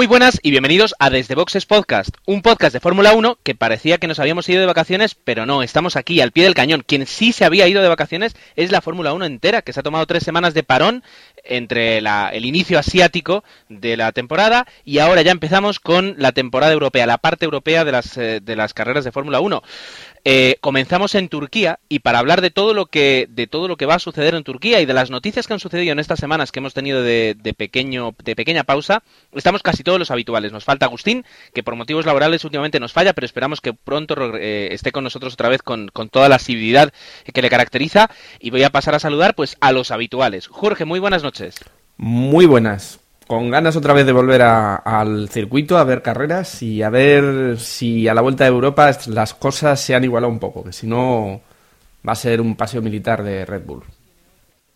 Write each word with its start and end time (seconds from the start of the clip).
Muy 0.00 0.06
buenas 0.06 0.40
y 0.42 0.50
bienvenidos 0.50 0.94
a 0.98 1.10
Desde 1.10 1.34
Boxes 1.34 1.66
Podcast, 1.66 2.16
un 2.24 2.40
podcast 2.40 2.72
de 2.72 2.80
Fórmula 2.80 3.12
1 3.12 3.38
que 3.42 3.54
parecía 3.54 3.98
que 3.98 4.06
nos 4.06 4.18
habíamos 4.18 4.48
ido 4.48 4.58
de 4.58 4.66
vacaciones, 4.66 5.14
pero 5.14 5.44
no, 5.44 5.62
estamos 5.62 5.94
aquí 5.94 6.22
al 6.22 6.32
pie 6.32 6.44
del 6.44 6.54
cañón. 6.54 6.82
Quien 6.86 7.06
sí 7.06 7.32
se 7.32 7.44
había 7.44 7.68
ido 7.68 7.82
de 7.82 7.88
vacaciones 7.90 8.34
es 8.56 8.72
la 8.72 8.80
Fórmula 8.80 9.12
1 9.12 9.26
entera, 9.26 9.60
que 9.60 9.74
se 9.74 9.80
ha 9.80 9.82
tomado 9.82 10.06
tres 10.06 10.22
semanas 10.22 10.54
de 10.54 10.62
parón 10.62 11.04
entre 11.44 11.98
el 11.98 12.44
inicio 12.44 12.78
asiático 12.78 13.44
de 13.68 13.96
la 13.96 14.12
temporada 14.12 14.66
y 14.84 14.98
ahora 14.98 15.22
ya 15.22 15.32
empezamos 15.32 15.80
con 15.80 16.14
la 16.18 16.32
temporada 16.32 16.72
europea, 16.72 17.06
la 17.06 17.18
parte 17.18 17.44
europea 17.44 17.84
de 17.84 17.92
las, 17.92 18.16
eh, 18.16 18.40
de 18.40 18.56
las 18.56 18.74
carreras 18.74 19.04
de 19.04 19.12
Fórmula 19.12 19.40
1. 19.40 19.62
Eh, 20.24 20.56
comenzamos 20.60 21.14
en 21.14 21.30
Turquía 21.30 21.80
y 21.88 22.00
para 22.00 22.18
hablar 22.18 22.42
de 22.42 22.50
todo 22.50 22.74
lo 22.74 22.86
que 22.86 23.26
de 23.30 23.46
todo 23.46 23.68
lo 23.68 23.78
que 23.78 23.86
va 23.86 23.94
a 23.94 23.98
suceder 23.98 24.34
en 24.34 24.44
Turquía 24.44 24.80
y 24.82 24.84
de 24.84 24.92
las 24.92 25.08
noticias 25.10 25.46
que 25.46 25.54
han 25.54 25.60
sucedido 25.60 25.92
en 25.92 25.98
estas 25.98 26.18
semanas 26.18 26.52
que 26.52 26.58
hemos 26.58 26.74
tenido 26.74 27.02
de, 27.02 27.34
pequeño 27.56 28.14
de 28.22 28.36
pequeña 28.36 28.64
pausa, 28.64 29.02
estamos 29.32 29.62
casi 29.62 29.82
todos 29.82 29.98
los 29.98 30.10
habituales. 30.10 30.52
Nos 30.52 30.64
falta 30.64 30.84
Agustín, 30.84 31.24
que 31.54 31.62
por 31.62 31.74
motivos 31.74 32.04
laborales 32.04 32.44
últimamente 32.44 32.80
nos 32.80 32.92
falla, 32.92 33.14
pero 33.14 33.24
esperamos 33.24 33.62
que 33.62 33.72
pronto 33.72 34.36
eh, 34.36 34.68
esté 34.72 34.92
con 34.92 35.04
nosotros 35.04 35.34
otra 35.34 35.48
vez 35.48 35.62
con, 35.62 35.88
toda 36.10 36.28
la 36.28 36.36
asiduidad 36.36 36.92
que 37.32 37.40
le 37.40 37.48
caracteriza. 37.48 38.10
Y 38.40 38.50
voy 38.50 38.62
a 38.64 38.70
pasar 38.70 38.94
a 38.94 39.00
saludar 39.00 39.34
pues 39.34 39.56
a 39.60 39.72
los 39.72 39.90
habituales. 39.90 40.48
Jorge, 40.48 40.84
muy 40.84 41.00
buenas 41.00 41.22
noches. 41.22 41.29
Muy 41.96 42.46
buenas 42.46 43.00
con 43.30 43.48
ganas 43.48 43.76
otra 43.76 43.92
vez 43.92 44.04
de 44.06 44.10
volver 44.10 44.42
al 44.42 45.28
circuito, 45.28 45.78
a 45.78 45.84
ver 45.84 46.02
carreras 46.02 46.64
y 46.64 46.82
a 46.82 46.90
ver 46.90 47.60
si 47.60 48.08
a 48.08 48.14
la 48.14 48.22
vuelta 48.22 48.42
de 48.42 48.50
Europa 48.50 48.90
las 49.06 49.34
cosas 49.34 49.80
se 49.80 49.94
han 49.94 50.02
igualado 50.02 50.32
un 50.32 50.40
poco, 50.40 50.64
que 50.64 50.72
si 50.72 50.88
no 50.88 51.40
va 52.04 52.12
a 52.12 52.16
ser 52.16 52.40
un 52.40 52.56
paseo 52.56 52.82
militar 52.82 53.22
de 53.22 53.44
Red 53.44 53.62
Bull. 53.64 53.84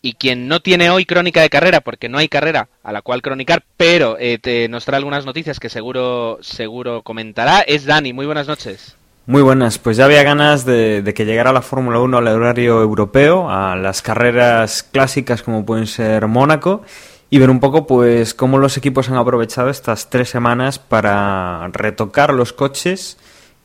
Y 0.01 0.13
quien 0.13 0.47
no 0.47 0.61
tiene 0.61 0.89
hoy 0.89 1.05
crónica 1.05 1.41
de 1.41 1.49
carrera, 1.49 1.81
porque 1.81 2.07
no 2.07 2.17
hay 2.17 2.29
carrera 2.29 2.69
a 2.81 2.93
la 2.93 3.01
cual 3.01 3.21
cronicar, 3.21 3.61
pero 3.75 4.15
eh, 4.17 4.37
te, 4.37 4.69
nos 4.69 4.85
trae 4.85 4.99
algunas 4.99 5.25
noticias 5.25 5.59
que 5.59 5.67
seguro, 5.67 6.39
seguro 6.41 7.01
comentará, 7.01 7.59
es 7.59 7.83
Dani. 7.83 8.13
Muy 8.13 8.25
buenas 8.25 8.47
noches. 8.47 8.95
Muy 9.27 9.41
buenas, 9.41 9.79
pues 9.79 9.97
ya 9.97 10.05
había 10.05 10.21
ganas 10.21 10.65
de, 10.65 11.11
que 11.15 11.25
llegara 11.25 11.51
la 11.51 11.63
Fórmula 11.63 11.99
1 11.99 12.17
al 12.17 12.27
horario 12.27 12.79
europeo, 12.79 13.49
a 13.49 13.75
las 13.75 14.03
carreras 14.03 14.83
clásicas 14.83 15.41
como 15.41 15.65
pueden 15.65 15.87
ser 15.87 16.27
Mónaco 16.27 16.83
y 17.31 17.39
ver 17.39 17.49
un 17.49 17.59
poco 17.59 17.87
pues 17.87 18.35
cómo 18.35 18.59
los 18.59 18.77
equipos 18.77 19.09
han 19.09 19.17
aprovechado 19.17 19.71
estas 19.71 20.11
tres 20.11 20.29
semanas 20.29 20.77
para 20.77 21.67
retocar 21.69 22.35
los 22.35 22.53
coches 22.53 23.17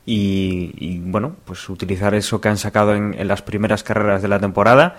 y, 0.03 0.97
bueno 1.01 1.35
pues 1.45 1.69
utilizar 1.69 2.15
eso 2.15 2.41
que 2.41 2.49
han 2.49 2.57
sacado 2.57 2.95
en, 2.95 3.27
las 3.27 3.43
primeras 3.43 3.83
carreras 3.83 4.23
de 4.23 4.29
la 4.29 4.39
temporada 4.39 4.97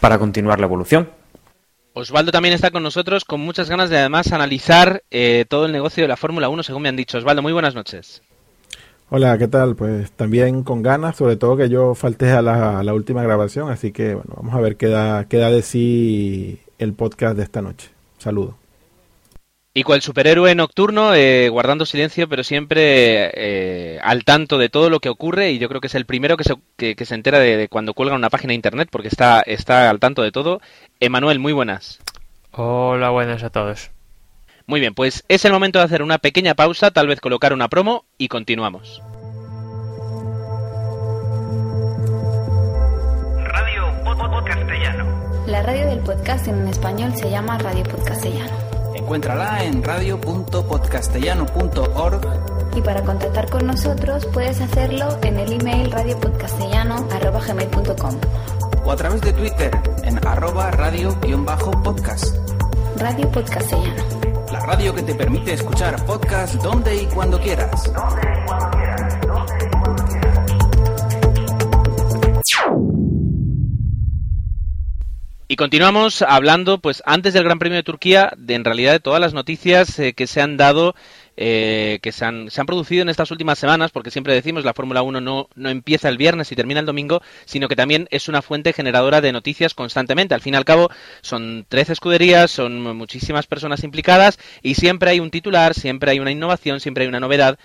para 0.00 0.20
continuar 0.20 0.60
la 0.60 0.66
evolución. 0.66 1.10
Osvaldo 1.94 2.30
también 2.30 2.54
está 2.54 2.70
con 2.70 2.84
nosotros 2.84 3.24
con 3.24 3.40
muchas 3.40 3.68
ganas 3.68 3.90
de 3.90 3.98
además 3.98 4.32
analizar 4.32 5.02
eh, 5.10 5.46
todo 5.48 5.66
el 5.66 5.72
negocio 5.72 6.04
de 6.04 6.08
la 6.08 6.16
Fórmula 6.16 6.48
1 6.48 6.62
según 6.62 6.82
me 6.82 6.90
han 6.90 6.96
dicho. 6.96 7.18
Osvaldo, 7.18 7.42
muy 7.42 7.52
buenas 7.52 7.74
noches. 7.74 8.22
Hola, 9.08 9.38
¿qué 9.38 9.46
tal? 9.46 9.76
Pues 9.76 10.10
también 10.10 10.64
con 10.64 10.82
ganas, 10.82 11.16
sobre 11.16 11.36
todo 11.36 11.56
que 11.56 11.68
yo 11.68 11.94
falté 11.94 12.30
a 12.32 12.42
la, 12.42 12.80
a 12.80 12.82
la 12.82 12.92
última 12.92 13.22
grabación, 13.22 13.70
así 13.70 13.92
que 13.92 14.14
bueno, 14.14 14.34
vamos 14.36 14.54
a 14.54 14.60
ver 14.60 14.76
qué 14.76 14.88
da, 14.88 15.26
qué 15.28 15.36
da 15.36 15.50
de 15.50 15.62
sí 15.62 16.58
el 16.78 16.92
podcast 16.92 17.36
de 17.36 17.44
esta 17.44 17.62
noche. 17.62 17.90
Saludo. 18.18 18.56
Y 19.72 19.84
cual 19.84 20.02
superhéroe 20.02 20.54
nocturno, 20.56 21.14
eh, 21.14 21.50
guardando 21.50 21.86
silencio, 21.86 22.28
pero 22.28 22.42
siempre 22.42 23.30
eh, 23.34 24.00
al 24.02 24.24
tanto 24.24 24.58
de 24.58 24.70
todo 24.70 24.90
lo 24.90 24.98
que 25.00 25.10
ocurre, 25.10 25.52
y 25.52 25.58
yo 25.58 25.68
creo 25.68 25.80
que 25.80 25.86
es 25.86 25.94
el 25.94 26.06
primero 26.06 26.36
que 26.36 26.44
se, 26.44 26.54
que, 26.76 27.04
se 27.04 27.14
entera 27.14 27.38
de, 27.38 27.68
cuando 27.68 27.94
cuelga 27.94 28.16
una 28.16 28.30
página 28.30 28.52
de 28.52 28.56
internet, 28.56 28.88
porque 28.90 29.08
está, 29.08 29.40
está 29.42 29.88
al 29.88 30.00
tanto 30.00 30.22
de 30.22 30.32
todo. 30.32 30.60
Emanuel, 30.98 31.38
muy 31.38 31.52
buenas. 31.52 32.00
Hola, 32.52 33.10
buenas 33.10 33.44
a 33.44 33.50
todos. 33.50 33.90
Muy 34.66 34.80
bien, 34.80 34.94
pues 34.94 35.24
es 35.28 35.44
el 35.44 35.52
momento 35.52 35.78
de 35.78 35.84
hacer 35.84 36.02
una 36.02 36.18
pequeña 36.18 36.54
pausa, 36.54 36.90
tal 36.90 37.06
vez 37.06 37.20
colocar 37.20 37.52
una 37.52 37.68
promo 37.68 38.04
y 38.18 38.26
continuamos. 38.28 39.00
La 45.46 45.62
radio 45.62 45.86
del 45.86 46.00
podcast 46.00 46.48
en 46.48 46.66
español 46.66 47.14
se 47.14 47.30
llama 47.30 47.56
Radio 47.58 47.84
Podcastellano. 47.84 48.50
Encuéntrala 48.96 49.62
en 49.62 49.84
radio.podcastellano.org. 49.84 52.76
Y 52.76 52.80
para 52.80 53.02
contactar 53.02 53.48
con 53.48 53.64
nosotros 53.66 54.26
puedes 54.26 54.60
hacerlo 54.60 55.16
en 55.22 55.38
el 55.38 55.52
email 55.52 55.92
radiopodcastellano.com 55.92 58.20
o 58.84 58.90
a 58.90 58.96
través 58.96 59.20
de 59.20 59.32
Twitter 59.32 59.70
en 60.02 60.18
arroba 60.26 60.72
radio-podcast. 60.72 62.34
Radio 62.98 63.30
Podcastellano. 63.30 64.25
Radio 64.66 64.92
que 64.92 65.02
te 65.02 65.14
permite 65.14 65.52
escuchar 65.52 66.04
podcast. 66.04 66.54
Donde 66.56 67.02
y 67.02 67.06
cuando 67.06 67.40
quieras. 67.40 67.88
Y 75.46 75.54
continuamos 75.54 76.22
hablando, 76.22 76.80
pues 76.80 77.00
antes 77.06 77.32
del 77.32 77.44
Gran 77.44 77.60
Premio 77.60 77.76
de 77.76 77.84
Turquía, 77.84 78.32
de 78.36 78.54
en 78.56 78.64
realidad 78.64 78.90
de 78.90 78.98
todas 78.98 79.20
las 79.20 79.32
noticias 79.32 79.96
eh, 80.00 80.14
que 80.14 80.26
se 80.26 80.42
han 80.42 80.56
dado, 80.56 80.96
eh, 81.36 81.98
que 82.02 82.12
se 82.12 82.24
han, 82.24 82.50
se 82.50 82.60
han, 82.60 82.66
producido 82.66 83.02
en 83.02 83.08
estas 83.08 83.30
últimas 83.30 83.58
semanas, 83.58 83.90
porque 83.90 84.10
siempre 84.10 84.34
decimos 84.34 84.64
la 84.64 84.74
Fórmula 84.74 85.02
1 85.02 85.20
no, 85.20 85.48
no 85.54 85.68
empieza 85.68 86.08
el 86.08 86.16
viernes 86.16 86.50
y 86.52 86.56
termina 86.56 86.80
el 86.80 86.86
domingo, 86.86 87.22
sino 87.44 87.68
que 87.68 87.76
también 87.76 88.08
es 88.10 88.28
una 88.28 88.42
fuente 88.42 88.72
generadora 88.72 89.20
de 89.20 89.32
noticias 89.32 89.74
constantemente. 89.74 90.34
Al 90.34 90.40
fin 90.40 90.54
y 90.54 90.56
al 90.56 90.64
cabo, 90.64 90.90
son 91.20 91.66
13 91.68 91.92
escuderías, 91.92 92.50
son 92.50 92.82
muchísimas 92.96 93.46
personas 93.46 93.84
implicadas 93.84 94.38
y 94.62 94.74
siempre 94.74 95.10
hay 95.10 95.20
un 95.20 95.30
titular, 95.30 95.74
siempre 95.74 96.10
hay 96.10 96.20
una 96.20 96.30
innovación, 96.30 96.80
siempre 96.80 97.04
hay 97.04 97.08
una 97.08 97.20
novedad. 97.20 97.58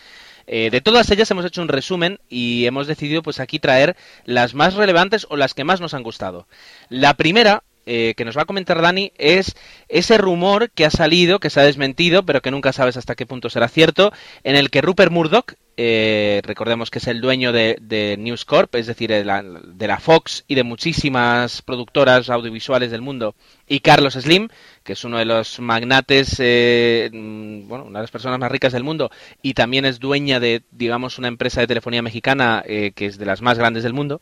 Eh, 0.47 0.69
de 0.69 0.81
todas 0.81 1.09
ellas 1.11 1.29
hemos 1.31 1.45
hecho 1.45 1.61
un 1.61 1.67
resumen 1.67 2.19
y 2.27 2.65
hemos 2.65 2.87
decidido 2.87 3.21
pues 3.21 3.39
aquí 3.39 3.59
traer 3.59 3.95
las 4.25 4.53
más 4.53 4.73
relevantes 4.73 5.25
o 5.29 5.37
las 5.37 5.53
que 5.53 5.63
más 5.63 5.79
nos 5.79 5.93
han 5.93 6.03
gustado. 6.03 6.47
La 6.89 7.13
primera 7.13 7.63
eh, 7.85 8.13
que 8.15 8.25
nos 8.25 8.37
va 8.37 8.43
a 8.43 8.45
comentar 8.45 8.81
Dani 8.81 9.11
es 9.17 9.55
ese 9.89 10.17
rumor 10.17 10.69
que 10.69 10.85
ha 10.85 10.91
salido, 10.91 11.39
que 11.39 11.49
se 11.49 11.59
ha 11.59 11.63
desmentido, 11.63 12.23
pero 12.23 12.41
que 12.41 12.51
nunca 12.51 12.73
sabes 12.73 12.95
hasta 12.95 13.15
qué 13.15 13.25
punto 13.25 13.49
será 13.49 13.67
cierto, 13.67 14.13
en 14.43 14.55
el 14.55 14.69
que 14.69 14.81
Rupert 14.81 15.11
Murdoch, 15.11 15.53
eh, 15.77 16.41
recordemos 16.43 16.91
que 16.91 16.99
es 16.99 17.07
el 17.07 17.21
dueño 17.21 17.51
de, 17.51 18.15
News 18.19 18.45
Corp, 18.45 18.75
es 18.75 18.85
decir, 18.85 19.09
de 19.09 19.25
la, 19.25 19.99
Fox 19.99 20.43
y 20.47 20.53
de 20.53 20.63
muchísimas 20.63 21.63
productoras 21.63 22.29
audiovisuales 22.29 22.91
del 22.91 23.01
mundo, 23.01 23.33
y 23.67 23.79
Carlos 23.79 24.13
Slim, 24.13 24.49
que 24.83 24.93
es 24.93 25.03
uno 25.03 25.17
de 25.17 25.25
los 25.25 25.59
magnates, 25.59 26.35
eh, 26.37 27.09
mm, 27.11 27.67
bueno, 27.67 27.85
una 27.85 27.99
de 27.99 28.03
las 28.03 28.11
personas 28.11 28.37
más 28.37 28.51
ricas 28.51 28.73
del 28.73 28.83
mundo, 28.83 29.09
y 29.41 29.55
también 29.55 29.85
es 29.85 29.99
dueña 29.99 30.39
de, 30.39 30.61
digamos, 30.69 31.17
una 31.17 31.29
empresa 31.29 31.61
de 31.61 31.67
telefonía 31.67 32.03
mexicana 32.03 32.63
que 32.63 33.05
es 33.05 33.17
de 33.17 33.25
las 33.25 33.41
más 33.41 33.57
grandes 33.57 33.83
del 33.83 33.93
mundo, 33.93 34.21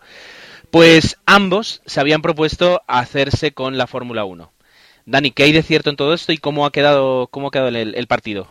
pues 0.71 1.18
ambos 1.25 1.81
se 1.86 2.00
habían 2.00 2.21
propuesto 2.21 2.81
hacerse 2.88 3.54
con 3.54 3.77
la 3.77 3.88
Fórmula 3.88 4.25
1. 4.25 4.51
Dani, 5.06 5.31
¿qué 5.31 5.44
hay 5.44 5.51
de 5.51 5.63
cierto 5.63 5.89
en 5.89 5.95
todo 5.95 6.13
esto 6.13 6.31
y 6.31 6.38
cómo 6.38 6.66
ha 6.66 6.71
quedado, 6.71 7.27
cómo 7.27 7.48
ha 7.48 7.51
quedado 7.51 7.69
el, 7.69 8.07
partido? 8.07 8.48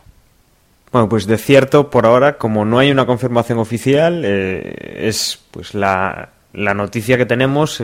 Bueno, 0.91 1.09
pues 1.09 1.27
de 1.27 1.39
cierto, 1.39 1.91
por 1.91 2.07
ahora, 2.07 2.39
como 2.39 2.65
no 2.65 2.79
hay 2.79 2.91
una 2.91 3.07
confirmación 3.07 3.59
oficial, 3.59 4.23
eh, 4.25 5.07
es 5.07 5.39
pues 5.53 5.75
la, 5.75 6.31
noticia 6.53 7.17
que 7.17 7.27
tenemos, 7.27 7.81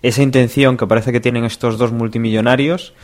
esa 0.00 0.22
intención 0.22 0.76
que 0.76 0.86
parece 0.86 1.12
que 1.12 1.20
tienen 1.20 1.44
estos 1.44 1.76
dos 1.76 1.92
multimillonarios 1.92 2.94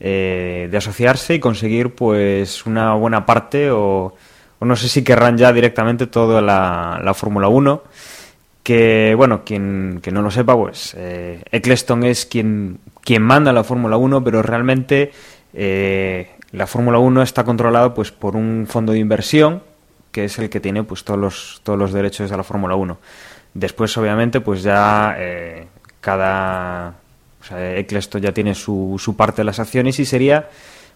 eh, 0.00 0.66
de 0.70 0.76
asociarse 0.76 1.34
y 1.34 1.40
conseguir 1.40 1.94
pues 1.94 2.66
una 2.66 2.94
buena 2.94 3.26
parte 3.26 3.70
o, 3.70 4.16
no 4.60 4.76
sé 4.76 4.88
si 4.88 5.04
querrán 5.04 5.38
ya 5.38 5.52
directamente 5.52 6.06
toda 6.06 6.42
la, 6.42 7.00
la 7.04 7.14
Fórmula 7.14 7.48
1 7.48 7.82
que, 8.62 9.14
bueno, 9.16 9.42
quien 9.44 10.00
que 10.02 10.10
no 10.10 10.22
lo 10.22 10.30
sepa, 10.30 10.56
pues 10.56 10.94
eh, 10.96 11.42
Eccleston 11.50 12.04
es 12.04 12.26
quien, 12.26 12.78
quien 13.02 13.22
manda 13.22 13.52
la 13.52 13.64
Fórmula 13.64 13.96
1, 13.96 14.22
pero 14.22 14.42
realmente 14.42 15.12
eh, 15.54 16.30
la 16.52 16.66
Fórmula 16.66 16.98
1 16.98 17.22
está 17.22 17.44
controlada 17.44 17.94
pues 17.94 18.10
por 18.10 18.36
un 18.36 18.66
fondo 18.68 18.92
de 18.92 18.98
inversión 18.98 19.62
que 20.12 20.24
es 20.24 20.38
el 20.38 20.50
que 20.50 20.60
tiene 20.60 20.82
pues 20.82 21.04
todos 21.04 21.20
los, 21.20 21.60
todos 21.62 21.78
los 21.78 21.92
derechos 21.92 22.30
de 22.30 22.36
la 22.36 22.42
Fórmula 22.42 22.74
1. 22.74 22.98
Después, 23.54 23.96
obviamente, 23.96 24.40
pues 24.40 24.62
ya 24.62 25.14
eh, 25.18 25.66
cada... 26.00 26.94
O 27.40 27.44
sea, 27.44 27.76
Eccleston 27.76 28.20
ya 28.20 28.32
tiene 28.32 28.54
su, 28.54 28.96
su 28.98 29.16
parte 29.16 29.40
de 29.40 29.44
las 29.44 29.58
acciones 29.60 29.98
y 29.98 30.04
sería 30.04 30.50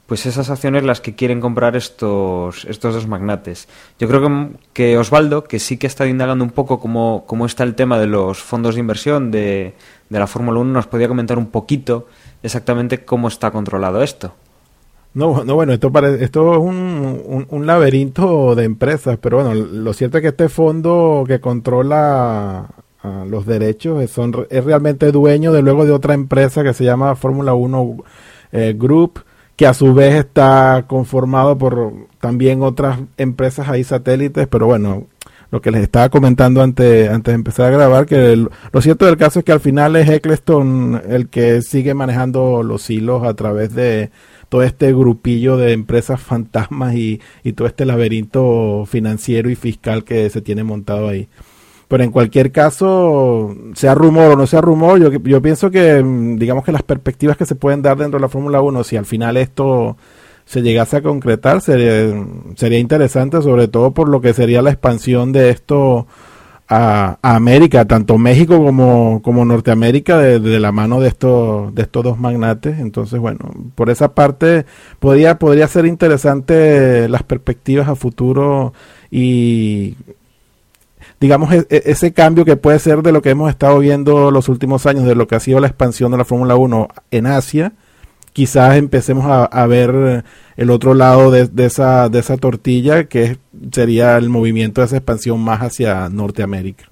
pues 0.06 0.26
esas 0.26 0.50
acciones 0.50 0.84
las 0.84 1.00
que 1.00 1.14
quieren 1.14 1.40
comprar 1.40 1.76
estos, 1.76 2.64
estos 2.66 2.94
dos 2.94 3.06
magnates. 3.06 3.68
Yo 3.98 4.06
creo 4.08 4.20
que, 4.20 4.48
que 4.72 4.98
Osvaldo, 4.98 5.44
que 5.44 5.58
sí 5.58 5.78
que 5.78 5.86
está 5.86 6.06
indagando 6.06 6.44
un 6.44 6.50
poco 6.50 6.78
cómo, 6.78 7.24
cómo 7.26 7.46
está 7.46 7.64
el 7.64 7.74
tema 7.74 7.98
de 7.98 8.06
los 8.06 8.42
fondos 8.42 8.74
de 8.74 8.80
inversión 8.80 9.30
de, 9.30 9.74
de 10.10 10.18
la 10.18 10.26
Fórmula 10.26 10.60
1, 10.60 10.72
nos 10.72 10.86
podía 10.86 11.08
comentar 11.08 11.38
un 11.38 11.46
poquito 11.46 12.06
exactamente 12.42 13.04
cómo 13.04 13.28
está 13.28 13.50
controlado 13.50 14.02
esto. 14.02 14.34
No, 15.14 15.44
no 15.44 15.54
bueno, 15.54 15.72
esto, 15.72 15.92
esto 16.20 16.52
es 16.52 16.58
un, 16.58 17.46
un, 17.48 17.66
laberinto 17.66 18.56
de 18.56 18.64
empresas, 18.64 19.16
pero 19.20 19.36
bueno, 19.36 19.54
lo 19.54 19.92
cierto 19.92 20.18
es 20.18 20.22
que 20.22 20.28
este 20.28 20.48
fondo 20.48 21.24
que 21.26 21.40
controla 21.40 22.68
los 23.28 23.46
derechos 23.46 24.10
son, 24.10 24.46
es 24.50 24.64
realmente 24.64 25.12
dueño 25.12 25.52
de 25.52 25.62
luego 25.62 25.84
de 25.84 25.92
otra 25.92 26.14
empresa 26.14 26.64
que 26.64 26.72
se 26.72 26.84
llama 26.84 27.14
Fórmula 27.14 27.54
1 27.54 27.96
eh, 28.52 28.74
Group, 28.76 29.20
que 29.56 29.66
a 29.66 29.74
su 29.74 29.94
vez 29.94 30.14
está 30.14 30.84
conformado 30.86 31.56
por 31.58 31.92
también 32.20 32.62
otras 32.62 33.00
empresas 33.16 33.68
ahí 33.68 33.84
satélites, 33.84 34.48
pero 34.48 34.66
bueno, 34.66 35.06
lo 35.50 35.60
que 35.60 35.70
les 35.70 35.82
estaba 35.82 36.08
comentando 36.08 36.62
antes, 36.62 37.08
antes 37.08 37.32
de 37.32 37.36
empezar 37.36 37.66
a 37.66 37.76
grabar, 37.76 38.06
que 38.06 38.36
lo 38.36 38.80
cierto 38.80 39.06
del 39.06 39.16
caso 39.16 39.38
es 39.38 39.44
que 39.44 39.52
al 39.52 39.60
final 39.60 39.94
es 39.94 40.08
Eccleston 40.08 41.02
el 41.08 41.28
que 41.28 41.62
sigue 41.62 41.94
manejando 41.94 42.64
los 42.64 42.90
hilos 42.90 43.24
a 43.24 43.34
través 43.34 43.72
de 43.74 44.10
todo 44.48 44.62
este 44.62 44.92
grupillo 44.92 45.56
de 45.56 45.72
empresas 45.72 46.20
fantasmas 46.20 46.94
y, 46.94 47.20
todo 47.54 47.68
este 47.68 47.84
laberinto 47.84 48.84
financiero 48.86 49.50
y 49.50 49.54
fiscal 49.54 50.04
que 50.04 50.28
se 50.30 50.40
tiene 50.40 50.64
montado 50.64 51.08
ahí. 51.08 51.28
Pero 51.88 52.02
en 52.02 52.10
cualquier 52.10 52.50
caso, 52.50 53.54
sea 53.74 53.94
rumor 53.94 54.32
o 54.32 54.36
no 54.36 54.46
sea 54.46 54.60
rumor, 54.60 55.00
yo, 55.00 55.12
yo 55.12 55.42
pienso 55.42 55.70
que, 55.70 56.02
mm, 56.02 56.36
digamos 56.36 56.64
que 56.64 56.72
las 56.72 56.82
perspectivas 56.82 57.36
que 57.36 57.46
se 57.46 57.54
pueden 57.54 57.82
dar 57.82 57.96
dentro 57.96 58.18
de 58.18 58.22
la 58.22 58.28
Fórmula 58.28 58.60
1, 58.60 58.84
si 58.84 58.96
al 58.96 59.06
final 59.06 59.36
esto 59.36 59.96
se 60.44 60.62
llegase 60.62 60.98
a 60.98 61.02
concretar, 61.02 61.60
sería, 61.60 62.14
sería 62.56 62.78
interesante, 62.78 63.40
sobre 63.42 63.68
todo 63.68 63.92
por 63.92 64.08
lo 64.08 64.20
que 64.20 64.34
sería 64.34 64.62
la 64.62 64.70
expansión 64.70 65.32
de 65.32 65.50
esto 65.50 66.06
a, 66.68 67.18
América, 67.22 67.84
tanto 67.86 68.18
México 68.18 68.62
como, 68.62 69.20
como 69.22 69.44
Norteamérica, 69.44 70.18
de, 70.18 70.60
la 70.60 70.72
mano 70.72 71.00
de 71.00 71.08
estos, 71.08 71.74
de 71.74 71.82
estos 71.82 72.04
dos 72.04 72.18
magnates. 72.18 72.78
Entonces, 72.78 73.20
bueno, 73.20 73.38
por 73.74 73.90
esa 73.90 74.14
parte 74.14 74.66
podría, 74.98 75.38
podría 75.38 75.68
ser 75.68 75.86
interesante 75.86 77.08
las 77.08 77.22
perspectivas 77.22 77.88
a 77.88 77.94
futuro 77.94 78.72
y 79.10 79.96
digamos 81.20 81.52
e, 81.52 81.66
e, 81.70 81.82
ese 81.86 82.12
cambio 82.12 82.44
que 82.44 82.56
puede 82.56 82.78
ser 82.78 83.02
de 83.02 83.12
lo 83.12 83.22
que 83.22 83.30
hemos 83.30 83.50
estado 83.50 83.78
viendo 83.78 84.30
los 84.30 84.48
últimos 84.48 84.86
años, 84.86 85.04
de 85.04 85.14
lo 85.14 85.26
que 85.26 85.36
ha 85.36 85.40
sido 85.40 85.60
la 85.60 85.68
expansión 85.68 86.10
de 86.10 86.18
la 86.18 86.24
Fórmula 86.24 86.56
1 86.56 86.88
en 87.10 87.26
Asia 87.26 87.72
quizás 88.34 88.76
empecemos 88.76 89.24
a, 89.26 89.66
ver 89.66 90.24
el 90.56 90.70
otro 90.70 90.92
lado 90.92 91.30
de, 91.30 91.48
esa, 91.64 92.10
de 92.10 92.18
esa 92.18 92.36
tortilla, 92.36 93.04
que 93.04 93.38
sería 93.72 94.18
el 94.18 94.28
movimiento 94.28 94.82
de 94.82 94.88
esa 94.88 94.96
expansión 94.96 95.40
más 95.40 95.60
hacia 95.60 96.10
Norteamérica. 96.10 96.90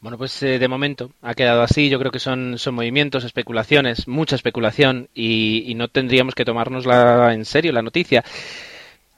Bueno, 0.00 0.16
pues 0.16 0.42
eh, 0.42 0.58
de 0.58 0.68
momento 0.68 1.10
ha 1.22 1.34
quedado 1.34 1.62
así. 1.62 1.88
Yo 1.88 1.98
creo 1.98 2.12
que 2.12 2.20
son, 2.20 2.58
son 2.58 2.74
movimientos, 2.74 3.24
especulaciones, 3.24 4.06
mucha 4.06 4.36
especulación 4.36 5.08
y, 5.12 5.64
y 5.66 5.74
no 5.74 5.88
tendríamos 5.88 6.34
que 6.34 6.44
tomárnosla 6.44 7.34
en 7.34 7.44
serio 7.44 7.72
la 7.72 7.82
noticia. 7.82 8.22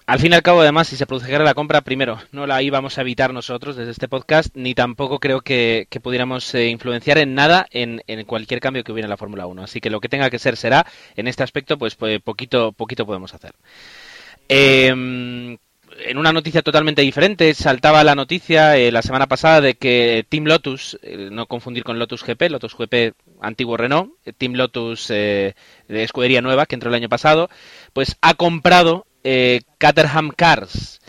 Al 0.06 0.20
fin 0.20 0.30
y 0.30 0.36
al 0.36 0.42
cabo, 0.42 0.60
además, 0.60 0.86
si 0.86 0.96
se 0.96 1.04
produjera 1.04 1.42
la 1.42 1.54
compra, 1.54 1.80
primero, 1.80 2.20
no 2.30 2.46
la 2.46 2.62
íbamos 2.62 2.96
a 2.96 3.00
evitar 3.00 3.34
nosotros 3.34 3.74
desde 3.74 3.90
este 3.90 4.06
podcast, 4.06 4.54
ni 4.54 4.72
tampoco 4.72 5.18
creo 5.18 5.40
que, 5.40 5.88
pudiéramos 6.00 6.54
eh, 6.54 6.68
influenciar 6.68 7.18
en 7.18 7.34
nada 7.34 7.66
en, 7.72 8.00
cualquier 8.24 8.60
cambio 8.60 8.84
que 8.84 8.92
hubiera 8.92 9.06
en 9.06 9.10
la 9.10 9.16
Fórmula 9.16 9.46
1. 9.46 9.64
Así 9.64 9.80
que 9.80 9.90
lo 9.90 9.98
que 10.00 10.08
tenga 10.08 10.30
que 10.30 10.38
ser 10.38 10.56
será. 10.56 10.86
En 11.16 11.26
este 11.26 11.42
aspecto, 11.42 11.76
pues, 11.76 11.96
pues 11.96 12.20
poquito, 12.22 12.70
poquito 12.70 13.04
podemos 13.04 13.34
hacer. 13.34 13.54
Em, 14.48 15.58
en 16.04 16.18
una 16.18 16.32
noticia 16.32 16.62
totalmente 16.62 17.02
diferente, 17.02 17.52
saltaba 17.54 18.04
la 18.04 18.14
noticia 18.14 18.76
eh, 18.76 18.92
la 18.92 19.02
semana 19.02 19.26
pasada 19.26 19.60
de 19.60 19.74
que 19.74 20.24
Team 20.28 20.44
Lotus, 20.44 21.00
eh, 21.02 21.30
no 21.32 21.46
confundir 21.46 21.82
con 21.82 21.98
Lotus 21.98 22.22
GP, 22.22 22.48
Lotus 22.50 22.76
GP 22.76 23.14
antiguo 23.40 23.76
Renault, 23.76 24.12
Team 24.38 24.52
Lotus 24.52 25.08
de 25.08 25.54
escudería 25.88 26.42
nueva 26.42 26.66
que 26.66 26.76
entró 26.76 26.90
el 26.90 26.94
año 26.94 27.08
pasado, 27.08 27.50
pues 27.92 28.16
ha 28.20 28.34
comprado 28.34 29.04
eh, 29.28 29.62
Caterham 29.78 30.30
Cars. 30.30 31.00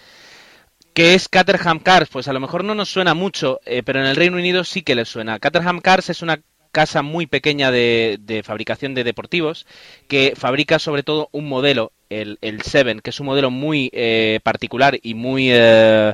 ¿Qué 0.95 1.13
es 1.13 1.29
Caterham 1.29 1.77
Cars? 1.77 2.09
Pues 2.11 2.27
a 2.27 2.33
lo 2.33 2.39
mejor 2.39 2.63
no 2.63 2.73
nos 2.73 2.89
suena 2.89 3.13
mucho, 3.13 3.59
eh, 3.63 3.83
pero 3.83 3.99
en 3.99 4.07
el 4.07 4.15
Reino 4.15 4.37
Unido 4.37 4.63
sí 4.63 4.81
que 4.81 4.95
les 4.95 5.07
suena. 5.07 5.37
Caterham 5.37 5.81
Cars 5.81 6.09
es 6.09 6.23
una 6.23 6.41
casa 6.71 7.03
muy 7.03 7.27
pequeña 7.27 7.69
de, 7.69 8.41
fabricación 8.43 8.95
de 8.95 9.03
deportivos 9.03 9.67
que 10.07 10.33
fabrica 10.35 10.79
sobre 10.79 11.03
todo 11.03 11.29
un 11.31 11.47
modelo, 11.47 11.91
el, 12.09 12.39
el 12.41 12.63
Seven, 12.63 13.01
que 13.01 13.11
es 13.11 13.19
un 13.19 13.27
modelo 13.27 13.51
muy 13.51 13.91
eh, 13.93 14.39
particular 14.43 14.97
y 15.01 15.13
muy... 15.13 15.49
Eh, 15.51 16.13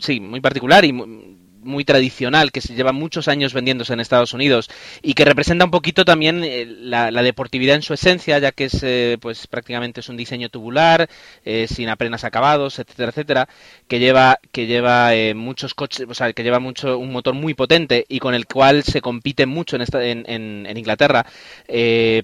sí, 0.00 0.20
muy 0.20 0.40
particular 0.40 0.84
y 0.86 0.92
muy 0.94 1.43
tradicional 1.84 2.52
que 2.52 2.60
se 2.60 2.74
lleva 2.74 2.92
muchos 2.92 3.28
años 3.28 3.52
vendiéndose 3.52 3.92
en 3.92 4.00
Estados 4.00 4.32
Unidos 4.32 4.70
y 5.02 5.14
que 5.14 5.24
representa 5.24 5.64
un 5.64 5.70
poquito 5.70 6.04
también 6.04 6.42
eh, 6.44 6.66
la, 6.66 7.10
deportividad 7.22 7.76
en 7.76 7.82
su 7.82 7.94
esencia, 7.94 8.38
ya 8.38 8.52
que 8.52 8.64
es 8.64 8.82
eh, 8.82 9.18
pues 9.20 9.46
prácticamente 9.46 10.00
es 10.00 10.08
un 10.08 10.16
diseño 10.16 10.48
tubular, 10.48 11.08
eh, 11.44 11.66
sin 11.68 11.88
apenas 11.88 12.24
acabados, 12.24 12.78
etcétera, 12.78 13.10
etcétera, 13.10 13.48
que 13.88 13.98
lleva 13.98 14.38
que 14.52 14.66
lleva 14.66 15.10
muchos 15.34 15.74
coches, 15.74 16.06
o 16.08 16.14
sea, 16.14 16.32
que 16.32 16.42
lleva 16.42 16.58
mucho 16.58 16.98
un 16.98 17.12
motor 17.12 17.34
muy 17.34 17.54
potente 17.54 18.04
y 18.08 18.18
con 18.18 18.34
el 18.34 18.46
cual 18.46 18.82
se 18.82 19.00
compite 19.00 19.46
mucho 19.46 19.76
en 19.76 19.82
esta, 19.82 20.04
en, 20.04 20.24
en 20.28 20.76
Inglaterra, 20.76 21.26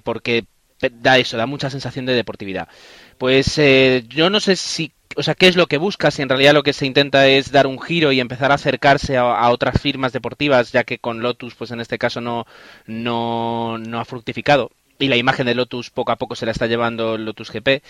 porque 0.03 0.45
da 0.89 1.17
eso, 1.17 1.37
da 1.37 1.45
mucha 1.45 1.69
sensación 1.69 2.05
de 2.05 2.13
deportividad. 2.13 2.67
Pues 3.17 3.59
yo 4.09 4.29
no 4.29 4.39
sé 4.39 4.55
si 4.55 4.91
o 5.15 5.23
sea, 5.23 5.35
qué 5.35 5.47
es 5.47 5.55
lo 5.55 5.67
que 5.67 5.77
busca, 5.77 6.11
si 6.11 6.21
en 6.21 6.29
realidad 6.29 6.53
lo 6.53 6.63
que 6.63 6.73
se 6.73 6.85
intenta 6.85 7.27
es 7.27 7.51
dar 7.51 7.67
un 7.67 7.79
giro 7.81 8.11
y 8.11 8.19
empezar 8.19 8.51
a 8.51 8.55
acercarse 8.55 9.17
a, 9.17 9.49
otras 9.49 9.81
firmas 9.81 10.13
deportivas, 10.13 10.71
ya 10.71 10.83
que 10.83 10.99
con 10.99 11.21
Lotus, 11.21 11.55
pues 11.55 11.71
en 11.71 11.81
este 11.81 11.97
caso 11.97 12.21
no, 12.21 12.45
no, 12.87 13.77
no 13.77 13.99
ha 13.99 14.05
fructificado 14.05 14.71
y 15.01 15.07
la 15.07 15.17
imagen 15.17 15.45
de 15.45 15.55
Lotus 15.55 15.89
poco 15.89 16.11
a 16.11 16.15
poco 16.15 16.35
se 16.35 16.45
la 16.45 16.51
está 16.51 16.67
llevando 16.67 17.17
Lotus 17.17 17.51
GP. 17.51 17.81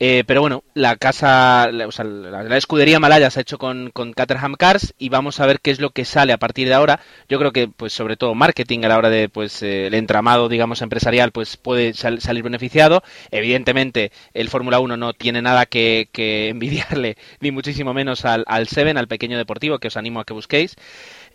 Eh, 0.00 0.24
pero 0.26 0.40
bueno, 0.40 0.64
la 0.74 0.96
casa, 0.96 1.70
la, 1.70 1.86
o 1.86 1.92
sea, 1.92 2.04
la, 2.04 2.56
escudería 2.56 2.98
Malaya 2.98 3.30
se 3.30 3.40
ha 3.40 3.42
hecho 3.42 3.58
con, 3.58 3.90
con, 3.90 4.12
Caterham 4.12 4.54
Cars 4.54 4.94
y 4.98 5.08
vamos 5.08 5.38
a 5.38 5.46
ver 5.46 5.60
qué 5.60 5.70
es 5.70 5.80
lo 5.80 5.90
que 5.90 6.04
sale 6.04 6.32
a 6.32 6.38
partir 6.38 6.68
de 6.68 6.74
ahora. 6.74 7.00
Yo 7.28 7.38
creo 7.38 7.52
que, 7.52 7.68
pues 7.68 7.92
sobre 7.92 8.16
todo 8.16 8.34
marketing 8.34 8.80
a 8.84 8.88
la 8.88 8.98
hora 8.98 9.10
de, 9.10 9.28
pues 9.28 9.62
eh, 9.62 9.86
el 9.86 9.94
entramado, 9.94 10.48
digamos, 10.48 10.82
empresarial, 10.82 11.32
pues 11.32 11.56
puede 11.56 11.94
salir 11.94 12.42
beneficiado. 12.42 13.02
Evidentemente, 13.30 14.10
el 14.32 14.48
Fórmula 14.48 14.80
1 14.80 14.96
no 14.96 15.12
tiene 15.12 15.42
nada 15.42 15.66
que, 15.66 16.08
envidiarle, 16.48 17.16
ni 17.40 17.50
muchísimo 17.50 17.94
menos 17.94 18.24
al, 18.24 18.44
al 18.46 18.68
Seven, 18.68 18.98
al 18.98 19.08
pequeño 19.08 19.38
deportivo, 19.38 19.78
que 19.78 19.88
os 19.88 19.96
animo 19.96 20.20
a 20.20 20.24
que 20.24 20.34
busquéis. 20.34 20.76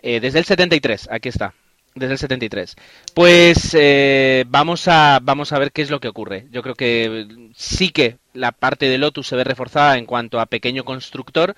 Eh, 0.01 0.19
desde 0.19 0.39
el 0.39 0.45
73, 0.45 1.09
aquí 1.11 1.29
está. 1.29 1.53
Desde 1.99 2.13
el 2.13 2.17
73. 2.17 2.75
Pues 3.13 3.75
eh, 3.77 4.45
vamos, 4.47 4.87
a, 4.87 5.19
vamos 5.21 5.51
a 5.51 5.59
ver 5.59 5.71
qué 5.71 5.81
es 5.81 5.89
lo 5.89 5.99
que 5.99 6.07
ocurre. 6.07 6.47
Yo 6.51 6.63
creo 6.63 6.75
que 6.75 7.27
sí 7.55 7.89
que 7.91 8.17
la 8.33 8.51
parte 8.51 8.87
de 8.87 8.97
Lotus 8.97 9.27
se 9.27 9.35
ve 9.35 9.43
reforzada 9.43 9.97
en 9.97 10.05
cuanto 10.05 10.39
a 10.39 10.45
pequeño 10.45 10.85
constructor, 10.85 11.55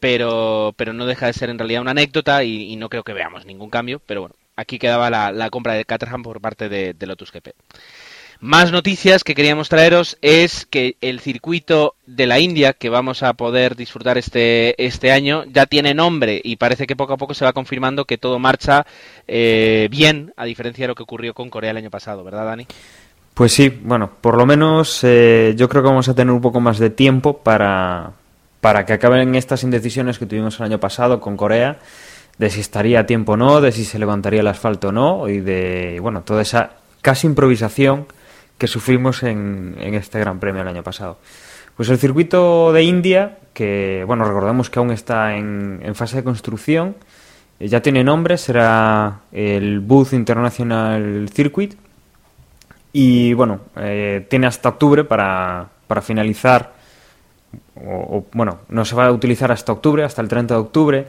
pero, 0.00 0.74
pero 0.76 0.92
no 0.92 1.06
deja 1.06 1.26
de 1.26 1.32
ser 1.32 1.48
en 1.48 1.58
realidad 1.58 1.82
una 1.82 1.92
anécdota 1.92 2.42
y, 2.44 2.74
no 2.76 2.88
creo 2.88 3.04
que 3.04 3.12
veamos 3.12 3.46
ningún 3.46 3.70
cambio. 3.70 4.00
Pero 4.04 4.22
bueno, 4.22 4.34
aquí 4.56 4.78
quedaba 4.78 5.10
la, 5.10 5.50
compra 5.50 5.74
de 5.74 5.84
Caterham 5.84 6.22
por 6.22 6.40
parte 6.40 6.68
de, 6.68 6.92
de 6.92 7.06
Lotus 7.06 7.32
GP. 7.32 7.54
Más 8.40 8.72
noticias 8.72 9.24
que 9.24 9.34
queríamos 9.34 9.68
traeros 9.68 10.18
es 10.20 10.66
que 10.66 10.96
el 11.00 11.20
circuito 11.20 11.94
de 12.06 12.26
la 12.26 12.40
India 12.40 12.72
que 12.72 12.90
vamos 12.90 13.22
a 13.22 13.32
poder 13.34 13.76
disfrutar 13.76 14.18
este, 14.18 14.82
este 14.84 15.12
año 15.12 15.44
ya 15.52 15.66
tiene 15.66 15.94
nombre 15.94 16.40
y 16.42 16.56
parece 16.56 16.86
que 16.86 16.96
poco 16.96 17.14
a 17.14 17.16
poco 17.16 17.34
se 17.34 17.44
va 17.44 17.52
confirmando 17.52 18.04
que 18.04 18.18
todo 18.18 18.38
marcha 18.38 18.86
eh, 19.28 19.88
bien, 19.90 20.32
a 20.36 20.44
diferencia 20.44 20.84
de 20.84 20.88
lo 20.88 20.94
que 20.94 21.04
ocurrió 21.04 21.32
con 21.32 21.48
Corea 21.48 21.70
el 21.70 21.76
año 21.76 21.90
pasado, 21.90 22.24
¿verdad, 22.24 22.44
Dani? 22.44 22.66
Pues 23.34 23.52
sí, 23.52 23.68
bueno, 23.68 24.10
por 24.20 24.36
lo 24.36 24.46
menos 24.46 25.00
eh, 25.02 25.54
yo 25.56 25.68
creo 25.68 25.82
que 25.82 25.88
vamos 25.88 26.08
a 26.08 26.14
tener 26.14 26.32
un 26.32 26.40
poco 26.40 26.60
más 26.60 26.78
de 26.78 26.90
tiempo 26.90 27.38
para, 27.38 28.12
para 28.60 28.84
que 28.84 28.92
acaben 28.92 29.34
estas 29.34 29.62
indecisiones 29.62 30.18
que 30.18 30.26
tuvimos 30.26 30.58
el 30.60 30.66
año 30.66 30.78
pasado 30.78 31.20
con 31.20 31.36
Corea, 31.36 31.78
de 32.38 32.50
si 32.50 32.60
estaría 32.60 33.00
a 33.00 33.06
tiempo 33.06 33.32
o 33.32 33.36
no, 33.36 33.60
de 33.60 33.72
si 33.72 33.84
se 33.84 33.98
levantaría 33.98 34.40
el 34.40 34.46
asfalto 34.48 34.88
o 34.88 34.92
no, 34.92 35.28
y 35.28 35.40
de, 35.40 35.98
bueno, 36.00 36.22
toda 36.22 36.42
esa 36.42 36.72
casi 37.00 37.26
improvisación 37.26 38.06
que 38.58 38.66
sufrimos 38.66 39.22
en, 39.22 39.76
este 39.78 40.20
Gran 40.20 40.38
Premio 40.38 40.62
el 40.62 40.68
año 40.68 40.82
pasado. 40.82 41.18
Pues 41.76 41.88
el 41.88 41.98
circuito 41.98 42.72
de 42.72 42.84
India, 42.84 43.38
que 43.52 44.04
bueno, 44.06 44.24
recordamos 44.24 44.70
que 44.70 44.78
aún 44.78 44.92
está 44.92 45.36
en, 45.36 45.94
fase 45.94 46.16
de 46.16 46.24
construcción, 46.24 46.96
eh, 47.58 47.68
ya 47.68 47.82
tiene 47.82 48.04
nombre, 48.04 48.38
será 48.38 49.22
el 49.32 49.80
Booth 49.80 50.12
International 50.12 51.28
Circuit. 51.32 51.74
Y 52.92 53.34
bueno, 53.34 53.60
eh, 53.76 54.24
tiene 54.30 54.46
hasta 54.46 54.68
octubre 54.68 55.02
para, 55.02 55.68
para 55.88 56.00
finalizar, 56.00 56.74
o, 57.74 58.24
bueno, 58.32 58.60
no 58.68 58.84
se 58.84 58.94
va 58.94 59.06
a 59.06 59.12
utilizar 59.12 59.50
hasta 59.50 59.72
octubre, 59.72 60.04
hasta 60.04 60.22
el 60.22 60.28
30 60.28 60.54
de 60.54 60.60
octubre. 60.60 61.08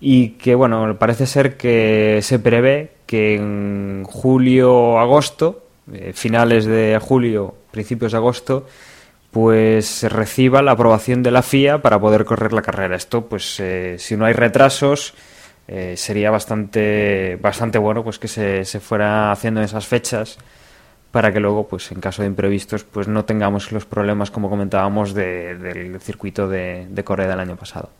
Y 0.00 0.30
que 0.30 0.56
bueno, 0.56 0.96
parece 0.98 1.26
ser 1.26 1.56
que 1.56 2.18
se 2.20 2.40
prevé 2.40 2.94
que 3.06 3.36
en 3.36 4.02
julio-agosto 4.04 5.63
eh, 5.92 6.12
finales 6.14 6.64
de 6.64 6.98
julio 7.00 7.54
principios 7.70 8.12
de 8.12 8.18
agosto, 8.18 8.66
pues 9.30 10.04
reciba 10.04 10.62
la 10.62 10.72
aprobación 10.72 11.22
de 11.22 11.30
la 11.32 11.42
FIA 11.42 11.82
para 11.82 11.98
poder 12.00 12.24
correr 12.24 12.52
la 12.52 12.62
carrera. 12.62 12.94
Esto, 12.96 13.26
pues, 13.26 13.58
eh, 13.58 13.96
si 13.98 14.16
no 14.16 14.24
hay 14.26 14.32
retrasos, 14.32 15.14
eh, 15.66 15.94
sería 15.96 16.30
bastante, 16.30 17.36
bastante 17.40 17.78
bueno 17.78 18.04
pues 18.04 18.18
que 18.18 18.28
se, 18.28 18.64
se 18.64 18.80
fuera 18.80 19.32
haciendo 19.32 19.60
en 19.60 19.64
esas 19.64 19.86
fechas 19.86 20.38
para 21.10 21.32
que 21.32 21.40
luego, 21.40 21.66
pues 21.68 21.90
en 21.92 22.00
caso 22.00 22.22
de 22.22 22.28
imprevistos, 22.28 22.84
pues 22.84 23.08
no 23.08 23.24
tengamos 23.24 23.72
los 23.72 23.86
problemas, 23.86 24.30
como 24.30 24.50
comentábamos, 24.50 25.14
de- 25.14 25.56
del 25.56 26.00
circuito 26.00 26.48
de, 26.48 26.86
de 26.90 27.04
Corea 27.04 27.28
del 27.28 27.40
año 27.40 27.56
pasado. 27.56 27.90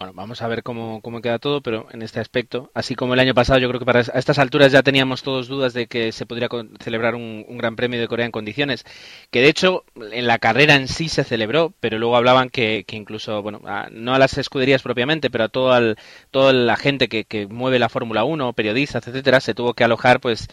Bueno, 0.00 0.14
vamos 0.14 0.40
a 0.40 0.48
ver 0.48 0.62
cómo, 0.62 1.02
cómo 1.02 1.20
queda 1.20 1.38
todo, 1.38 1.60
pero 1.60 1.86
en 1.92 2.00
este 2.00 2.20
aspecto, 2.20 2.70
así 2.72 2.94
como 2.94 3.12
el 3.12 3.20
año 3.20 3.34
pasado, 3.34 3.58
yo 3.58 3.68
creo 3.68 3.78
que 3.80 3.84
para 3.84 4.00
a 4.00 4.18
estas 4.18 4.38
alturas 4.38 4.72
ya 4.72 4.82
teníamos 4.82 5.22
todos 5.22 5.46
dudas 5.46 5.74
de 5.74 5.88
que 5.88 6.10
se 6.12 6.24
podría 6.24 6.48
celebrar 6.82 7.14
un, 7.14 7.44
Gran 7.58 7.76
Premio 7.76 8.00
de 8.00 8.08
Corea 8.08 8.24
en 8.24 8.32
condiciones, 8.32 8.86
que 9.30 9.42
de 9.42 9.50
hecho 9.50 9.84
en 10.10 10.26
la 10.26 10.38
carrera 10.38 10.74
en 10.76 10.88
sí 10.88 11.10
se 11.10 11.22
celebró, 11.22 11.74
pero 11.80 11.98
luego 11.98 12.16
hablaban 12.16 12.48
que, 12.48 12.86
incluso, 12.92 13.42
bueno, 13.42 13.60
a- 13.66 13.88
no 13.92 14.14
a 14.14 14.18
las 14.18 14.38
escuderías 14.38 14.80
propiamente, 14.82 15.28
pero 15.28 15.44
a 15.44 15.48
todo 15.50 15.76
el- 15.76 15.96
toda 16.30 16.54
la 16.54 16.76
gente 16.76 17.08
que, 17.10 17.24
que 17.24 17.46
mueve 17.46 17.78
la 17.78 17.90
Fórmula 17.90 18.24
1, 18.24 18.54
periodistas, 18.54 19.06
etcétera, 19.06 19.40
se 19.40 19.52
tuvo 19.54 19.74
que 19.74 19.84
alojar, 19.84 20.20
pues, 20.20 20.48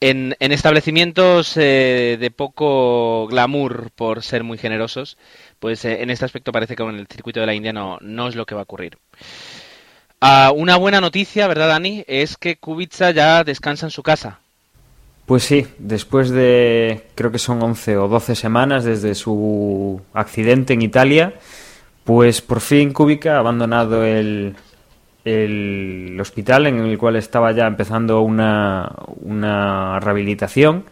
en, 0.00 0.34
en 0.40 0.50
establecimientos 0.52 1.56
eh, 1.56 2.16
de 2.18 2.30
poco 2.30 3.26
glamour, 3.28 3.90
por 3.94 4.22
ser 4.22 4.42
muy 4.42 4.58
generosos, 4.58 5.16
pues 5.62 5.84
eh, 5.84 6.02
en 6.02 6.10
este 6.10 6.24
aspecto 6.24 6.50
parece 6.50 6.74
que 6.74 6.82
con 6.82 6.96
el 6.96 7.06
circuito 7.06 7.38
de 7.38 7.46
la 7.46 7.54
India 7.54 7.72
no, 7.72 7.96
no 8.00 8.26
es 8.26 8.34
lo 8.34 8.44
que 8.44 8.56
va 8.56 8.62
a 8.62 8.64
ocurrir. 8.64 8.98
Ah, 10.20 10.52
una 10.52 10.76
buena 10.76 11.00
noticia, 11.00 11.46
¿verdad, 11.46 11.68
Dani? 11.68 12.04
Es 12.08 12.36
que 12.36 12.56
Kubica 12.56 13.12
ya 13.12 13.44
descansa 13.44 13.86
en 13.86 13.90
su 13.90 14.02
casa. 14.02 14.40
Pues 15.24 15.44
sí, 15.44 15.68
después 15.78 16.30
de 16.30 17.06
creo 17.14 17.30
que 17.30 17.38
son 17.38 17.62
11 17.62 17.96
o 17.96 18.08
12 18.08 18.34
semanas 18.34 18.82
desde 18.82 19.14
su 19.14 20.00
accidente 20.12 20.72
en 20.74 20.82
Italia, 20.82 21.34
pues 22.02 22.42
por 22.42 22.60
fin 22.60 22.92
Kubica 22.92 23.36
ha 23.36 23.38
abandonado 23.38 24.04
el, 24.04 24.56
el 25.24 26.18
hospital 26.20 26.66
en 26.66 26.80
el 26.80 26.98
cual 26.98 27.14
estaba 27.14 27.52
ya 27.52 27.68
empezando 27.68 28.20
una, 28.22 28.90
una 29.20 30.00
rehabilitación 30.00 30.86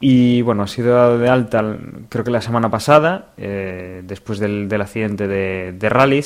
y 0.00 0.42
bueno, 0.42 0.64
ha 0.64 0.66
sido 0.66 0.94
dado 0.94 1.18
de 1.18 1.28
alta 1.28 1.76
creo 2.08 2.24
que 2.24 2.30
la 2.30 2.40
semana 2.40 2.70
pasada, 2.70 3.32
eh, 3.36 4.02
después 4.04 4.38
del, 4.38 4.68
del 4.68 4.82
accidente 4.82 5.26
de, 5.26 5.72
de. 5.72 6.22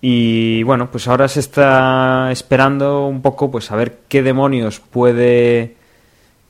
Y 0.00 0.62
bueno, 0.62 0.90
pues 0.90 1.08
ahora 1.08 1.26
se 1.26 1.40
está 1.40 2.30
esperando 2.30 3.06
un 3.06 3.22
poco 3.22 3.50
pues 3.50 3.72
a 3.72 3.76
ver 3.76 4.00
qué 4.08 4.22
demonios 4.22 4.78
puede 4.78 5.76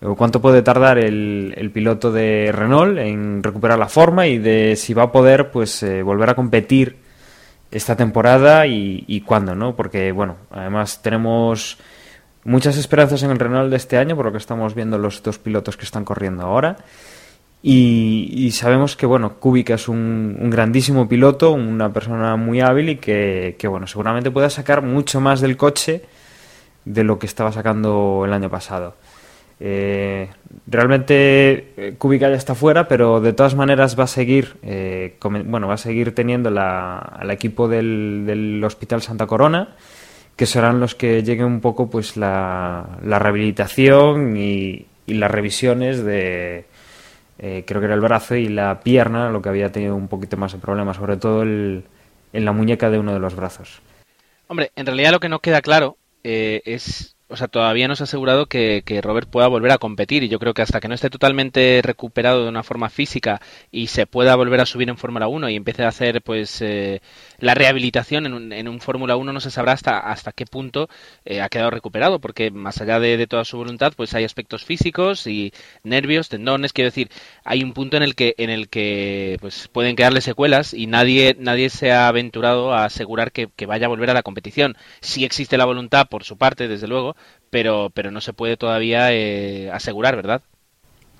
o 0.02 0.14
cuánto 0.14 0.42
puede 0.42 0.62
tardar 0.62 0.98
el, 0.98 1.54
el 1.56 1.70
piloto 1.70 2.12
de 2.12 2.52
Renault 2.52 2.98
en 2.98 3.42
recuperar 3.42 3.78
la 3.78 3.88
forma 3.88 4.26
y 4.26 4.38
de 4.38 4.76
si 4.76 4.92
va 4.92 5.04
a 5.04 5.12
poder 5.12 5.50
pues 5.50 5.82
eh, 5.82 6.02
volver 6.02 6.30
a 6.30 6.34
competir 6.34 6.96
esta 7.70 7.96
temporada 7.96 8.66
y, 8.66 9.04
y 9.06 9.22
cuándo, 9.22 9.54
¿no? 9.54 9.74
Porque 9.74 10.12
bueno, 10.12 10.36
además 10.50 11.00
tenemos 11.02 11.78
muchas 12.46 12.78
esperanzas 12.78 13.22
en 13.22 13.30
el 13.30 13.38
Renault 13.38 13.70
de 13.70 13.76
este 13.76 13.98
año 13.98 14.16
por 14.16 14.26
lo 14.26 14.32
que 14.32 14.38
estamos 14.38 14.74
viendo 14.74 14.96
los 14.96 15.22
dos 15.22 15.38
pilotos 15.38 15.76
que 15.76 15.84
están 15.84 16.04
corriendo 16.04 16.44
ahora. 16.44 16.76
Y, 17.62 18.52
sabemos 18.52 18.96
que, 18.96 19.06
bueno, 19.06 19.40
Kubica 19.40 19.74
es 19.74 19.88
un, 19.88 20.50
grandísimo 20.50 21.08
piloto, 21.08 21.50
una 21.50 21.92
persona 21.92 22.36
muy 22.36 22.60
hábil 22.60 22.90
y 22.90 22.96
que, 22.96 23.56
que, 23.58 23.66
bueno, 23.66 23.88
seguramente 23.88 24.30
pueda 24.30 24.48
sacar 24.50 24.82
mucho 24.82 25.20
más 25.20 25.40
del 25.40 25.56
coche 25.56 26.02
de 26.84 27.02
lo 27.02 27.18
que 27.18 27.26
estaba 27.26 27.50
sacando 27.50 28.22
el 28.24 28.32
año 28.32 28.48
pasado. 28.48 28.94
Eh, 29.58 30.28
realmente 30.66 31.72
eh, 31.76 31.94
Kubica 31.96 32.28
ya 32.28 32.36
está 32.36 32.54
fuera, 32.54 32.88
pero 32.88 33.20
de 33.20 33.32
todas 33.32 33.54
maneras 33.54 33.98
va 33.98 34.04
a 34.04 34.08
seguir, 34.08 34.56
eh, 34.62 35.16
bueno, 35.44 35.66
va 35.66 35.74
a 35.74 35.78
seguir 35.78 36.14
teniendo 36.14 36.50
la, 36.50 36.98
al 36.98 37.30
equipo 37.30 37.66
del, 37.66 38.24
del 38.26 38.62
Hospital 38.62 39.02
Santa 39.02 39.26
Corona, 39.26 39.74
que 40.36 40.46
serán 40.46 40.80
los 40.80 40.94
que 40.94 41.22
lleguen 41.22 41.46
un 41.46 41.60
poco, 41.60 41.88
pues 41.88 42.16
la, 42.16 42.98
rehabilitación 43.02 44.36
y, 44.36 44.86
las 45.06 45.30
revisiones 45.30 46.04
de, 46.04 46.66
eh, 47.38 47.64
creo 47.66 47.80
que 47.80 47.86
era 47.86 47.94
el 47.94 48.00
brazo 48.00 48.34
y 48.36 48.48
la 48.48 48.80
pierna, 48.80 49.30
lo 49.30 49.40
que 49.40 49.48
había 49.48 49.72
tenido 49.72 49.96
un 49.96 50.08
poquito 50.08 50.36
más 50.36 50.52
de 50.52 50.58
problemas, 50.58 50.96
sobre 50.96 51.16
todo 51.16 51.42
el- 51.42 51.84
en 52.32 52.44
la 52.44 52.52
muñeca 52.52 52.90
de 52.90 52.98
uno 52.98 53.14
de 53.14 53.20
los 53.20 53.34
brazos. 53.34 53.80
Hombre, 54.48 54.70
en 54.76 54.86
realidad 54.86 55.12
lo 55.12 55.20
que 55.20 55.28
no 55.28 55.40
queda 55.40 55.62
claro 55.62 55.96
eh, 56.22 56.60
es, 56.64 57.16
o 57.28 57.36
sea, 57.36 57.46
todavía 57.46 57.86
no 57.86 57.94
se 57.94 58.02
ha 58.02 58.04
asegurado 58.04 58.46
que, 58.46 58.82
que 58.84 59.00
Robert 59.00 59.30
pueda 59.30 59.46
volver 59.46 59.70
a 59.70 59.78
competir 59.78 60.24
y 60.24 60.28
yo 60.28 60.40
creo 60.40 60.54
que 60.54 60.62
hasta 60.62 60.80
que 60.80 60.88
no 60.88 60.94
esté 60.94 61.08
totalmente 61.08 61.80
recuperado 61.84 62.42
de 62.42 62.48
una 62.48 62.64
forma 62.64 62.88
física 62.88 63.40
y 63.70 63.86
se 63.86 64.06
pueda 64.06 64.34
volver 64.34 64.60
a 64.60 64.66
subir 64.66 64.88
en 64.88 64.96
Fórmula 64.96 65.28
1 65.28 65.48
y 65.48 65.56
empiece 65.56 65.84
a 65.84 65.88
hacer 65.88 66.22
pues 66.22 66.60
eh, 66.62 67.00
la 67.38 67.54
rehabilitación 67.54 68.26
en 68.26 68.34
un, 68.34 68.52
en 68.52 68.68
un 68.68 68.80
Fórmula 68.80 69.16
1 69.16 69.32
no 69.32 69.40
se 69.40 69.50
sabrá 69.50 69.72
hasta, 69.72 69.98
hasta 69.98 70.32
qué 70.32 70.46
punto 70.46 70.88
eh, 71.24 71.40
ha 71.40 71.48
quedado 71.48 71.70
recuperado 71.70 72.18
porque 72.18 72.50
más 72.50 72.80
allá 72.80 73.00
de, 73.00 73.16
de 73.16 73.26
toda 73.26 73.44
su 73.44 73.56
voluntad 73.56 73.92
pues 73.96 74.14
hay 74.14 74.24
aspectos 74.24 74.64
físicos 74.64 75.26
y 75.26 75.52
nervios, 75.82 76.28
tendones, 76.28 76.72
quiero 76.72 76.88
decir, 76.88 77.10
hay 77.44 77.62
un 77.62 77.72
punto 77.72 77.96
en 77.96 78.02
el 78.02 78.14
que 78.14 78.34
en 78.38 78.50
el 78.50 78.68
que 78.68 79.36
pues 79.40 79.68
pueden 79.68 79.96
quedarle 79.96 80.20
secuelas 80.20 80.74
y 80.74 80.86
nadie 80.86 81.36
nadie 81.38 81.70
se 81.70 81.92
ha 81.92 82.08
aventurado 82.08 82.72
a 82.72 82.84
asegurar 82.84 83.32
que, 83.32 83.48
que 83.54 83.66
vaya 83.66 83.86
a 83.86 83.90
volver 83.90 84.10
a 84.10 84.14
la 84.14 84.22
competición. 84.22 84.76
Sí 85.00 85.24
existe 85.24 85.58
la 85.58 85.64
voluntad 85.64 86.08
por 86.08 86.24
su 86.24 86.36
parte, 86.36 86.68
desde 86.68 86.88
luego, 86.88 87.16
pero 87.50 87.90
pero 87.92 88.10
no 88.10 88.20
se 88.20 88.32
puede 88.32 88.56
todavía 88.56 89.12
eh, 89.12 89.70
asegurar, 89.70 90.16
¿verdad? 90.16 90.42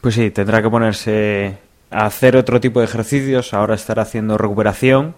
Pues 0.01 0.15
sí, 0.15 0.31
tendrá 0.31 0.63
que 0.63 0.71
ponerse 0.71 1.59
a 1.91 2.07
hacer 2.07 2.37
otro 2.37 2.61
tipo 2.61 2.81
de 2.81 2.87
ejercicios, 2.87 3.55
ahora 3.55 3.75
estará 3.75 4.03
haciendo 4.03 4.37
recuperación 4.39 5.15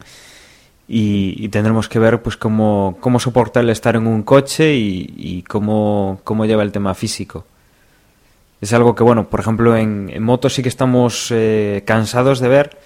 y, 0.88 1.48
tendremos 1.50 1.88
que 1.88 1.98
ver 1.98 2.22
pues 2.22 2.38
cómo, 2.38 2.96
cómo 3.00 3.18
el 3.54 3.70
estar 3.70 3.94
en 3.94 4.06
un 4.06 4.22
coche 4.22 4.74
y, 4.74 5.44
cómo, 5.46 6.20
cómo 6.24 6.46
lleva 6.46 6.62
el 6.62 6.72
tema 6.72 6.94
físico. 6.94 7.44
Es 8.62 8.72
algo 8.72 8.94
que, 8.94 9.02
bueno, 9.04 9.28
por 9.28 9.40
ejemplo, 9.40 9.76
en, 9.76 10.10
en 10.12 10.22
moto 10.22 10.48
sí 10.48 10.62
que 10.62 10.68
estamos 10.68 11.28
eh, 11.30 11.84
cansados 11.86 12.40
de 12.40 12.48
ver 12.48 12.78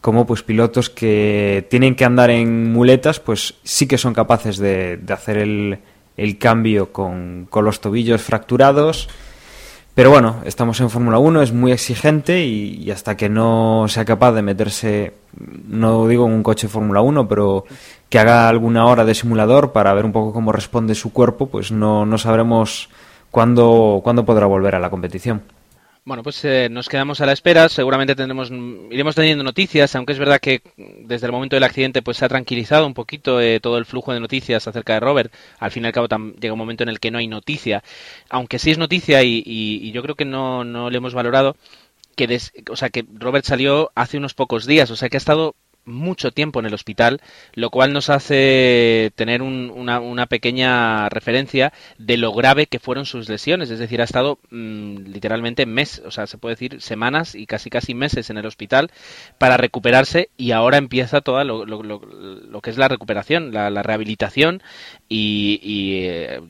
cómo 0.00 0.26
pues 0.26 0.42
pilotos 0.42 0.88
que 0.88 1.66
tienen 1.68 1.94
que 1.94 2.04
andar 2.06 2.30
en 2.30 2.72
muletas, 2.72 3.20
pues 3.20 3.54
sí 3.64 3.86
que 3.86 3.98
son 3.98 4.14
capaces 4.14 4.56
de, 4.56 4.96
de 4.96 5.12
hacer 5.12 5.36
el, 5.36 5.78
el 6.16 6.38
cambio 6.38 6.92
con, 6.92 7.46
con 7.50 7.64
los 7.64 7.80
tobillos 7.80 8.22
fracturados. 8.22 9.08
Pero 9.94 10.10
bueno, 10.10 10.36
estamos 10.44 10.80
en 10.80 10.88
Fórmula 10.88 11.18
1, 11.18 11.42
es 11.42 11.52
muy 11.52 11.72
exigente 11.72 12.44
y, 12.44 12.90
hasta 12.90 13.16
que 13.16 13.28
no 13.28 13.86
sea 13.88 14.04
capaz 14.04 14.32
de 14.32 14.42
meterse, 14.42 15.14
no 15.66 16.06
digo 16.06 16.26
en 16.26 16.32
un 16.32 16.42
coche 16.42 16.68
Fórmula 16.68 17.00
1, 17.00 17.28
pero 17.28 17.64
que 18.08 18.18
haga 18.18 18.48
alguna 18.48 18.86
hora 18.86 19.04
de 19.04 19.14
simulador 19.14 19.72
para 19.72 19.92
ver 19.92 20.04
un 20.04 20.12
poco 20.12 20.32
cómo 20.32 20.52
responde 20.52 20.94
su 20.94 21.12
cuerpo, 21.12 21.46
pues 21.46 21.72
no, 21.72 22.06
no 22.06 22.18
sabremos 22.18 22.88
cuándo, 23.30 24.00
cuándo 24.02 24.24
podrá 24.24 24.46
volver 24.46 24.76
a 24.76 24.80
la 24.80 24.90
competición. 24.90 25.42
Bueno, 26.04 26.22
pues 26.22 26.42
eh, 26.44 26.68
nos 26.70 26.88
quedamos 26.88 27.20
a 27.20 27.26
la 27.26 27.32
espera. 27.32 27.68
Seguramente 27.68 28.14
tendremos, 28.16 28.50
iremos 28.90 29.14
teniendo 29.14 29.44
noticias, 29.44 29.94
aunque 29.94 30.12
es 30.14 30.18
verdad 30.18 30.40
que 30.40 30.62
desde 30.76 31.26
el 31.26 31.32
momento 31.32 31.56
del 31.56 31.62
accidente 31.62 32.02
pues 32.02 32.16
se 32.16 32.24
ha 32.24 32.28
tranquilizado 32.28 32.86
un 32.86 32.94
poquito 32.94 33.40
eh, 33.40 33.60
todo 33.60 33.76
el 33.78 33.84
flujo 33.84 34.12
de 34.12 34.20
noticias 34.20 34.66
acerca 34.66 34.94
de 34.94 35.00
Robert. 35.00 35.32
Al 35.58 35.70
fin 35.70 35.84
y 35.84 35.86
al 35.86 35.92
cabo 35.92 36.08
llega 36.40 36.54
un 36.54 36.58
momento 36.58 36.82
en 36.82 36.88
el 36.88 37.00
que 37.00 37.10
no 37.10 37.18
hay 37.18 37.28
noticia, 37.28 37.84
aunque 38.30 38.58
sí 38.58 38.70
es 38.70 38.78
noticia 38.78 39.22
y, 39.22 39.42
y- 39.44 39.80
y 39.88 39.92
yo 39.92 40.02
creo 40.02 40.14
que 40.16 40.24
no, 40.24 40.64
no 40.64 40.90
le 40.90 40.96
hemos 40.96 41.14
valorado 41.14 41.56
que, 42.16 42.26
des- 42.26 42.52
o 42.70 42.76
sea, 42.76 42.90
que 42.90 43.04
Robert 43.14 43.44
salió 43.44 43.92
hace 43.94 44.18
unos 44.18 44.34
pocos 44.34 44.66
días, 44.66 44.90
o 44.90 44.96
sea 44.96 45.08
que 45.08 45.16
ha 45.16 45.18
estado 45.18 45.54
mucho 45.90 46.30
tiempo 46.32 46.60
en 46.60 46.66
el 46.66 46.74
hospital, 46.74 47.20
lo 47.54 47.70
cual 47.70 47.92
nos 47.92 48.10
hace 48.10 49.12
tener 49.16 49.42
un- 49.42 49.70
una, 49.74 50.00
una 50.00 50.26
pequeña 50.26 51.08
referencia 51.08 51.72
de 51.98 52.16
lo 52.16 52.32
grave 52.32 52.66
que 52.66 52.78
fueron 52.78 53.06
sus 53.06 53.28
lesiones. 53.28 53.70
Es 53.70 53.78
decir, 53.78 54.00
ha 54.00 54.04
estado 54.04 54.38
mm, 54.50 54.96
literalmente 55.12 55.66
meses, 55.66 56.02
o 56.06 56.10
sea, 56.10 56.26
se 56.26 56.38
puede 56.38 56.54
decir 56.54 56.80
semanas 56.80 57.34
y 57.34 57.46
casi 57.46 57.70
casi 57.70 57.94
meses 57.94 58.30
en 58.30 58.38
el 58.38 58.46
hospital 58.46 58.90
para 59.38 59.56
recuperarse 59.56 60.30
y 60.36 60.52
ahora 60.52 60.76
empieza 60.78 61.20
toda 61.20 61.44
lo, 61.44 61.64
lo- 61.66 62.60
que 62.62 62.70
es 62.70 62.78
la 62.78 62.88
recuperación, 62.88 63.52
la, 63.52 63.70
la 63.70 63.82
rehabilitación 63.82 64.62
y, 65.08 65.60
y, 65.62 66.04
eh, 66.06 66.40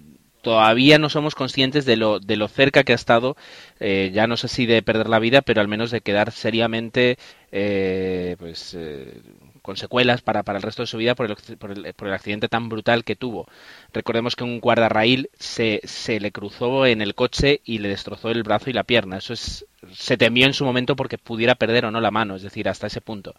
todavía 0.43 0.99
no 0.99 1.11
somos 1.11 1.35
conscientes 1.35 1.85
de 1.85 1.97
lo, 1.97 2.19
de 2.19 2.37
lo 2.37 2.49
cerca 2.49 2.83
que 2.83 2.93
ha 2.93 2.95
estado, 2.95 3.37
eh, 3.79 4.11
ya 4.15 4.27
no 4.27 4.37
sé 4.39 4.49
si 4.49 4.65
de 4.67 4.83
perder 4.83 5.09
la 5.09 5.19
vida, 5.19 5.43
pero 5.43 5.61
al 5.61 5.69
menos 5.69 5.91
de 5.91 6.01
quedar 6.01 6.33
seriamente 6.33 7.19
eh, 7.53 8.37
pues, 8.39 8.75
eh, 8.79 9.21
con 9.63 9.77
secuelas 9.77 10.23
para, 10.23 10.43
para 10.43 10.59
el 10.59 10.63
resto 10.63 10.83
de 10.83 10.87
su 10.87 10.97
vida 10.99 11.15
por 11.15 11.27
el, 11.31 11.37
por, 11.57 11.73
el, 11.73 11.95
por 11.95 12.09
el 12.09 12.15
accidente 12.15 12.49
tan 12.49 12.69
brutal 12.69 13.05
que 13.05 13.17
tuvo. 13.17 13.47
Recordemos 13.93 14.37
que 14.37 14.45
un 14.45 14.61
guardarraíl 14.61 15.31
se, 15.39 15.81
se 15.85 16.21
le 16.21 16.33
cruzó 16.33 16.87
en 16.87 17.03
el 17.03 17.15
coche 17.15 17.61
y 17.65 17.79
le 17.79 17.89
destrozó 17.89 18.31
el 18.31 18.43
brazo 18.43 18.71
y 18.71 18.73
la 18.73 18.85
pierna. 18.85 19.19
Eso 19.19 19.33
es, 19.33 19.67
se 19.93 20.17
temió 20.17 20.47
en 20.47 20.55
su 20.55 20.65
momento 20.65 20.97
porque 20.97 21.19
pudiera 21.19 21.55
perder 21.55 21.87
o 21.87 21.91
no 21.91 22.01
la 22.01 22.11
mano, 22.11 22.37
es 22.37 22.43
decir, 22.43 22.69
hasta 22.69 22.87
ese 22.87 23.01
punto. 23.01 23.35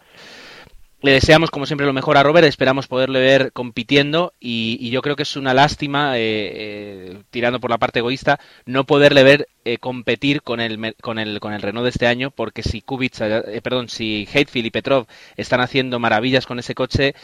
Le 1.02 1.10
deseamos, 1.10 1.50
como 1.50 1.66
siempre, 1.66 1.84
lo 1.84 1.92
mejor 1.92 2.16
a 2.16 2.22
Robert. 2.22 2.46
Esperamos 2.46 2.86
poderle 2.86 3.20
ver 3.20 3.52
compitiendo. 3.52 4.32
Y, 4.38 4.88
yo 4.90 5.02
creo 5.02 5.16
que 5.16 5.24
es 5.24 5.36
una 5.36 5.52
lástima, 5.52 6.16
eh, 6.16 6.20
eh, 6.54 7.22
tirando 7.30 7.58
por 7.58 7.70
la 7.70 7.78
parte 7.78 7.98
egoísta, 7.98 8.38
no 8.66 8.84
poderle 8.84 9.24
ver 9.24 9.48
eh, 9.64 9.78
competir 9.78 10.42
con 10.42 10.60
el, 10.60 10.94
con, 11.00 11.18
el, 11.18 11.40
con 11.40 11.54
el 11.54 11.60
Renault 11.60 11.84
de 11.84 11.90
este 11.90 12.06
año. 12.06 12.30
Porque 12.30 12.62
si 12.62 12.82
Kubica, 12.82 13.42
perdón, 13.64 13.88
si 13.88 14.28
Hatefield 14.30 14.66
y 14.66 14.70
Petrov 14.70 15.06
están 15.36 15.60
haciendo 15.60 15.98
maravillas 15.98 16.46
con 16.46 16.60
ese 16.60 16.76
coche, 16.76 17.14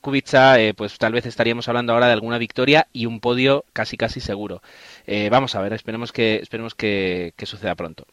Kubica, 0.00 0.56
pues 0.74 0.96
tal 0.96 1.12
vez 1.12 1.26
estaríamos 1.26 1.68
hablando 1.68 1.92
ahora 1.92 2.06
de 2.06 2.14
alguna 2.14 2.38
victoria 2.38 2.88
y 2.94 3.04
un 3.04 3.20
podio 3.20 3.66
casi 3.74 3.98
casi 3.98 4.20
seguro. 4.20 4.62
vamos 5.30 5.54
a 5.54 5.60
ver, 5.60 5.74
esperemos 5.74 6.10
que, 6.10 6.36
esperemos 6.36 6.74
que, 6.74 7.34
que 7.36 7.44
suceda 7.44 7.74
pronto. 7.74 8.06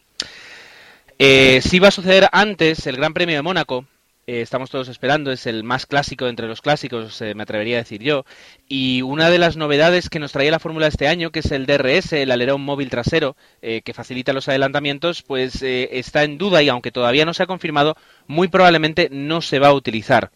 si 1.18 1.78
va 1.78 1.88
a 1.88 1.90
suceder 1.90 2.28
antes 2.30 2.86
el 2.86 2.96
Gran 2.96 3.14
Premio 3.14 3.36
de 3.36 3.42
Mónaco, 3.42 3.86
eh, 4.26 4.40
estamos 4.40 4.70
todos 4.70 4.88
esperando, 4.88 5.32
es 5.32 5.46
el 5.46 5.64
más 5.64 5.84
clásico 5.84 6.26
entre 6.28 6.48
los 6.48 6.62
clásicos, 6.62 7.20
eh, 7.20 7.34
me 7.34 7.42
atrevería 7.42 7.76
a 7.76 7.82
decir 7.82 8.02
yo. 8.02 8.24
Y 8.68 9.02
una 9.02 9.28
de 9.28 9.38
las 9.38 9.56
novedades 9.56 10.08
que 10.08 10.18
nos 10.18 10.32
traía 10.32 10.50
la 10.50 10.58
fórmula 10.58 10.86
este 10.86 11.08
año, 11.08 11.30
que 11.30 11.40
es 11.40 11.52
el 11.52 11.66
DRS, 11.66 12.14
el 12.14 12.30
alerón 12.30 12.62
móvil 12.62 12.88
trasero, 12.88 13.36
eh, 13.60 13.82
que 13.82 13.92
facilita 13.92 14.32
los 14.32 14.48
adelantamientos, 14.48 15.22
pues 15.22 15.62
está 15.62 16.24
en 16.24 16.38
duda 16.38 16.62
y 16.62 16.68
aunque 16.68 16.90
todavía 16.90 17.26
no 17.26 17.34
se 17.34 17.42
ha 17.42 17.46
confirmado, 17.46 17.96
muy 18.26 18.48
probablemente 18.48 19.08
no 19.10 19.42
se 19.42 19.58
va 19.58 19.68
a 19.68 19.74
utilizar. 19.74 20.30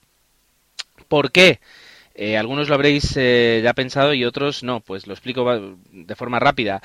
¿Por 1.09 1.33
qué? 1.33 1.61
algunos 2.37 2.68
lo 2.68 2.75
habréis 2.75 3.14
ya 3.14 3.73
pensado 3.75 4.12
y 4.12 4.25
otros 4.25 4.64
no, 4.64 4.80
pues 4.80 5.07
lo 5.07 5.14
explico 5.14 5.76
de 5.92 6.14
forma 6.16 6.40
rápida. 6.40 6.83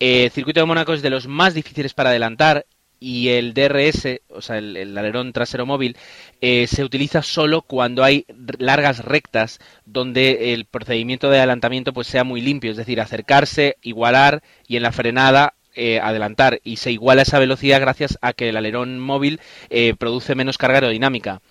el 0.00 0.30
circuito 0.32 0.58
de 0.58 0.66
Mónaco 0.66 0.92
es 0.92 1.02
de 1.02 1.10
los 1.10 1.28
más 1.28 1.54
difíciles 1.54 1.94
para 1.94 2.10
adelantar 2.10 2.66
y 3.02 3.30
el 3.30 3.52
DRS, 3.52 4.20
o 4.28 4.40
sea, 4.40 4.58
el, 4.58 4.96
alerón 4.96 5.32
trasero 5.32 5.66
móvil, 5.66 5.96
eh, 6.40 6.68
se 6.68 6.84
utiliza 6.84 7.22
solo 7.22 7.62
cuando 7.62 8.04
hay 8.04 8.26
largas 8.58 9.04
rectas 9.04 9.58
donde 9.84 10.54
el 10.54 10.66
procedimiento 10.66 11.28
de 11.28 11.38
adelantamiento 11.38 11.92
pues 11.92 12.06
sea 12.06 12.22
muy 12.22 12.40
limpio, 12.40 12.70
es 12.70 12.76
decir, 12.76 13.00
acercarse, 13.00 13.76
igualar 13.82 14.42
y 14.68 14.76
en 14.76 14.84
la 14.84 14.92
frenada 14.92 15.54
eh, 15.74 15.98
adelantar 16.00 16.60
y 16.62 16.76
se 16.76 16.92
iguala 16.92 17.22
esa 17.22 17.40
velocidad 17.40 17.80
gracias 17.80 18.18
a 18.22 18.34
que 18.34 18.50
el 18.50 18.56
alerón 18.56 19.00
móvil 19.00 19.40
eh, 19.68 19.94
produce 19.98 20.36
menos 20.36 20.56
carga 20.56 20.76
aerodinámica. 20.76 21.42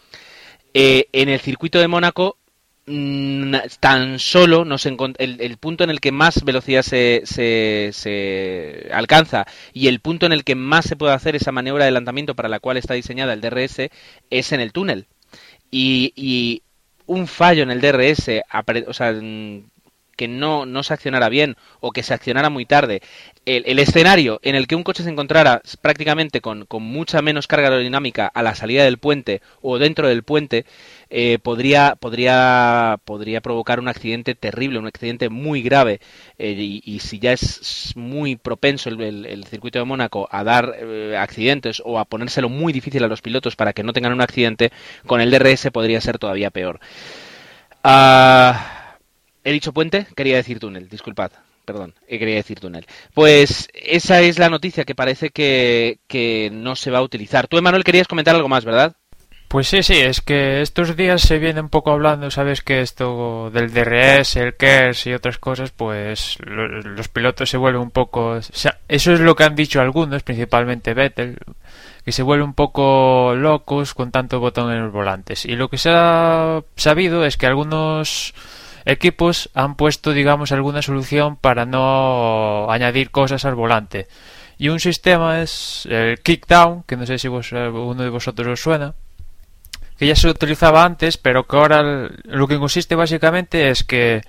en 0.73 1.27
el 1.27 1.39
circuito 1.41 1.79
de 1.79 1.89
Mónaco 1.89 2.37
tan 2.85 4.19
solo 4.19 4.65
nos 4.65 4.85
el, 4.85 4.97
el, 5.19 5.57
punto 5.57 5.83
en 5.83 5.91
el 5.91 5.99
que 5.99 6.11
más 6.11 6.43
velocidad 6.43 6.81
se, 6.81 7.21
se, 7.25 8.89
alcanza 8.91 9.45
y 9.71 9.87
el 9.87 9.99
punto 9.99 10.25
en 10.25 10.33
el 10.33 10.43
que 10.43 10.55
más 10.55 10.85
se 10.85 10.95
puede 10.95 11.13
hacer 11.13 11.35
esa 11.35 11.51
maniobra 11.51 11.83
de 11.83 11.89
adelantamiento 11.89 12.35
para 12.35 12.49
la 12.49 12.59
cual 12.59 12.77
está 12.77 12.95
diseñada 12.95 13.33
el 13.33 13.41
DRS 13.41 13.89
es 14.29 14.51
en 14.51 14.59
el 14.59 14.71
túnel. 14.71 15.05
Y, 15.69 16.11
y 16.15 16.63
un 17.05 17.27
fallo 17.27 17.63
en 17.63 17.71
el 17.71 17.81
DRS, 17.81 18.29
sea, 18.93 19.13
que 20.21 20.27
no, 20.27 20.65
no 20.65 20.83
se 20.83 20.93
accionara 20.93 21.29
bien 21.29 21.57
o 21.79 21.91
que 21.91 22.03
se 22.03 22.13
accionara 22.13 22.49
muy 22.49 22.65
tarde, 22.65 23.01
el, 23.45 23.79
escenario 23.79 24.39
en 24.43 24.55
el 24.55 24.67
que 24.67 24.75
un 24.75 24.83
coche 24.83 25.03
se 25.03 25.09
encontrara 25.09 25.61
prácticamente 25.81 26.41
con, 26.41 26.65
con, 26.67 26.83
mucha 26.83 27.21
menos 27.23 27.47
carga 27.47 27.69
aerodinámica 27.69 28.27
a 28.27 28.43
la 28.43 28.53
salida 28.53 28.83
del 28.83 28.99
puente 28.99 29.41
o 29.61 29.79
dentro 29.79 30.07
del 30.07 30.21
puente, 30.21 30.65
eh, 31.13 31.39
podría, 31.39 31.95
podría, 31.95 32.97
podría 33.03 33.41
provocar 33.41 33.81
un 33.81 33.89
accidente 33.89 34.33
terrible, 34.33 34.79
un 34.79 34.87
accidente 34.87 35.27
muy 35.27 35.61
grave. 35.61 35.99
Eh, 36.37 36.53
y, 36.53 36.99
si 36.99 37.19
ya 37.19 37.33
es 37.33 37.91
muy 37.97 38.37
propenso 38.37 38.89
el, 38.89 39.45
circuito 39.49 39.77
de 39.77 39.83
Mónaco 39.83 40.29
a 40.31 40.45
dar 40.45 40.73
eh, 40.79 41.17
accidentes 41.17 41.81
o 41.83 41.99
a 41.99 42.05
ponérselo 42.05 42.47
muy 42.47 42.71
difícil 42.71 43.03
a 43.03 43.07
los 43.07 43.21
pilotos 43.21 43.57
para 43.57 43.73
que 43.73 43.83
no 43.83 43.91
tengan 43.91 44.13
un 44.13 44.21
accidente, 44.21 44.71
con 45.05 45.19
el 45.19 45.31
DRS 45.31 45.69
podría 45.71 45.99
ser 45.99 46.17
todavía 46.17 46.49
peor. 46.49 46.79
Ah, 47.83 48.95
he 49.43 49.51
dicho 49.51 49.73
puente, 49.73 50.07
quería 50.15 50.37
decir 50.37 50.59
túnel, 50.59 50.87
disculpad 50.87 51.31
perdón, 51.63 51.93
quería 52.07 52.35
decir 52.35 52.59
túnel. 52.59 52.85
Pues 53.13 53.69
esa 53.73 54.19
es 54.21 54.39
la 54.39 54.49
noticia 54.49 54.83
que 54.83 54.95
parece 54.95 55.29
que, 55.29 55.99
que, 56.07 56.49
no 56.51 56.75
se 56.75 56.91
va 56.91 56.97
a 56.97 57.03
utilizar. 57.03 57.47
Tú, 57.47 57.57
Emanuel, 57.57 57.85
querías 57.85 58.07
comentar 58.07 58.35
algo 58.35 58.49
más, 58.49 58.65
¿verdad? 58.65 58.97
Pues 59.51 59.67
sí, 59.67 59.83
sí, 59.83 59.99
es 59.99 60.21
que 60.21 60.61
estos 60.61 60.95
días 60.95 61.23
se 61.23 61.37
viene 61.37 61.59
un 61.59 61.67
poco 61.67 61.91
hablando, 61.91 62.31
sabes 62.31 62.61
que 62.61 62.79
esto 62.79 63.49
del 63.51 63.73
DRS, 63.73 64.37
el 64.37 64.55
KERS 64.55 65.07
y 65.07 65.13
otras 65.13 65.39
cosas, 65.39 65.71
pues 65.71 66.37
los 66.45 67.09
pilotos 67.09 67.49
se 67.49 67.57
vuelven 67.57 67.81
un 67.81 67.91
poco... 67.91 68.27
O 68.27 68.41
sea, 68.41 68.77
eso 68.87 69.11
es 69.11 69.19
lo 69.19 69.35
que 69.35 69.43
han 69.43 69.57
dicho 69.57 69.81
algunos, 69.81 70.23
principalmente 70.23 70.93
Vettel, 70.93 71.37
que 72.05 72.13
se 72.13 72.23
vuelven 72.23 72.47
un 72.47 72.53
poco 72.53 73.35
locos 73.35 73.93
con 73.93 74.09
tanto 74.11 74.39
botón 74.39 74.71
en 74.71 74.83
los 74.83 74.93
volantes. 74.93 75.43
Y 75.43 75.57
lo 75.57 75.67
que 75.67 75.77
se 75.77 75.89
ha 75.91 76.61
sabido 76.77 77.25
es 77.25 77.35
que 77.35 77.47
algunos 77.47 78.33
equipos 78.85 79.49
han 79.53 79.75
puesto, 79.75 80.13
digamos, 80.13 80.53
alguna 80.53 80.81
solución 80.81 81.35
para 81.35 81.65
no 81.65 82.71
añadir 82.71 83.11
cosas 83.11 83.43
al 83.43 83.55
volante. 83.55 84.07
Y 84.57 84.69
un 84.69 84.79
sistema 84.79 85.41
es 85.41 85.85
el 85.87 86.21
kickdown, 86.21 86.83
que 86.83 86.95
no 86.95 87.05
sé 87.05 87.17
si 87.17 87.27
vos, 87.27 87.51
uno 87.51 88.01
de 88.01 88.09
vosotros 88.09 88.47
os 88.47 88.61
suena 88.61 88.93
que 90.01 90.07
ya 90.07 90.15
se 90.15 90.29
utilizaba 90.29 90.83
antes, 90.83 91.17
pero 91.17 91.45
que 91.45 91.55
ahora 91.55 92.09
lo 92.23 92.47
que 92.47 92.57
consiste 92.57 92.95
básicamente 92.95 93.69
es 93.69 93.83
que 93.83 94.23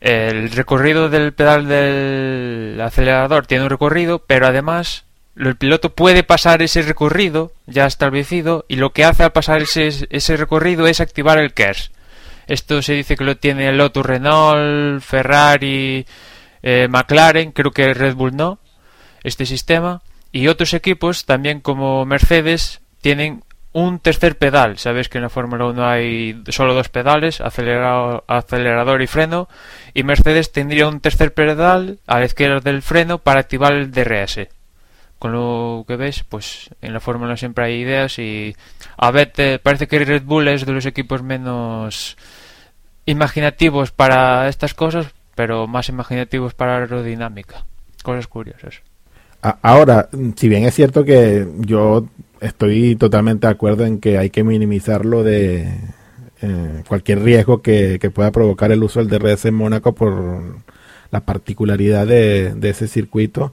el 0.00 0.50
recorrido 0.50 1.08
del 1.08 1.32
pedal 1.32 1.68
del 1.68 2.80
acelerador 2.80 3.46
tiene 3.46 3.62
un 3.62 3.70
recorrido, 3.70 4.18
pero 4.18 4.48
además 4.48 5.04
el 5.36 5.54
piloto 5.54 5.94
puede 5.94 6.24
pasar 6.24 6.62
ese 6.62 6.82
recorrido 6.82 7.52
ya 7.68 7.86
establecido 7.86 8.64
y 8.66 8.74
lo 8.74 8.90
que 8.90 9.04
hace 9.04 9.22
al 9.22 9.30
pasar 9.30 9.62
ese, 9.62 10.08
ese 10.10 10.36
recorrido 10.36 10.88
es 10.88 11.00
activar 11.00 11.38
el 11.38 11.54
KERS. 11.54 11.92
Esto 12.48 12.82
se 12.82 12.94
dice 12.94 13.14
que 13.14 13.22
lo 13.22 13.36
tiene 13.36 13.70
Lotus 13.70 14.04
Renault, 14.04 15.00
Ferrari, 15.00 16.06
eh, 16.60 16.88
McLaren, 16.90 17.52
creo 17.52 17.70
que 17.70 17.94
Red 17.94 18.16
Bull 18.16 18.34
no, 18.34 18.58
este 19.22 19.46
sistema. 19.46 20.02
Y 20.32 20.48
otros 20.48 20.74
equipos, 20.74 21.24
también 21.24 21.60
como 21.60 22.04
Mercedes, 22.04 22.80
tienen 23.00 23.44
un 23.72 23.98
tercer 23.98 24.36
pedal. 24.38 24.78
Sabéis 24.78 25.08
que 25.08 25.18
en 25.18 25.22
la 25.22 25.28
Fórmula 25.28 25.66
1 25.66 25.86
hay 25.86 26.42
solo 26.48 26.74
dos 26.74 26.88
pedales, 26.88 27.40
acelerador, 27.40 28.24
acelerador 28.26 29.02
y 29.02 29.06
freno, 29.06 29.48
y 29.94 30.02
Mercedes 30.02 30.52
tendría 30.52 30.88
un 30.88 31.00
tercer 31.00 31.34
pedal 31.34 31.98
a 32.06 32.18
la 32.18 32.24
izquierda 32.24 32.60
del 32.60 32.82
freno 32.82 33.18
para 33.18 33.40
activar 33.40 33.72
el 33.72 33.90
DRS. 33.90 34.48
Con 35.18 35.32
lo 35.32 35.84
que 35.86 35.96
ves, 35.96 36.24
pues 36.28 36.70
en 36.80 36.92
la 36.92 37.00
Fórmula 37.00 37.36
siempre 37.36 37.64
hay 37.64 37.80
ideas 37.80 38.18
y 38.18 38.54
a 38.96 39.10
ver, 39.10 39.32
parece 39.62 39.88
que 39.88 39.98
Red 39.98 40.22
Bull 40.22 40.48
es 40.48 40.64
de 40.64 40.72
los 40.72 40.86
equipos 40.86 41.22
menos 41.22 42.16
imaginativos 43.04 43.90
para 43.90 44.48
estas 44.48 44.74
cosas, 44.74 45.06
pero 45.34 45.66
más 45.66 45.88
imaginativos 45.88 46.54
para 46.54 46.78
aerodinámica. 46.78 47.64
Cosas 48.02 48.28
curiosas. 48.28 48.80
Ahora, 49.40 50.08
si 50.36 50.48
bien 50.48 50.64
es 50.64 50.74
cierto 50.74 51.04
que 51.04 51.46
yo 51.58 52.06
estoy 52.40 52.96
totalmente 52.96 53.46
de 53.46 53.52
acuerdo 53.52 53.84
en 53.84 54.00
que 54.00 54.18
hay 54.18 54.30
que 54.30 54.44
minimizarlo 54.44 55.22
de 55.22 55.68
eh, 56.40 56.82
cualquier 56.86 57.22
riesgo 57.22 57.62
que, 57.62 57.98
pueda 58.14 58.30
provocar 58.30 58.70
el 58.72 58.82
uso 58.82 59.02
del 59.02 59.08
DRS 59.08 59.46
en 59.46 59.54
Mónaco 59.54 59.94
por 59.94 60.40
la 61.10 61.20
particularidad 61.20 62.06
de, 62.06 62.54
ese 62.62 62.86
circuito. 62.86 63.52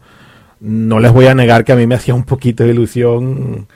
No 0.59 0.99
les 0.99 1.11
voy 1.11 1.25
a 1.27 1.35
negar 1.35 1.65
que 1.65 1.71
a 1.71 1.75
mí 1.75 1.87
me 1.87 1.95
hacía 1.95 2.13
un 2.13 2.23
poquito 2.23 2.63
de 2.63 2.71
ilusión 2.71 3.67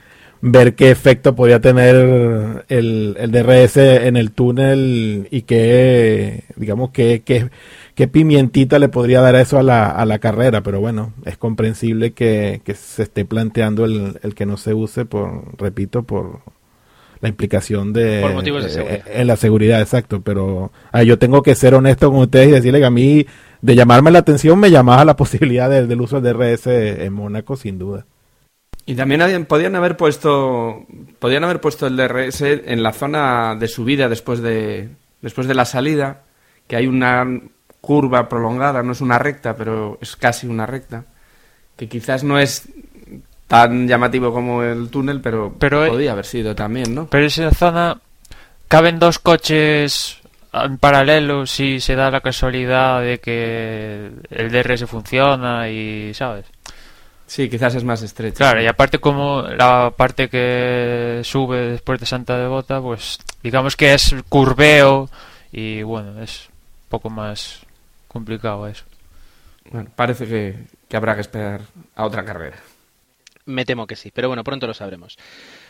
ver 0.42 0.74
qué 0.74 0.90
efecto 0.90 1.34
podía 1.34 1.60
tener 1.60 2.64
el, 2.68 3.16
el 3.18 3.30
DRS 3.30 3.76
en 3.76 4.16
el 4.16 4.32
túnel 4.32 5.28
y 5.30 5.42
qué, 5.42 6.44
digamos, 6.56 6.90
qué, 6.90 7.22
qué, 7.24 7.50
qué 8.00 8.08
pimientita 8.08 8.78
le 8.78 8.88
podría 8.88 9.20
dar 9.20 9.34
eso 9.34 9.58
a 9.58 9.62
la, 9.62 9.90
a 9.90 10.06
la 10.06 10.20
carrera, 10.20 10.62
pero 10.62 10.80
bueno, 10.80 11.12
es 11.26 11.36
comprensible 11.36 12.12
que, 12.12 12.62
se 12.74 13.02
esté 13.02 13.26
planteando 13.26 13.84
el, 13.84 14.18
el, 14.22 14.34
que 14.34 14.46
no 14.46 14.56
se 14.56 14.72
use 14.72 15.04
por, 15.04 15.42
repito, 15.60 16.02
por 16.04 16.40
la 17.20 17.28
implicación 17.28 17.92
de, 17.92 18.20
por 18.22 18.32
motivos 18.32 18.64
de 18.64 18.70
seguridad. 18.70 19.02
en 19.06 19.26
la 19.26 19.36
seguridad, 19.36 19.80
exacto, 19.82 20.22
pero 20.22 20.72
yo 21.04 21.18
tengo 21.18 21.42
que 21.42 21.54
ser 21.54 21.74
honesto 21.74 22.10
con 22.10 22.20
ustedes 22.20 22.48
y 22.48 22.52
decirle 22.52 22.78
que 22.78 22.86
a 22.86 22.90
mí 22.90 23.26
de 23.60 23.74
llamarme 23.74 24.10
la 24.10 24.20
atención 24.20 24.58
me 24.58 24.70
llamaba 24.70 25.04
la 25.04 25.16
posibilidad 25.18 25.68
del 25.68 26.00
uso 26.00 26.22
del 26.22 26.38
DRS 26.38 26.68
en 26.68 27.12
Mónaco 27.12 27.54
sin 27.54 27.78
duda. 27.78 28.06
Y 28.86 28.94
también 28.94 29.44
podían 29.44 29.76
haber 29.76 29.98
puesto 29.98 30.86
podían 31.18 31.44
haber 31.44 31.60
puesto 31.60 31.86
el 31.86 31.98
DRS 31.98 32.40
en 32.40 32.82
la 32.82 32.94
zona 32.94 33.56
de 33.56 33.68
subida 33.68 34.08
después 34.08 34.40
de 34.40 34.88
después 35.20 35.46
de 35.46 35.54
la 35.54 35.66
salida, 35.66 36.22
que 36.66 36.76
hay 36.76 36.86
una 36.86 37.26
curva 37.80 38.28
prolongada, 38.28 38.82
no 38.82 38.92
es 38.92 39.00
una 39.00 39.18
recta, 39.18 39.56
pero 39.56 39.98
es 40.00 40.16
casi 40.16 40.46
una 40.46 40.66
recta, 40.66 41.04
que 41.76 41.88
quizás 41.88 42.24
no 42.24 42.38
es 42.38 42.68
tan 43.46 43.88
llamativo 43.88 44.32
como 44.32 44.62
el 44.62 44.90
túnel, 44.90 45.20
pero, 45.20 45.54
pero 45.58 45.84
eh, 45.84 45.88
podía 45.88 46.12
haber 46.12 46.26
sido 46.26 46.54
también, 46.54 46.94
¿no? 46.94 47.06
Pero 47.06 47.26
esa 47.26 47.50
zona 47.50 47.98
caben 48.68 48.98
dos 48.98 49.18
coches 49.18 50.18
en 50.52 50.78
paralelo 50.78 51.46
si 51.46 51.80
se 51.80 51.94
da 51.94 52.10
la 52.10 52.20
casualidad 52.20 53.00
de 53.00 53.18
que 53.18 54.10
el 54.30 54.50
DRS 54.50 54.84
funciona 54.88 55.68
y, 55.68 56.12
¿sabes? 56.14 56.46
Sí, 57.26 57.48
quizás 57.48 57.76
es 57.76 57.84
más 57.84 58.02
estrecha. 58.02 58.38
Claro, 58.38 58.62
y 58.62 58.66
aparte 58.66 58.98
como 58.98 59.42
la 59.42 59.92
parte 59.96 60.28
que 60.28 61.20
sube 61.22 61.70
después 61.72 62.00
de 62.00 62.06
Santa 62.06 62.36
Devota, 62.36 62.80
pues 62.80 63.18
digamos 63.42 63.76
que 63.76 63.94
es 63.94 64.14
curveo 64.28 65.08
y 65.52 65.82
bueno, 65.82 66.20
es 66.22 66.48
un 66.48 66.88
poco 66.88 67.08
más 67.08 67.60
complicado 68.12 68.66
eso. 68.66 68.84
Bueno, 69.70 69.90
parece 69.94 70.26
que, 70.26 70.54
que 70.88 70.96
habrá 70.96 71.14
que 71.14 71.20
esperar 71.20 71.60
a 71.94 72.04
otra 72.04 72.24
carrera. 72.24 72.56
Me 73.46 73.64
temo 73.64 73.86
que 73.86 73.96
sí, 73.96 74.10
pero 74.14 74.28
bueno, 74.28 74.44
pronto 74.44 74.66
lo 74.66 74.74
sabremos. 74.74 75.18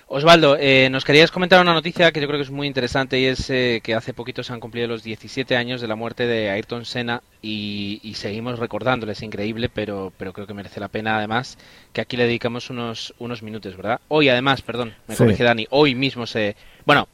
Osvaldo, 0.09 0.57
eh, 0.59 0.89
nos 0.91 1.05
querías 1.05 1.31
comentar 1.31 1.61
una 1.61 1.73
noticia 1.73 2.11
que 2.13 2.21
yo 2.21 2.27
creo 2.27 2.39
que 2.39 2.43
es 2.45 2.51
muy 2.51 2.67
interesante 2.67 3.19
y 3.21 3.27
es 3.27 3.49
eh, 3.49 3.81
que 3.83 3.95
hace 3.95 4.13
poquito 4.13 4.43
se 4.43 4.53
han 4.53 4.59
cumplido 4.61 4.89
los 4.89 5.03
17 5.05 5.57
años 5.57 5.81
de 5.81 5.87
la 5.87 5.95
muerte 5.95 6.27
de 6.27 6.51
Ayrton 6.51 6.85
Senna 6.85 7.23
y, 7.41 8.01
y 8.03 8.15
seguimos 8.15 8.59
recordándole, 8.59 9.13
es 9.13 9.23
increíble, 9.23 9.69
pero, 9.69 10.13
pero 10.19 10.33
creo 10.33 10.47
que 10.49 10.53
merece 10.55 10.81
la 10.81 10.89
pena 10.89 11.17
además 11.17 11.59
que 11.93 12.01
aquí 12.01 12.17
le 12.17 12.25
dedicamos 12.25 12.71
unos, 12.71 13.15
unos 13.19 13.43
minutos, 13.43 13.77
¿verdad? 13.77 14.01
Hoy 14.09 14.29
además, 14.29 14.63
perdón, 14.63 14.95
me 15.07 15.15
Sí. 15.15 15.23
corrige 15.25 15.45
Dani, 15.45 15.67
hoy 15.71 15.95
mismo 15.95 16.27
se... 16.27 16.57
Bueno, 16.85 17.09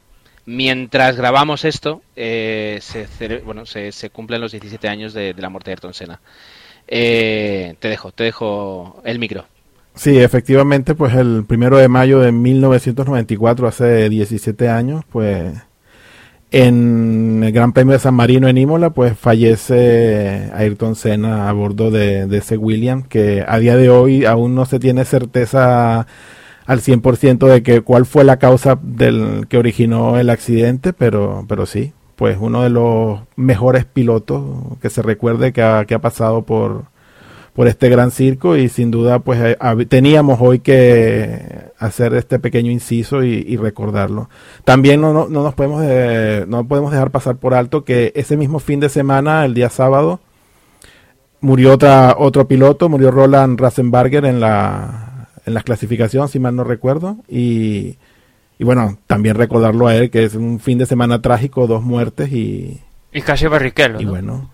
mientras 0.47 1.17
grabamos 1.17 1.65
esto, 1.65 2.01
eh, 2.15 2.79
se, 2.81 3.05
bueno, 3.45 3.67
se, 3.67 4.09
cumplen 4.09 4.41
los 4.41 4.53
17 4.53 4.87
años 4.87 5.13
de, 5.13 5.35
de 5.35 5.41
la 5.41 5.49
muerte 5.49 5.69
de 5.69 5.73
Ayrton 5.73 5.93
Senna. 5.93 6.19
Eh, 6.87 7.75
te 7.79 7.89
dejo, 7.89 8.11
te 8.11 8.23
dejo 8.23 9.01
el 9.03 9.19
micro. 9.19 9.45
Sí, 9.93 10.17
efectivamente, 10.17 10.95
pues 10.95 11.13
el 11.15 11.43
primero 11.45 11.77
de 11.77 11.89
mayo 11.89 12.19
de 12.19 12.31
1994, 12.31 13.67
hace 13.67 14.09
17 14.09 14.69
años, 14.69 15.03
pues 15.11 15.53
en 16.51 17.43
el 17.43 17.51
Gran 17.51 17.73
Premio 17.73 17.93
de 17.93 17.99
San 17.99 18.13
Marino 18.13 18.47
en 18.47 18.57
Imola, 18.57 18.91
pues 18.91 19.17
fallece 19.17 20.49
Ayrton 20.53 20.95
Senna 20.95 21.49
a 21.49 21.51
bordo 21.51 21.91
de, 21.91 22.25
de 22.25 22.37
ese 22.37 22.55
Williams, 22.57 23.07
que 23.07 23.43
a 23.45 23.59
día 23.59 23.75
de 23.75 23.89
hoy 23.89 24.23
aún 24.23 24.55
no 24.55 24.65
se 24.65 24.79
tiene 24.79 25.03
certeza 25.03 26.07
al 26.67 26.81
100% 26.81 27.47
de 27.47 27.63
que 27.63 27.81
cuál 27.81 28.05
fue 28.05 28.25
la 28.25 28.37
causa 28.37 28.77
del 28.81 29.47
que 29.47 29.57
originó 29.57 30.19
el 30.19 30.29
accidente, 30.29 30.91
pero, 30.91 31.45
pero 31.47 31.65
sí, 31.65 31.93
pues 32.17 32.37
uno 32.39 32.61
de 32.61 32.69
los 32.69 33.21
mejores 33.37 33.85
pilotos 33.85 34.43
que 34.81 34.89
se 34.89 35.01
recuerde 35.01 35.53
que 35.53 35.63
ha, 35.63 35.85
que 35.85 35.95
ha 35.95 35.99
pasado 35.99 36.41
por, 36.43 36.83
por 37.53 37.69
este 37.69 37.87
gran 37.89 38.11
circo 38.11 38.57
y 38.57 38.67
sin 38.67 38.91
duda 38.91 39.19
pues 39.19 39.39
eh, 39.41 39.57
teníamos 39.87 40.39
hoy 40.41 40.59
que 40.59 41.71
hacer 41.79 42.13
este 42.15 42.37
pequeño 42.37 42.69
inciso 42.69 43.23
y, 43.23 43.55
recordarlo. 43.55 44.29
También 44.65 44.99
no, 44.99 45.13
no, 45.13 45.29
no 45.29 45.43
nos 45.43 45.53
podemos 45.53 45.81
eh, 45.85 46.43
no 46.49 46.67
podemos 46.67 46.91
dejar 46.91 47.11
pasar 47.11 47.37
por 47.37 47.53
alto 47.53 47.85
que 47.85 48.11
ese 48.13 48.35
mismo 48.35 48.59
fin 48.59 48.81
de 48.81 48.89
semana, 48.89 49.45
el 49.45 49.53
día 49.53 49.69
sábado, 49.69 50.19
murió 51.39 51.77
otro 52.17 52.47
piloto, 52.47 52.89
murió 52.89 53.09
Roland 53.09 53.59
Ratzenberger 53.59 54.25
en 54.25 54.41
la, 54.41 55.16
en 55.47 55.53
la 55.53 55.63
clasificación, 55.63 56.27
si 56.27 56.39
mal 56.39 56.55
no 56.55 56.65
recuerdo, 56.65 57.17
y, 57.29 57.97
y 58.59 58.63
bueno, 58.65 58.99
también 59.07 59.35
recordarlo 59.35 59.87
a 59.87 59.95
él, 59.95 60.11
que 60.11 60.25
es 60.25 60.35
un 60.35 60.59
fin 60.59 60.77
de 60.77 60.85
semana 60.85 61.21
trágico, 61.21 61.67
dos 61.67 61.81
muertes 61.83 62.31
y, 62.33 62.81
Y 63.13 63.21
casi 63.21 63.47
Barrichello, 63.47 63.99
y 64.01 64.05
¿no? 64.05 64.11
bueno, 64.11 64.51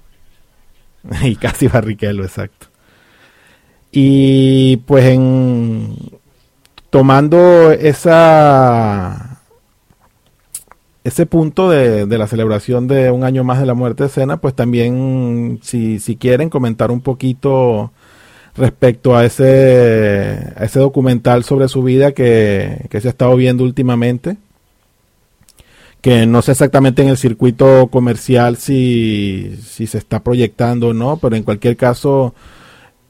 y 1.24 1.36
casi 1.36 1.68
Barrichello, 1.68 2.24
exacto. 2.24 2.68
Y 3.92 4.78
pues 4.86 5.06
en 5.06 5.96
tomando 6.92 7.72
esa 7.72 9.42
ese 11.04 11.26
punto 11.26 11.70
de, 11.70 12.06
de 12.06 12.18
la 12.18 12.28
celebración 12.28 12.88
de 12.88 13.10
un 13.12 13.24
año 13.24 13.44
más 13.44 13.60
de 13.60 13.66
la 13.66 13.74
muerte 13.74 14.04
de 14.04 14.10
Cena, 14.10 14.38
pues 14.38 14.54
también 14.54 15.60
si, 15.64 16.00
si 16.00 16.16
quieren 16.18 16.50
comentar 16.50 16.92
un 16.92 17.02
poquito 17.02 17.92
respecto 18.56 19.16
a 19.16 19.26
ese, 19.26 20.54
a 20.56 20.66
ese 20.66 20.80
documental 20.80 21.44
sobre 21.44 21.68
su 21.68 21.84
vida 21.84 22.12
que, 22.12 22.86
que 22.90 23.02
se 23.02 23.08
ha 23.08 23.12
estado 23.12 23.36
viendo 23.36 23.64
últimamente 23.64 24.38
que 26.04 26.26
no 26.26 26.42
sé 26.42 26.52
exactamente 26.52 27.02
en 27.02 27.08
el 27.08 27.18
circuito 27.18 27.88
comercial 27.88 28.58
si, 28.58 29.58
si 29.66 29.88
se 29.88 29.98
está 29.98 30.22
proyectando 30.22 30.90
o 30.90 30.94
no, 30.94 31.16
pero 31.16 31.38
en 31.38 31.44
cualquier 31.44 31.78
caso, 31.78 32.36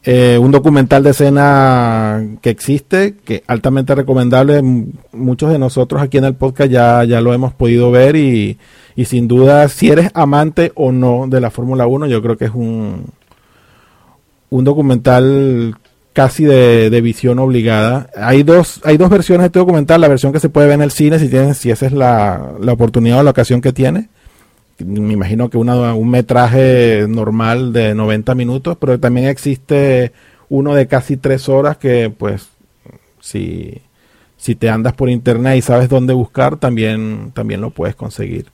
eh, 0.03 0.37
un 0.39 0.51
documental 0.51 1.01
de 1.01 1.09
escena 1.09 2.23
que 2.39 2.51
existe, 2.51 3.15
que 3.25 3.43
altamente 3.47 3.95
recomendable, 3.95 4.61
muchos 5.11 5.51
de 5.51 5.57
nosotros 5.57 6.03
aquí 6.03 6.19
en 6.19 6.25
el 6.25 6.35
podcast 6.35 6.69
ya, 6.69 7.03
ya 7.03 7.19
lo 7.19 7.33
hemos 7.33 7.51
podido 7.55 7.89
ver 7.89 8.15
y, 8.15 8.59
y 8.95 9.05
sin 9.05 9.27
duda, 9.27 9.67
si 9.69 9.89
eres 9.89 10.11
amante 10.13 10.71
o 10.75 10.91
no 10.91 11.25
de 11.27 11.41
la 11.41 11.49
Fórmula 11.49 11.87
1, 11.87 12.05
yo 12.05 12.21
creo 12.21 12.37
que 12.37 12.45
es 12.45 12.53
un, 12.53 13.05
un 14.53 14.63
documental 14.63 15.75
casi 16.13 16.45
de, 16.45 16.91
de 16.91 17.01
visión 17.01 17.39
obligada. 17.39 18.11
Hay 18.15 18.43
dos, 18.43 18.81
hay 18.83 18.97
dos 18.97 19.09
versiones 19.09 19.41
de 19.41 19.45
este 19.47 19.57
documental, 19.57 19.99
la 19.99 20.07
versión 20.07 20.31
que 20.31 20.39
se 20.39 20.49
puede 20.49 20.67
ver 20.67 20.75
en 20.75 20.83
el 20.83 20.91
cine, 20.91 21.17
si 21.17 21.27
tienes, 21.27 21.57
si 21.57 21.71
esa 21.71 21.87
es 21.87 21.91
la, 21.91 22.53
la 22.59 22.73
oportunidad 22.73 23.19
o 23.19 23.23
la 23.23 23.31
ocasión 23.31 23.61
que 23.61 23.73
tiene. 23.73 24.09
Me 24.77 25.13
imagino 25.13 25.49
que 25.49 25.57
una, 25.57 25.95
un 25.95 26.07
metraje 26.07 27.07
normal 27.09 27.73
de 27.73 27.95
90 27.95 28.35
minutos, 28.35 28.77
pero 28.79 28.99
también 28.99 29.27
existe 29.27 30.11
uno 30.49 30.75
de 30.75 30.85
casi 30.85 31.17
tres 31.17 31.49
horas 31.49 31.77
que 31.77 32.13
pues 32.15 32.49
si, 33.21 33.81
si 34.37 34.53
te 34.53 34.69
andas 34.69 34.93
por 34.93 35.09
internet 35.09 35.57
y 35.57 35.61
sabes 35.63 35.89
dónde 35.89 36.13
buscar, 36.13 36.57
también, 36.57 37.31
también 37.33 37.59
lo 37.59 37.71
puedes 37.71 37.95
conseguir. 37.95 38.52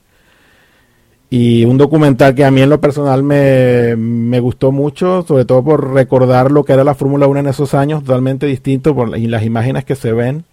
Y 1.31 1.63
un 1.65 1.77
documental 1.77 2.33
que 2.33 2.43
a 2.43 2.49
mí 2.49 2.61
en 2.61 2.69
lo 2.69 2.81
personal 2.81 3.21
me, 3.21 3.95
me 3.95 4.39
gustó 4.39 4.71
mucho, 4.71 5.23
sobre 5.27 5.45
todo 5.45 5.63
por 5.63 5.93
recordar 5.93 6.49
lo 6.49 6.63
que 6.63 6.73
era 6.73 6.83
la 6.83 6.95
Fórmula 6.95 7.27
1 7.27 7.41
en 7.41 7.47
esos 7.47 7.75
años, 7.75 8.03
totalmente 8.03 8.47
distinto 8.47 8.95
y 9.15 9.27
las 9.27 9.43
imágenes 9.43 9.85
que 9.85 9.95
se 9.95 10.11
ven. 10.11 10.45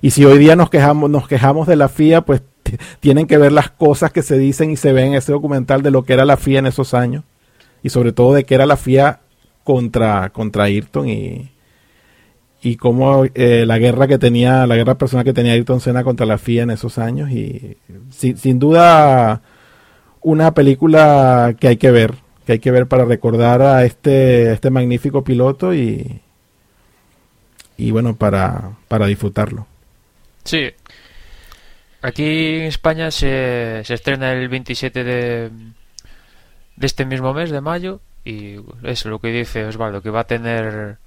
Y 0.00 0.12
si 0.12 0.24
hoy 0.24 0.38
día 0.38 0.54
nos 0.54 0.70
quejamos, 0.70 1.10
nos 1.10 1.26
quejamos 1.26 1.66
de 1.66 1.74
la 1.74 1.88
FIA, 1.88 2.20
pues 2.20 2.42
tienen 3.00 3.26
que 3.26 3.38
ver 3.38 3.50
las 3.50 3.70
cosas 3.70 4.12
que 4.12 4.22
se 4.22 4.38
dicen 4.38 4.70
y 4.70 4.76
se 4.76 4.92
ven 4.92 5.08
en 5.08 5.14
ese 5.14 5.32
documental 5.32 5.82
de 5.82 5.90
lo 5.90 6.04
que 6.04 6.12
era 6.12 6.24
la 6.24 6.36
FIA 6.36 6.60
en 6.60 6.66
esos 6.66 6.94
años. 6.94 7.24
Y 7.82 7.88
sobre 7.88 8.12
todo 8.12 8.32
de 8.34 8.44
que 8.44 8.54
era 8.54 8.66
la 8.66 8.76
FIA 8.76 9.20
contra, 9.64 10.30
contra 10.30 10.64
Ayrton 10.64 11.08
y, 11.08 11.50
y 12.62 12.76
cómo 12.76 13.24
eh, 13.34 13.64
la 13.66 13.78
guerra 13.78 14.06
que 14.06 14.18
tenía, 14.18 14.64
la 14.68 14.76
guerra 14.76 14.96
personal 14.96 15.24
que 15.24 15.32
tenía 15.32 15.54
Ayrton 15.54 15.80
Senna 15.80 16.04
contra 16.04 16.24
la 16.24 16.38
FIA 16.38 16.62
en 16.62 16.70
esos 16.70 16.98
años. 16.98 17.30
Y 17.30 17.76
sin 18.10 18.60
duda 18.60 19.42
una 20.22 20.52
película 20.54 21.54
que 21.58 21.68
hay 21.68 21.76
que 21.76 21.90
ver, 21.90 22.14
que 22.46 22.52
hay 22.52 22.58
que 22.58 22.70
ver 22.70 22.86
para 22.86 23.04
recordar 23.04 23.62
a 23.62 23.84
este, 23.84 24.52
este 24.52 24.70
magnífico 24.70 25.24
piloto 25.24 25.74
y, 25.74 26.20
y 27.76 27.90
bueno, 27.90 28.16
para, 28.16 28.72
para 28.88 29.06
disfrutarlo. 29.06 29.66
Sí. 30.44 30.70
Aquí 32.02 32.56
en 32.56 32.62
España 32.62 33.10
se, 33.10 33.82
se 33.84 33.94
estrena 33.94 34.32
el 34.32 34.48
27 34.48 35.04
de, 35.04 35.50
de 36.76 36.86
este 36.86 37.04
mismo 37.04 37.34
mes, 37.34 37.50
de 37.50 37.60
mayo, 37.60 38.00
y 38.24 38.56
es 38.82 39.04
lo 39.04 39.18
que 39.18 39.28
dice 39.28 39.64
Osvaldo, 39.64 40.02
que 40.02 40.10
va 40.10 40.20
a 40.20 40.26
tener 40.26 40.98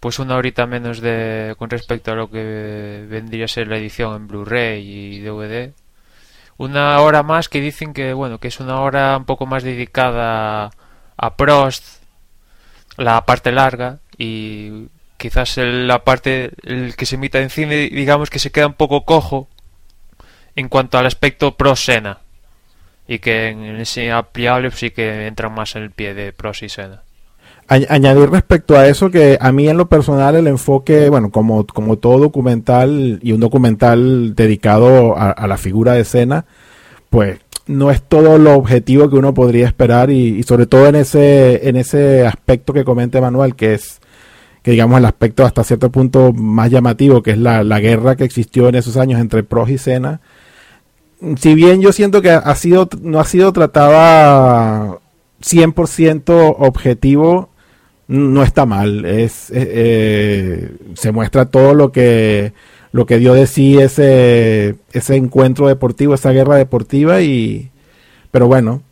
pues 0.00 0.18
una 0.20 0.36
horita 0.36 0.66
menos 0.66 1.00
de 1.00 1.54
con 1.58 1.70
respecto 1.70 2.12
a 2.12 2.14
lo 2.14 2.30
que 2.30 3.04
vendría 3.08 3.46
a 3.46 3.48
ser 3.48 3.66
la 3.66 3.78
edición 3.78 4.14
en 4.14 4.28
Blu-ray 4.28 4.80
y 4.80 5.20
DVD. 5.20 5.72
Una 6.58 7.00
hora 7.00 7.22
más 7.22 7.48
que 7.48 7.60
dicen 7.60 7.94
que 7.94 8.12
bueno, 8.12 8.38
que 8.38 8.48
es 8.48 8.60
una 8.60 8.80
hora 8.80 9.16
un 9.16 9.24
poco 9.24 9.46
más 9.46 9.62
dedicada 9.62 10.70
a 11.16 11.36
Prost, 11.36 12.02
la 12.96 13.24
parte 13.24 13.52
larga 13.52 14.00
y 14.18 14.88
quizás 15.16 15.56
la 15.56 16.04
parte 16.04 16.50
el 16.64 16.96
que 16.96 17.06
se 17.06 17.14
emita 17.14 17.40
en 17.40 17.50
cine 17.50 17.88
digamos 17.88 18.28
que 18.28 18.38
se 18.38 18.52
queda 18.52 18.66
un 18.66 18.74
poco 18.74 19.04
cojo 19.04 19.48
en 20.56 20.68
cuanto 20.68 20.98
al 20.98 21.06
aspecto 21.06 21.56
pro 21.56 21.76
Sena 21.76 22.18
y 23.06 23.20
que 23.20 23.48
en 23.48 23.80
ese 23.80 24.10
ampliable 24.10 24.70
sí 24.72 24.90
que 24.90 25.26
entran 25.26 25.54
más 25.54 25.76
en 25.76 25.84
el 25.84 25.92
pie 25.92 26.14
de 26.14 26.32
pros 26.32 26.62
y 26.62 26.68
Sena 26.68 27.02
añadir 27.68 28.30
respecto 28.30 28.76
a 28.76 28.88
eso 28.88 29.10
que 29.10 29.36
a 29.40 29.52
mí 29.52 29.68
en 29.68 29.76
lo 29.76 29.88
personal 29.88 30.36
el 30.36 30.46
enfoque, 30.46 31.10
bueno, 31.10 31.30
como, 31.30 31.66
como 31.66 31.98
todo 31.98 32.18
documental 32.18 33.20
y 33.22 33.32
un 33.32 33.40
documental 33.40 34.34
dedicado 34.34 35.16
a, 35.18 35.46
la 35.46 35.58
figura 35.58 35.92
de 35.92 36.00
escena, 36.00 36.46
pues 37.10 37.38
no 37.66 37.90
es 37.90 38.02
todo 38.02 38.38
lo 38.38 38.54
objetivo 38.54 39.10
que 39.10 39.16
uno 39.16 39.34
podría 39.34 39.66
esperar 39.66 40.10
y, 40.10 40.38
y 40.38 40.42
sobre 40.44 40.66
todo 40.66 40.86
en 40.86 40.96
ese, 40.96 41.68
en 41.68 41.76
ese 41.76 42.26
aspecto 42.26 42.72
que 42.72 42.84
comenta 42.84 43.20
Manuel, 43.20 43.54
que 43.54 43.74
es 43.74 44.00
que 44.62 44.70
digamos 44.72 44.98
el 44.98 45.04
aspecto 45.04 45.44
hasta 45.44 45.64
cierto 45.64 45.90
punto 45.90 46.32
más 46.32 46.70
llamativo, 46.70 47.22
que 47.22 47.32
es 47.32 47.38
la, 47.38 47.62
la 47.64 47.80
guerra 47.80 48.16
que 48.16 48.24
existió 48.24 48.68
en 48.68 48.76
esos 48.76 48.96
años 48.96 49.20
entre 49.20 49.42
Prost 49.42 49.70
y 49.70 49.78
Senna. 49.78 50.20
Si 51.36 51.54
bien 51.54 51.80
yo 51.82 51.92
siento 51.92 52.22
que 52.22 52.30
ha 52.30 52.54
sido, 52.54 52.88
no 53.02 53.20
ha 53.20 53.24
sido 53.24 53.52
tratada 53.52 54.98
100% 55.42 56.56
objetivo, 56.58 57.50
no 58.08 58.42
está 58.42 58.66
mal. 58.66 59.04
Es, 59.04 59.50
eh, 59.50 59.68
eh, 59.70 60.70
se 60.94 61.12
muestra 61.12 61.46
todo 61.46 61.74
lo 61.74 61.92
que, 61.92 62.52
lo 62.92 63.06
que 63.06 63.18
dio 63.18 63.34
de 63.34 63.46
sí 63.46 63.78
ese, 63.78 64.76
ese 64.92 65.16
encuentro 65.16 65.68
deportivo, 65.68 66.14
esa 66.14 66.32
guerra 66.32 66.56
deportiva 66.56 67.20
y, 67.20 67.70
pero 68.30 68.48
bueno, 68.48 68.82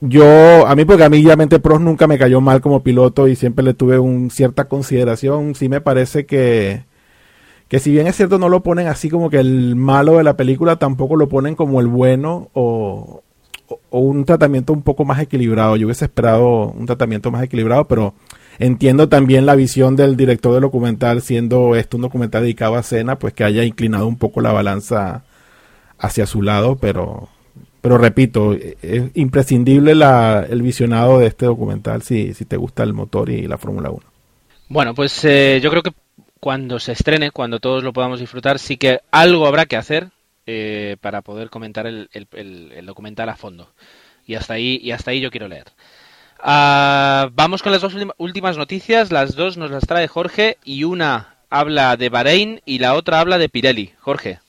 yo, 0.00 0.66
a 0.66 0.74
mí 0.76 0.84
porque 0.84 1.04
a 1.04 1.08
mí 1.08 1.24
Mente 1.36 1.58
Prost 1.58 1.82
nunca 1.82 2.06
me 2.06 2.18
cayó 2.18 2.40
mal 2.40 2.60
como 2.60 2.82
piloto 2.82 3.28
y 3.28 3.36
siempre 3.36 3.64
le 3.64 3.74
tuve 3.74 3.98
un 3.98 4.30
cierta 4.30 4.66
consideración, 4.66 5.54
sí 5.54 5.68
me 5.68 5.80
parece 5.80 6.26
que, 6.26 6.84
que 7.68 7.78
si 7.78 7.90
bien 7.92 8.06
es 8.06 8.16
cierto 8.16 8.38
no 8.38 8.48
lo 8.48 8.62
ponen 8.62 8.88
así 8.88 9.08
como 9.10 9.30
que 9.30 9.38
el 9.38 9.76
malo 9.76 10.18
de 10.18 10.24
la 10.24 10.36
película, 10.36 10.76
tampoco 10.76 11.16
lo 11.16 11.28
ponen 11.28 11.54
como 11.56 11.80
el 11.80 11.86
bueno 11.86 12.50
o, 12.52 13.22
o 13.68 13.98
un 13.98 14.24
tratamiento 14.24 14.72
un 14.72 14.82
poco 14.82 15.04
más 15.04 15.20
equilibrado. 15.20 15.76
Yo 15.76 15.86
hubiese 15.86 16.04
esperado 16.04 16.68
un 16.70 16.86
tratamiento 16.86 17.30
más 17.30 17.42
equilibrado, 17.42 17.86
pero 17.86 18.14
entiendo 18.58 19.08
también 19.08 19.46
la 19.46 19.54
visión 19.54 19.96
del 19.96 20.16
director 20.16 20.52
del 20.52 20.62
documental, 20.62 21.22
siendo 21.22 21.74
esto 21.76 21.96
un 21.96 22.02
documental 22.02 22.42
dedicado 22.42 22.76
a 22.76 22.82
Cena, 22.82 23.18
pues 23.18 23.34
que 23.34 23.44
haya 23.44 23.64
inclinado 23.64 24.06
un 24.06 24.16
poco 24.16 24.40
la 24.40 24.52
balanza 24.52 25.24
hacia 25.98 26.26
su 26.26 26.42
lado, 26.42 26.76
pero 26.76 27.28
pero 27.80 27.98
repito, 27.98 28.52
es 28.52 29.10
imprescindible 29.14 29.94
la, 29.94 30.44
el 30.50 30.60
visionado 30.60 31.20
de 31.20 31.28
este 31.28 31.46
documental 31.46 32.02
si, 32.02 32.34
si 32.34 32.44
te 32.44 32.56
gusta 32.56 32.82
el 32.82 32.92
motor 32.92 33.30
y 33.30 33.46
la 33.46 33.58
Fórmula 33.58 33.90
1. 33.90 34.00
Bueno, 34.68 34.92
pues 34.92 35.24
eh, 35.24 35.60
yo 35.62 35.70
creo 35.70 35.84
que 35.84 35.92
cuando 36.40 36.80
se 36.80 36.90
estrene, 36.90 37.30
cuando 37.30 37.60
todos 37.60 37.84
lo 37.84 37.92
podamos 37.92 38.18
disfrutar, 38.18 38.58
sí 38.58 38.76
que 38.76 39.02
algo 39.12 39.46
habrá 39.46 39.66
que 39.66 39.76
hacer 39.76 40.08
eh, 40.46 40.96
para 41.00 41.22
poder 41.22 41.50
comentar 41.50 41.86
el, 41.86 42.08
documental 42.84 43.28
a 43.28 43.36
fondo. 43.36 43.72
Y 44.26 44.34
hasta 44.34 44.54
ahí, 44.54 44.80
y 44.82 44.92
hasta 44.92 45.10
ahí 45.10 45.20
yo 45.20 45.30
quiero 45.30 45.48
leer. 45.48 45.66
Ah, 46.38 47.30
vamos 47.34 47.62
con 47.62 47.72
las 47.72 47.80
dos 47.82 47.94
últimas 48.18 48.56
noticias. 48.56 49.10
Las 49.10 49.34
dos 49.34 49.56
nos 49.56 49.70
las 49.70 49.86
trae 49.86 50.08
Jorge 50.08 50.58
y 50.64 50.84
una 50.84 51.36
habla 51.50 51.96
de 51.96 52.08
Bahrein 52.08 52.60
y 52.64 52.78
la 52.78 52.94
otra 52.94 53.20
habla 53.20 53.38
de 53.38 53.48
Pirelli. 53.48 53.92
Jorge. 54.00 54.40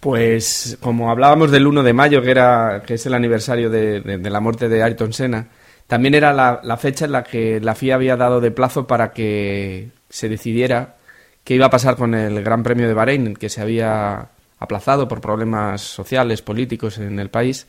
Pues 0.00 0.78
como 0.80 1.10
hablábamos 1.10 1.50
del 1.50 1.66
1 1.66 1.82
de 1.82 1.92
mayo, 1.92 2.22
que, 2.22 2.30
era, 2.30 2.82
que 2.86 2.94
es 2.94 3.06
el 3.06 3.14
aniversario 3.14 3.70
de, 3.70 4.00
la 4.22 4.40
muerte 4.40 4.68
de 4.68 4.82
Ayrton 4.82 5.12
Senna, 5.12 5.48
también 5.86 6.14
era 6.14 6.32
la, 6.32 6.76
fecha 6.76 7.06
en 7.06 7.12
la 7.12 7.24
que 7.24 7.60
la 7.60 7.74
FIA 7.74 7.96
había 7.96 8.16
dado 8.16 8.40
de 8.40 8.50
plazo 8.50 8.86
para 8.86 9.12
que 9.12 9.88
se 10.08 10.28
decidiera 10.28 10.96
qué 11.42 11.54
iba 11.54 11.66
a 11.66 11.70
pasar 11.70 11.96
con 11.96 12.14
el 12.14 12.42
Gran 12.44 12.62
Premio 12.62 12.86
de 12.86 12.94
Bahrein, 12.94 13.34
que 13.34 13.48
se 13.48 13.60
había 13.60 14.28
aplazado 14.58 15.08
por 15.08 15.20
problemas 15.20 15.82
sociales, 15.82 16.42
políticos 16.42 16.98
en 16.98 17.18
el 17.18 17.30
país. 17.30 17.66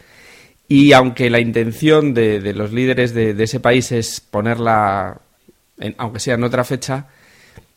Y 0.68 0.94
aunque 0.94 1.30
la 1.30 1.40
intención 1.40 2.14
de, 2.14 2.54
los 2.54 2.72
líderes 2.74 3.14
de, 3.14 3.32
ese 3.42 3.60
país 3.60 3.92
es 3.92 4.20
ponerla, 4.20 5.20
aunque 5.98 6.20
sea 6.20 6.36
en 6.36 6.44
otra 6.44 6.64
fecha, 6.64 7.08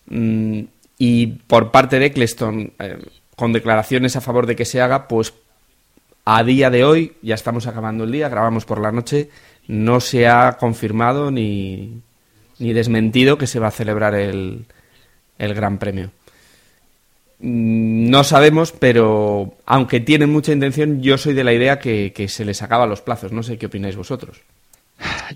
mm, 0.06 0.60
y 0.98 1.26
por 1.26 1.70
parte 1.70 1.98
de 1.98 2.06
Eccleston, 2.06 2.72
eh, 2.78 2.98
con 3.36 3.52
declaraciones 3.52 4.16
a 4.16 4.20
favor 4.20 4.46
de 4.46 4.56
que 4.56 4.64
se 4.64 4.80
haga, 4.80 5.08
pues 5.08 5.32
a 6.24 6.42
día 6.44 6.68
de 6.68 6.84
hoy, 6.84 7.12
ya 7.22 7.34
estamos 7.34 7.66
acabando 7.66 8.04
el 8.04 8.12
día, 8.12 8.28
grabamos 8.28 8.64
por 8.64 8.80
la 8.80 8.92
noche, 8.92 9.30
no 9.66 10.00
se 10.00 10.28
ha 10.28 10.58
confirmado 10.58 11.30
ni, 11.30 12.02
ni 12.58 12.72
desmentido 12.72 13.38
que 13.38 13.46
se 13.46 13.58
va 13.58 13.68
a 13.68 13.72
celebrar 13.72 14.14
el, 14.14 14.66
el 15.38 15.54
Gran 15.54 15.78
Premio. 15.78 16.10
No 18.10 18.24
sabemos, 18.24 18.72
pero 18.72 19.54
aunque 19.66 20.00
tienen 20.00 20.30
mucha 20.30 20.50
intención, 20.50 21.00
yo 21.00 21.16
soy 21.16 21.32
de 21.32 21.44
la 21.44 21.52
idea 21.52 21.78
que, 21.78 22.12
que 22.12 22.26
se 22.26 22.44
les 22.44 22.60
acaba 22.60 22.84
los 22.84 23.02
plazos. 23.02 23.30
No 23.30 23.44
sé 23.44 23.56
qué 23.56 23.66
opináis 23.66 23.94
vosotros. 23.94 24.40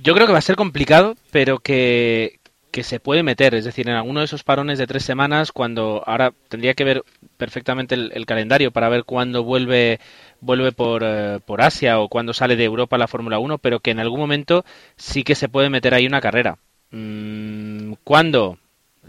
Yo 0.02 0.12
creo 0.12 0.26
que 0.26 0.32
va 0.32 0.40
a 0.40 0.42
ser 0.42 0.56
complicado, 0.56 1.14
pero 1.30 1.60
que, 1.60 2.40
que 2.72 2.82
se 2.82 2.98
puede 2.98 3.22
meter, 3.22 3.54
es 3.54 3.64
decir, 3.64 3.88
en 3.88 3.94
alguno 3.94 4.18
de 4.18 4.24
esos 4.24 4.42
parones 4.42 4.80
de 4.80 4.88
tres 4.88 5.04
semanas, 5.04 5.52
cuando 5.52 6.02
ahora 6.04 6.32
tendría 6.48 6.74
que 6.74 6.82
ver 6.82 7.04
perfectamente 7.36 7.94
el, 7.94 8.26
calendario 8.26 8.72
para 8.72 8.88
ver 8.88 9.04
cuándo 9.04 9.44
vuelve 9.44 10.00
vuelve 10.40 10.72
por, 10.72 11.04
eh, 11.04 11.38
por 11.46 11.62
Asia 11.62 12.00
o 12.00 12.08
cuándo 12.08 12.34
sale 12.34 12.56
de 12.56 12.64
Europa 12.64 12.98
la 12.98 13.06
Fórmula 13.06 13.38
1, 13.38 13.58
pero 13.58 13.78
que 13.78 13.92
en 13.92 14.00
algún 14.00 14.18
momento 14.18 14.64
sí 14.96 15.22
que 15.22 15.36
se 15.36 15.48
puede 15.48 15.70
meter 15.70 15.94
ahí 15.94 16.08
una 16.08 16.20
carrera. 16.20 16.58
Mm, 16.90 17.92
¿Cuándo? 18.02 18.58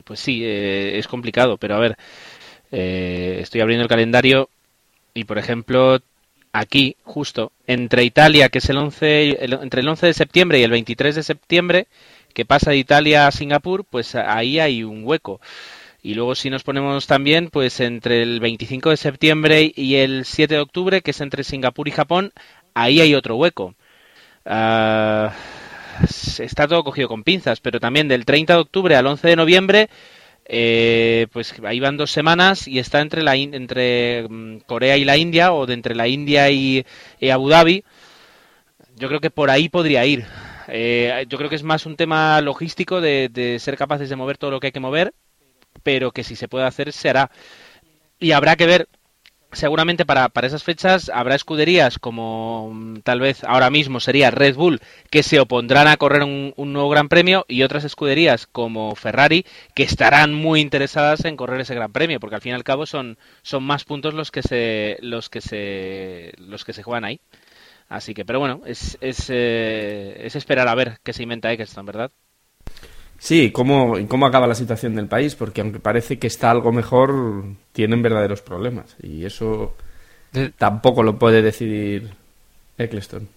Pues 0.03 0.19
sí, 0.19 0.41
eh, 0.43 0.99
es 0.99 1.07
complicado, 1.07 1.57
pero 1.57 1.75
a 1.75 1.79
ver, 1.79 1.97
eh, 2.71 3.39
estoy 3.41 3.61
abriendo 3.61 3.83
el 3.83 3.89
calendario 3.89 4.49
y, 5.13 5.25
por 5.25 5.37
ejemplo, 5.37 5.99
aquí, 6.51 6.95
justo, 7.03 7.51
entre 7.67 8.03
Italia, 8.03 8.49
que 8.49 8.59
es 8.59 8.69
el 8.69 8.77
11, 8.77 9.37
entre 9.41 9.81
el 9.81 9.87
11 9.87 10.07
de 10.07 10.13
septiembre 10.13 10.59
y 10.59 10.63
el 10.63 10.71
23 10.71 11.15
de 11.15 11.23
septiembre, 11.23 11.87
que 12.33 12.45
pasa 12.45 12.71
de 12.71 12.77
Italia 12.77 13.27
a 13.27 13.31
Singapur, 13.31 13.85
pues 13.85 14.15
ahí 14.15 14.59
hay 14.59 14.83
un 14.83 15.03
hueco. 15.05 15.39
Y 16.03 16.13
luego 16.13 16.35
si 16.35 16.49
nos 16.49 16.63
ponemos 16.63 17.07
también, 17.07 17.49
pues 17.49 17.79
entre 17.79 18.21
el 18.21 18.39
25 18.39 18.91
de 18.91 18.97
septiembre 18.97 19.71
y 19.75 19.95
el 19.95 20.25
7 20.25 20.53
de 20.53 20.59
octubre, 20.59 21.01
que 21.01 21.11
es 21.11 21.21
entre 21.21 21.43
Singapur 21.43 21.87
y 21.87 21.91
Japón, 21.91 22.31
ahí 22.75 23.01
hay 23.01 23.15
otro 23.15 23.37
hueco. 23.37 23.73
Ah, 24.45 25.33
está 26.39 26.67
todo 26.67 26.83
cogido 26.83 27.07
con 27.07 27.23
pinzas, 27.23 27.59
pero 27.59 27.79
también 27.79 28.07
del 28.07 28.25
30 28.25 28.53
de 28.53 28.59
octubre 28.59 28.95
al 28.95 29.07
11 29.07 29.27
de 29.29 29.35
noviembre, 29.35 29.89
eh, 30.45 31.27
pues 31.31 31.53
ahí 31.63 31.79
van 31.79 31.97
dos 31.97 32.11
semanas 32.11 32.67
y 32.67 32.79
está 32.79 33.01
entre, 33.01 33.23
la, 33.23 33.35
entre 33.35 34.27
mm, 34.29 34.59
Corea 34.65 34.97
y 34.97 35.05
la 35.05 35.17
India, 35.17 35.53
o 35.53 35.65
de 35.65 35.73
entre 35.73 35.95
la 35.95 36.07
India 36.07 36.49
y 36.51 36.85
Abu 37.31 37.49
Dhabi. 37.49 37.83
Yo 38.95 39.07
creo 39.07 39.19
que 39.19 39.31
por 39.31 39.49
ahí 39.49 39.69
podría 39.69 40.05
ir. 40.05 40.25
Eh, 40.67 41.25
yo 41.29 41.37
creo 41.37 41.49
que 41.49 41.55
es 41.55 41.63
más 41.63 41.85
un 41.85 41.95
tema 41.95 42.41
logístico 42.41 43.01
de, 43.01 43.57
ser 43.59 43.77
capaces 43.77 44.09
de 44.09 44.15
mover 44.15 44.37
todo 44.37 44.51
lo 44.51 44.59
que 44.59 44.67
hay 44.67 44.71
que 44.71 44.79
mover, 44.79 45.13
pero 45.83 46.11
que 46.11 46.23
si 46.23 46.35
se 46.35 46.47
puede 46.47 46.65
hacer, 46.65 46.91
se 46.91 47.09
hará. 47.09 47.31
Y 48.19 48.31
habrá 48.31 48.55
que 48.55 48.65
ver, 48.65 48.87
seguramente 49.55 50.05
para, 50.05 50.29
para 50.29 50.47
esas 50.47 50.63
fechas 50.63 51.09
habrá 51.13 51.35
escuderías 51.35 51.99
como 51.99 52.71
mm, 52.73 52.99
tal 52.99 53.19
vez 53.19 53.43
ahora 53.43 53.69
mismo 53.69 53.99
sería 53.99 54.31
Red 54.31 54.55
Bull, 54.55 54.81
que 55.09 55.23
se 55.23 55.39
opondrán 55.39 55.87
a 55.87 55.97
correr 55.97 56.23
un, 56.23 56.53
nuevo 56.57 56.89
Gran 56.89 57.09
Premio, 57.09 57.45
y 57.47 57.63
otras 57.63 57.83
escuderías 57.83 58.47
como 58.47 58.95
Ferrari, 58.95 59.45
que 59.73 59.83
estarán 59.83 60.33
muy 60.33 60.61
interesadas 60.61 61.25
en 61.25 61.37
correr 61.37 61.61
ese 61.61 61.75
Gran 61.75 61.91
Premio, 61.91 62.19
porque 62.19 62.35
al 62.35 62.41
fin 62.41 62.51
y 62.51 62.55
al 62.55 62.63
cabo 62.63 62.85
son, 62.85 63.17
son 63.41 63.63
más 63.63 63.85
puntos 63.85 64.13
los 64.13 64.31
que 64.31 64.41
se, 64.41 64.97
los 65.01 65.29
que 65.29 65.41
se, 65.41 66.33
los 66.37 66.65
que 66.65 66.73
se 66.73 66.83
juegan 66.83 67.05
ahí. 67.05 67.19
Así 67.87 68.13
que, 68.13 68.25
pero 68.25 68.39
bueno, 68.39 68.61
es, 68.65 68.97
es, 69.01 69.29
eh, 69.29 70.21
es 70.25 70.35
esperar 70.35 70.67
a 70.67 70.75
ver 70.75 70.99
qué 71.03 71.13
se 71.13 71.23
inventa 71.23 71.51
Eccleston, 71.51 71.85
¿verdad? 71.85 72.11
Sí, 73.19 73.51
cómo, 73.51 73.95
cómo 74.07 74.25
acaba 74.25 74.47
la 74.47 74.55
situación 74.55 74.95
del 74.95 75.07
país, 75.07 75.35
porque 75.35 75.61
aunque 75.61 75.79
parece 75.79 76.19
que 76.19 76.27
está 76.27 76.51
algo 76.51 76.71
mejor, 76.71 77.45
tienen 77.71 78.01
verdaderos 78.01 78.41
problemas. 78.41 78.95
Y 79.01 79.25
eso 79.25 79.75
tampoco 80.57 81.03
lo 81.03 81.17
puede 81.17 81.41
decidir 81.41 82.11
Eccleston. 82.77 83.27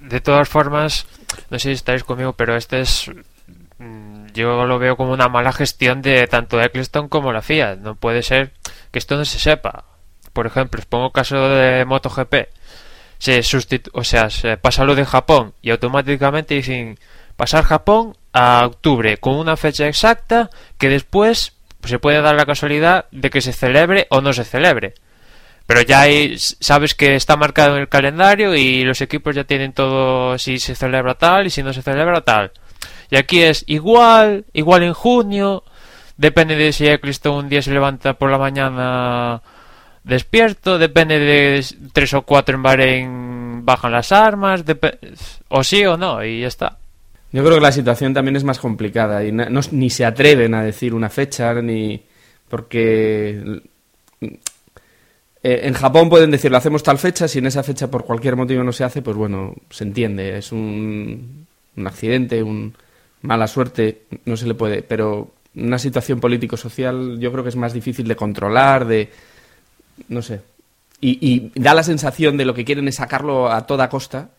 De 0.00 0.20
todas 0.20 0.48
formas, 0.48 1.06
no 1.50 1.58
sé 1.58 1.68
si 1.68 1.74
estáis 1.74 2.04
conmigo, 2.04 2.32
pero 2.32 2.56
este 2.56 2.80
es. 2.80 3.10
Mm, 3.78 4.26
yo 4.34 4.66
lo 4.66 4.78
veo 4.78 4.96
como 4.96 5.12
una 5.12 5.28
mala 5.28 5.52
gestión 5.52 6.02
de 6.02 6.26
tanto 6.26 6.60
Eccleston 6.60 7.08
como 7.08 7.32
la 7.32 7.42
FIA. 7.42 7.76
No 7.76 7.94
puede 7.94 8.22
ser 8.22 8.52
que 8.90 8.98
esto 8.98 9.16
no 9.16 9.24
se 9.24 9.38
sepa. 9.38 9.84
Por 10.32 10.46
ejemplo, 10.46 10.80
os 10.80 10.86
pongo 10.86 11.12
caso 11.12 11.48
de 11.48 11.84
MotoGP 11.84 12.34
se 13.18 13.40
o 13.92 14.04
sea, 14.04 14.30
se 14.30 14.56
pasa 14.56 14.84
lo 14.84 14.94
de 14.94 15.04
Japón 15.04 15.52
y 15.60 15.70
automáticamente 15.70 16.54
dicen 16.54 16.98
pasar 17.38 17.62
Japón 17.62 18.16
a 18.32 18.66
octubre 18.66 19.16
con 19.18 19.36
una 19.36 19.56
fecha 19.56 19.86
exacta 19.86 20.50
que 20.76 20.88
después 20.88 21.54
se 21.84 22.00
puede 22.00 22.20
dar 22.20 22.34
la 22.34 22.44
casualidad 22.44 23.06
de 23.12 23.30
que 23.30 23.40
se 23.40 23.52
celebre 23.52 24.08
o 24.10 24.20
no 24.20 24.32
se 24.32 24.42
celebre. 24.42 24.94
Pero 25.64 25.82
ya 25.82 26.04
sabes 26.36 26.96
que 26.96 27.14
está 27.14 27.36
marcado 27.36 27.76
en 27.76 27.82
el 27.82 27.88
calendario 27.88 28.56
y 28.56 28.82
los 28.82 29.00
equipos 29.02 29.36
ya 29.36 29.44
tienen 29.44 29.72
todo 29.72 30.36
si 30.36 30.58
se 30.58 30.74
celebra 30.74 31.14
tal 31.14 31.46
y 31.46 31.50
si 31.50 31.62
no 31.62 31.72
se 31.72 31.82
celebra 31.82 32.22
tal. 32.22 32.50
Y 33.08 33.16
aquí 33.16 33.40
es 33.42 33.62
igual, 33.68 34.44
igual 34.52 34.82
en 34.82 34.92
junio, 34.92 35.62
depende 36.16 36.56
de 36.56 36.72
si 36.72 36.88
Cristo 36.98 37.36
un 37.36 37.48
día 37.48 37.62
se 37.62 37.70
levanta 37.70 38.14
por 38.14 38.32
la 38.32 38.38
mañana 38.38 39.42
despierto, 40.02 40.76
depende 40.76 41.20
de 41.20 41.64
tres 41.92 42.14
o 42.14 42.22
cuatro 42.22 42.56
en 42.56 42.62
Bahrein 42.64 43.64
bajan 43.64 43.92
las 43.92 44.10
armas, 44.10 44.64
o 45.48 45.62
sí 45.62 45.86
o 45.86 45.96
no, 45.96 46.24
y 46.24 46.40
ya 46.40 46.48
está. 46.48 46.78
Yo 47.32 47.44
creo 47.44 47.56
que 47.56 47.60
la 47.60 47.72
situación 47.72 48.14
también 48.14 48.36
es 48.36 48.44
más 48.44 48.58
complicada 48.58 49.24
y 49.24 49.32
ni 49.32 49.90
se 49.90 50.04
atreven 50.04 50.54
a 50.54 50.62
decir 50.62 50.94
una 50.94 51.10
fecha, 51.10 51.54
ni 51.54 52.02
porque 52.48 53.60
eh, 54.20 55.60
en 55.62 55.74
Japón 55.74 56.08
pueden 56.08 56.30
decir, 56.30 56.50
lo 56.50 56.56
hacemos 56.56 56.82
tal 56.82 56.98
fecha, 56.98 57.28
si 57.28 57.38
en 57.38 57.46
esa 57.46 57.62
fecha 57.62 57.90
por 57.90 58.04
cualquier 58.04 58.36
motivo 58.36 58.64
no 58.64 58.72
se 58.72 58.84
hace, 58.84 59.02
pues 59.02 59.16
bueno, 59.16 59.54
se 59.68 59.84
entiende, 59.84 60.38
es 60.38 60.52
un, 60.52 61.46
un 61.76 61.86
accidente, 61.86 62.42
un 62.42 62.74
mala 63.22 63.46
suerte, 63.46 64.02
no 64.24 64.36
se 64.36 64.46
le 64.46 64.54
puede, 64.54 64.82
pero 64.82 65.32
una 65.54 65.78
situación 65.78 66.20
político-social 66.20 67.18
yo 67.18 67.30
creo 67.32 67.42
que 67.42 67.50
es 67.50 67.56
más 67.56 67.72
difícil 67.72 68.08
de 68.08 68.16
controlar, 68.16 68.86
de 68.86 69.10
no 70.08 70.22
sé. 70.22 70.40
Y, 71.00 71.52
da 71.54 71.74
la 71.74 71.84
sensación 71.84 72.36
de 72.36 72.44
lo 72.44 72.54
que 72.54 72.64
quieren 72.64 72.88
es 72.88 72.96
sacarlo 72.96 73.50
a 73.50 73.66
toda 73.66 73.88
costa. 73.88 74.30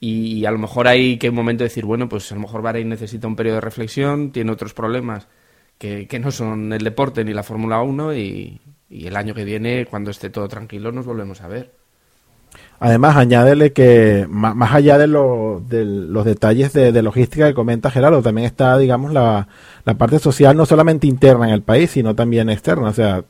Y 0.00 0.44
a 0.46 0.50
lo 0.52 0.58
mejor 0.58 0.86
hay 0.88 1.18
que 1.18 1.30
un 1.30 1.34
momento 1.34 1.64
decir, 1.64 1.84
bueno, 1.84 2.08
pues 2.08 2.30
a 2.32 2.34
lo 2.36 2.42
mejor 2.42 2.62
Bahrein 2.62 2.88
necesita 2.88 3.26
un 3.26 3.36
periodo 3.36 3.56
de 3.56 3.60
reflexión, 3.62 4.30
tiene 4.32 4.52
otros 4.52 4.74
problemas 4.74 5.28
que, 5.78 6.06
que 6.08 6.18
no 6.20 6.30
son 6.30 6.72
el 6.72 6.84
deporte 6.84 7.24
ni 7.24 7.32
la 7.34 7.42
Fórmula 7.42 7.82
1 7.82 8.14
y, 8.14 8.60
y 8.88 9.06
el 9.06 9.16
año 9.16 9.34
que 9.34 9.44
viene, 9.44 9.86
cuando 9.86 10.10
esté 10.12 10.30
todo 10.30 10.48
tranquilo, 10.48 10.92
nos 10.92 11.06
volvemos 11.06 11.40
a 11.42 11.48
ver. 11.48 11.72
Además, 12.80 13.16
añádele 13.16 13.72
que 13.72 14.26
más 14.30 14.72
allá 14.72 14.98
de, 14.98 15.08
lo- 15.08 15.60
de 15.68 15.84
los 15.84 16.24
detalles 16.24 16.72
de, 16.72 16.92
de 16.92 17.02
logística 17.02 17.46
que 17.48 17.54
comenta 17.54 17.90
Gerardo, 17.90 18.22
también 18.22 18.46
está, 18.46 18.78
digamos, 18.78 19.12
la, 19.12 19.48
la 19.84 19.94
parte 19.98 20.18
social 20.20 20.56
no 20.56 20.64
solamente 20.64 21.06
interna 21.08 21.48
en 21.48 21.54
el 21.54 21.62
país, 21.62 21.90
sino 21.90 22.14
también 22.14 22.48
externa. 22.50 22.88
O 22.88 22.92
sea, 22.92 23.24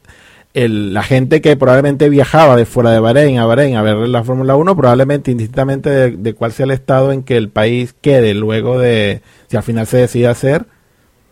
el- 0.55 0.95
la 0.95 1.03
gente 1.03 1.41
que 1.41 1.57
probablemente 1.57 2.09
viajaba 2.09 2.57
de 2.57 2.67
fuera 2.67 2.91
de 2.91 3.01
Bahrein 3.01 3.39
a 3.39 3.47
Bahrein 3.47 3.77
a 3.77 3.83
ver 3.83 3.97
la 4.09 4.25
Fórmula 4.25 4.57
1, 4.57 4.77
probablemente 4.77 5.31
indistintamente 5.31 5.91
de, 5.91 6.11
de 6.13 6.35
cuál 6.35 6.53
sea 6.53 6.65
el 6.65 6.71
estado 6.73 7.13
en 7.13 7.23
que 7.23 7.37
el 7.37 7.49
país 7.51 7.95
quede 8.01 8.35
luego 8.35 8.79
de, 8.79 9.23
si 9.49 9.57
al 9.57 9.63
final 9.63 9.87
se 9.87 9.99
decide 9.99 10.27
hacer, 10.29 10.67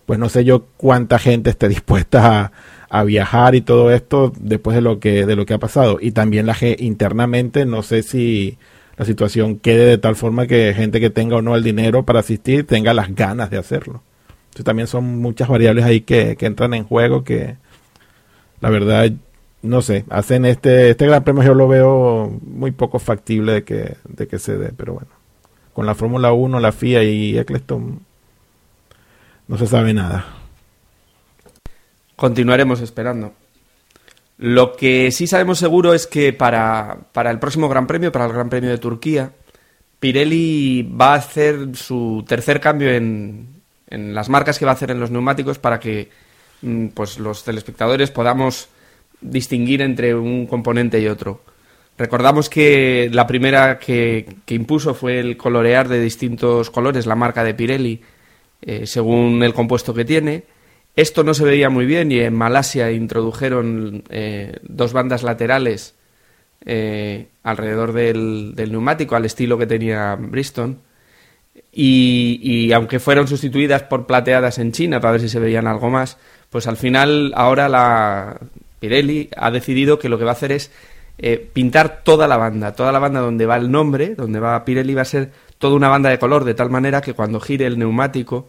pues 0.07 0.19
no 0.19 0.29
sé 0.29 0.45
yo 0.45 0.67
cuánta 0.77 1.19
gente 1.19 1.51
esté 1.51 1.69
dispuesta 1.69 2.53
a, 2.91 3.01
a 3.01 3.05
viajar 3.05 3.55
y 3.55 3.61
todo 3.63 3.93
esto 3.93 4.33
después 4.39 4.75
de 4.77 4.81
lo 4.83 5.01
que 5.01 5.27
de 5.27 5.37
lo 5.37 5.47
que 5.47 5.55
ha 5.55 5.59
pasado. 5.59 5.99
Y 6.01 6.13
también 6.13 6.47
la 6.47 6.57
internamente 6.79 7.67
no 7.67 7.83
sé 7.83 8.03
si 8.03 8.59
la 8.97 9.05
situación 9.05 9.57
quede 9.59 9.87
de 9.87 9.99
tal 9.99 10.17
forma 10.17 10.47
que 10.47 10.73
gente 10.75 11.01
que 11.01 11.11
tenga 11.11 11.37
o 11.37 11.43
no 11.43 11.57
el 11.57 11.63
dinero 11.65 12.05
para 12.05 12.21
asistir 12.21 12.67
tenga 12.67 12.95
las 12.95 13.15
ganas 13.15 13.51
de 13.51 13.59
hacerlo. 13.59 14.03
Entonces, 14.47 14.65
también 14.65 14.87
son 14.89 15.19
muchas 15.21 15.49
variables 15.49 15.85
ahí 15.85 16.01
que, 16.01 16.37
que 16.37 16.47
entran 16.47 16.73
en 16.75 16.85
juego 16.85 17.25
que 17.25 17.57
la 18.61 18.71
verdad 18.71 19.11
no 19.63 19.83
sé 19.83 20.05
hacen 20.11 20.45
este 20.45 20.91
este 20.91 21.07
gran 21.07 21.25
premio 21.25 21.43
yo 21.43 21.55
lo 21.55 21.69
veo 21.69 22.39
muy 22.43 22.71
poco 22.71 22.99
factible 22.99 23.53
de 23.53 23.65
que 23.65 23.97
de 24.09 24.27
que 24.29 24.39
se 24.39 24.57
dé 24.57 24.73
pero 24.77 24.95
bueno 24.95 25.11
con 25.73 25.87
la 25.87 25.95
Fórmula 25.95 26.33
1 26.33 26.61
la 26.61 26.73
FIA 26.73 27.03
y 27.05 27.39
Eccleston 27.39 28.01
no 29.49 29.59
se 29.59 29.67
sabe 29.67 29.93
nada 29.93 30.25
Continuaremos 32.17 32.81
esperando. 32.81 33.35
Lo 34.39 34.75
que 34.75 35.11
sí 35.13 35.27
sabemos 35.27 35.59
seguro 35.59 35.93
es 35.93 36.07
que 36.07 36.33
para, 36.33 36.99
para 37.13 37.31
el 37.31 37.39
próximo 37.39 37.69
Gran 37.69 37.87
Premio, 37.87 38.11
para 38.11 38.25
el 38.25 38.33
Gran 38.33 38.49
Premio 38.49 38.71
de 38.71 38.79
Turquía, 38.79 39.33
Pirelli 40.01 40.83
va 40.83 41.13
a 41.13 41.19
hacer 41.19 41.77
su 41.77 42.25
tercer 42.27 42.61
cambio 42.61 42.91
en, 42.91 43.63
en 43.89 44.15
las 44.15 44.31
marcas 44.31 44.59
que 44.59 44.65
va 44.65 44.73
a 44.73 44.75
hacer 44.75 44.91
en 44.91 45.01
los 45.01 45.11
neumáticos 45.11 45.59
para 45.59 45.79
que 45.79 46.11
pues 46.95 47.19
los 47.19 47.45
telespectadores 47.45 48.11
podamos 48.11 48.69
distinguir 49.21 49.83
entre 49.83 50.15
un 50.15 50.47
componente 50.47 51.01
y 51.01 51.09
otro. 51.09 51.41
Recordamos 51.99 52.51
que 52.51 53.09
la 53.13 53.27
primera 53.27 53.79
que, 53.79 54.27
impuso 54.49 54.95
fue 54.95 55.19
el 55.19 55.37
colorear 55.37 55.89
de 55.89 56.01
distintos 56.01 56.71
colores 56.71 57.07
la 57.07 57.15
marca 57.15 57.43
de 57.43 57.55
Pirelli 57.55 58.03
eh, 58.63 58.87
según 58.87 59.43
el 59.43 59.55
compuesto 59.55 59.95
que 59.95 60.05
tiene. 60.05 60.45
Esto 60.95 61.25
no 61.25 61.33
se 61.35 61.45
veía 61.45 61.71
muy 61.71 61.87
bien 61.87 62.13
y 62.13 62.21
en 62.21 62.35
Malasia 62.35 62.91
introdujeron 62.93 64.05
eh, 64.11 64.57
dos 64.63 64.93
bandas 64.93 65.23
laterales 65.23 65.95
eh, 66.65 67.29
alrededor 67.43 67.93
del, 67.93 68.55
del 68.55 68.73
neumático 68.73 69.17
al 69.17 69.25
estilo 69.25 69.57
que 69.57 69.67
tenía 69.67 70.17
Bristol. 70.17 70.77
Y, 71.73 72.41
y 72.43 72.73
aunque 72.73 73.01
fueron 73.01 73.29
sustituidas 73.29 73.83
por 73.83 74.07
plateadas 74.07 74.59
en 74.59 74.73
China 74.73 75.01
para 75.01 75.13
ver 75.13 75.21
si 75.21 75.29
se 75.29 75.41
veían 75.41 75.67
algo 75.67 75.91
más, 75.91 76.17
pues 76.51 76.67
al 76.67 76.77
final 76.77 77.33
ahora 77.35 77.69
la 77.69 78.39
Pirelli 78.81 79.29
ha 79.37 79.51
decidido 79.51 79.99
que 79.99 80.09
lo 80.09 80.19
que 80.19 80.25
va 80.25 80.31
a 80.31 80.35
hacer 80.35 80.53
es 80.53 80.71
eh, 81.19 81.39
pintar 81.53 82.03
toda 82.05 82.29
la 82.29 82.37
banda, 82.37 82.75
toda 82.75 82.93
la 82.93 82.99
banda 82.99 83.21
donde 83.21 83.47
va 83.47 83.57
el 83.57 83.71
nombre, 83.71 84.15
donde 84.15 84.39
va 84.39 84.65
Pirelli 84.65 84.95
va 84.95 85.03
a 85.03 85.07
ser 85.07 85.33
toda 85.59 85.75
una 85.75 85.89
banda 85.89 86.11
de 86.11 86.19
color 86.19 86.45
de 86.45 86.55
tal 86.55 86.71
manera 86.71 87.01
que 87.01 87.15
cuando 87.15 87.41
gire 87.41 87.67
el 87.67 87.79
neumático 87.79 88.49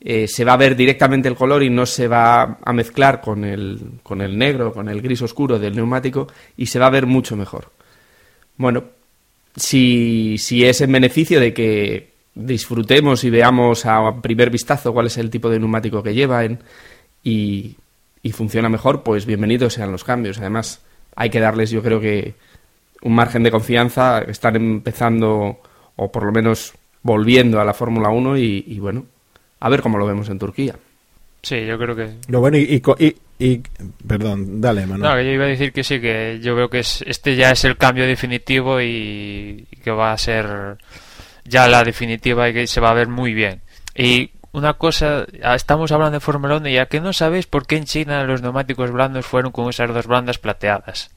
eh, 0.00 0.28
se 0.28 0.44
va 0.44 0.52
a 0.52 0.58
ver 0.58 0.76
directamente 0.76 1.28
el 1.28 1.34
color 1.34 1.62
y 1.62 1.70
no 1.70 1.86
se 1.86 2.06
va 2.06 2.58
a 2.62 2.72
mezclar 2.72 3.20
con 3.20 3.44
el, 3.44 3.80
con 4.02 4.20
el 4.20 4.38
negro, 4.38 4.72
con 4.72 4.88
el 4.88 5.02
gris 5.02 5.22
oscuro 5.22 5.58
del 5.58 5.74
neumático 5.74 6.28
y 6.56 6.66
se 6.66 6.78
va 6.78 6.86
a 6.86 6.90
ver 6.90 7.06
mucho 7.06 7.34
mejor. 7.34 7.70
Bueno, 8.56 8.84
si, 9.56 10.36
si 10.38 10.64
es 10.64 10.80
en 10.82 10.92
beneficio 10.92 11.40
de 11.40 11.52
que 11.52 12.12
disfrutemos 12.34 13.24
y 13.24 13.30
veamos 13.30 13.86
a 13.86 14.20
primer 14.20 14.50
vistazo 14.50 14.92
cuál 14.92 15.06
es 15.06 15.16
el 15.16 15.30
tipo 15.30 15.48
de 15.48 15.58
neumático 15.58 16.02
que 16.02 16.14
llevan 16.14 16.60
y, 17.30 17.76
y 18.22 18.32
funciona 18.32 18.68
mejor, 18.68 19.02
pues 19.02 19.26
bienvenidos 19.26 19.74
sean 19.74 19.90
los 19.92 20.04
cambios. 20.04 20.38
Además, 20.38 20.80
hay 21.16 21.30
que 21.30 21.40
darles, 21.40 21.70
yo 21.70 21.82
creo 21.82 22.00
que, 22.00 22.34
un 23.02 23.14
margen 23.14 23.42
de 23.42 23.50
confianza. 23.50 24.20
Están 24.20 24.56
empezando, 24.56 25.60
o 25.96 26.12
por 26.12 26.24
lo 26.24 26.32
menos 26.32 26.72
volviendo 27.02 27.60
a 27.60 27.64
la 27.64 27.74
Fórmula 27.74 28.08
1 28.10 28.36
y, 28.38 28.64
y 28.68 28.78
bueno, 28.78 29.06
a 29.60 29.68
ver 29.68 29.80
cómo 29.82 29.98
lo 29.98 30.06
vemos 30.06 30.28
en 30.28 30.38
Turquía. 30.38 30.76
Sí, 31.42 31.64
yo 31.66 31.78
creo 31.78 31.94
que... 31.94 32.10
Lo 32.28 32.40
bueno, 32.40 32.58
y, 32.58 32.62
y, 32.62 32.80
co- 32.80 32.96
y- 32.98 33.14
y- 33.38 33.60
perdón, 34.06 34.60
dale, 34.60 34.86
Manuel. 34.86 35.00
No, 35.02 35.20
yo 35.22 35.30
iba 35.30 35.44
a 35.44 35.48
decir 35.48 35.72
que 35.72 35.84
sí, 35.84 36.00
que 36.00 36.40
yo 36.42 36.54
veo 36.56 36.68
que 36.68 36.80
es, 36.80 37.02
este 37.06 37.36
ya 37.36 37.52
es 37.52 37.64
el 37.64 37.76
cambio 37.76 38.06
definitivo 38.06 38.80
y, 38.80 39.66
y 39.70 39.76
que 39.82 39.90
va 39.92 40.12
a 40.12 40.18
ser 40.18 40.76
ya 41.44 41.68
la 41.68 41.84
definitiva 41.84 42.48
y 42.48 42.52
que 42.52 42.66
se 42.66 42.80
va 42.80 42.90
a 42.90 42.94
ver 42.94 43.06
muy 43.08 43.32
bien. 43.34 43.60
Y 43.94 44.30
una 44.56 44.72
cosa, 44.72 45.26
ah, 45.42 45.54
estamos 45.54 45.92
hablando 45.92 46.16
de 46.16 46.20
Fórmula 46.20 46.56
1 46.56 46.68
y 46.70 46.86
que 46.86 47.02
no 47.02 47.12
sabéis 47.12 47.46
por 47.46 47.66
qué 47.66 47.76
en 47.76 47.84
China 47.84 48.24
los 48.24 48.40
neumáticos 48.40 48.90
blandos 48.90 49.26
fueron 49.26 49.52
con 49.52 49.68
esas 49.68 49.92
dos 49.92 50.06
bandas 50.06 50.38
plateadas. 50.38 51.10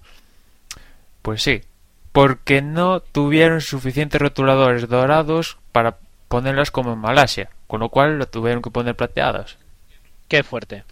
Pues 1.22 1.42
sí, 1.42 1.62
porque 2.12 2.62
no 2.62 3.00
tuvieron 3.00 3.62
suficientes 3.62 4.20
rotuladores 4.20 4.90
dorados 4.90 5.58
para 5.72 6.00
ponerlas 6.28 6.70
como 6.70 6.92
en 6.92 7.00
Malasia, 7.00 7.50
con 7.66 7.80
lo 7.80 7.88
cual 7.88 8.18
lo 8.18 8.28
tuvieron 8.28 8.62
que 8.62 8.72
poner 8.72 8.98
plateadas. 8.98 9.58
Qué 10.28 10.44
fuerte. 10.44 10.84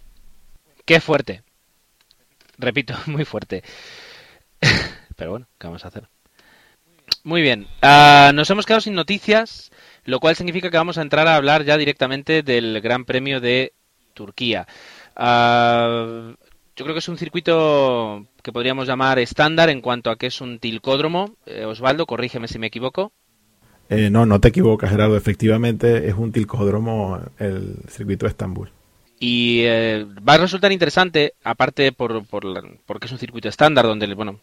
Qué 0.86 1.02
fuerte. 1.02 1.42
Repito, 2.56 2.94
muy 3.06 3.26
fuerte. 3.26 3.62
Pero 5.16 5.32
bueno, 5.32 5.46
¿qué 5.58 5.66
vamos 5.66 5.84
a 5.84 5.88
hacer? 5.88 6.08
Muy 7.24 7.42
bien. 7.42 7.66
Ah, 7.82 8.32
nos 8.32 8.48
hemos 8.48 8.64
quedado 8.64 8.80
sin 8.80 8.94
noticias, 8.94 9.70
lo 10.08 10.20
cual 10.20 10.36
significa 10.36 10.70
que 10.70 10.78
vamos 10.78 10.96
a 10.96 11.02
entrar 11.02 11.28
a 11.28 11.36
hablar 11.36 11.64
ya 11.64 11.76
directamente 11.76 12.42
del 12.42 12.80
Gran 12.80 13.04
Premio 13.04 13.42
de 13.42 13.74
Turquía. 14.14 14.66
Ah, 15.14 16.32
yo 16.74 16.84
creo 16.84 16.94
que 16.94 17.00
es 17.00 17.08
un 17.08 17.18
circuito 17.18 18.24
que 18.42 18.50
podríamos 18.50 18.88
llamar 18.88 19.18
estándar 19.18 19.68
en 19.68 19.82
cuanto 19.82 20.10
a 20.10 20.16
que 20.16 20.28
es 20.28 20.40
un 20.40 20.60
tilcódromo. 20.60 21.36
Eh, 21.44 21.66
Osvaldo, 21.66 22.06
corrígeme 22.06 22.48
si 22.48 22.58
me 22.58 22.68
equivoco. 22.68 23.12
Eh, 23.90 24.08
no, 24.08 24.24
no 24.24 24.40
te 24.40 24.48
equivocas, 24.48 24.90
Gerardo. 24.90 25.14
Efectivamente 25.14 26.08
es 26.08 26.14
un 26.14 26.32
tilcódromo 26.32 27.20
el 27.38 27.76
circuito 27.88 28.24
de 28.24 28.30
Estambul. 28.30 28.70
Y 29.20 29.62
eh, 29.64 30.06
va 30.28 30.34
a 30.34 30.38
resultar 30.38 30.70
interesante, 30.70 31.34
aparte 31.42 31.90
por, 31.90 32.24
por 32.26 32.44
la- 32.44 32.62
porque 32.86 33.06
es 33.06 33.12
un 33.12 33.18
circuito 33.18 33.48
estándar 33.48 33.84
donde, 33.84 34.14
bueno, 34.14 34.38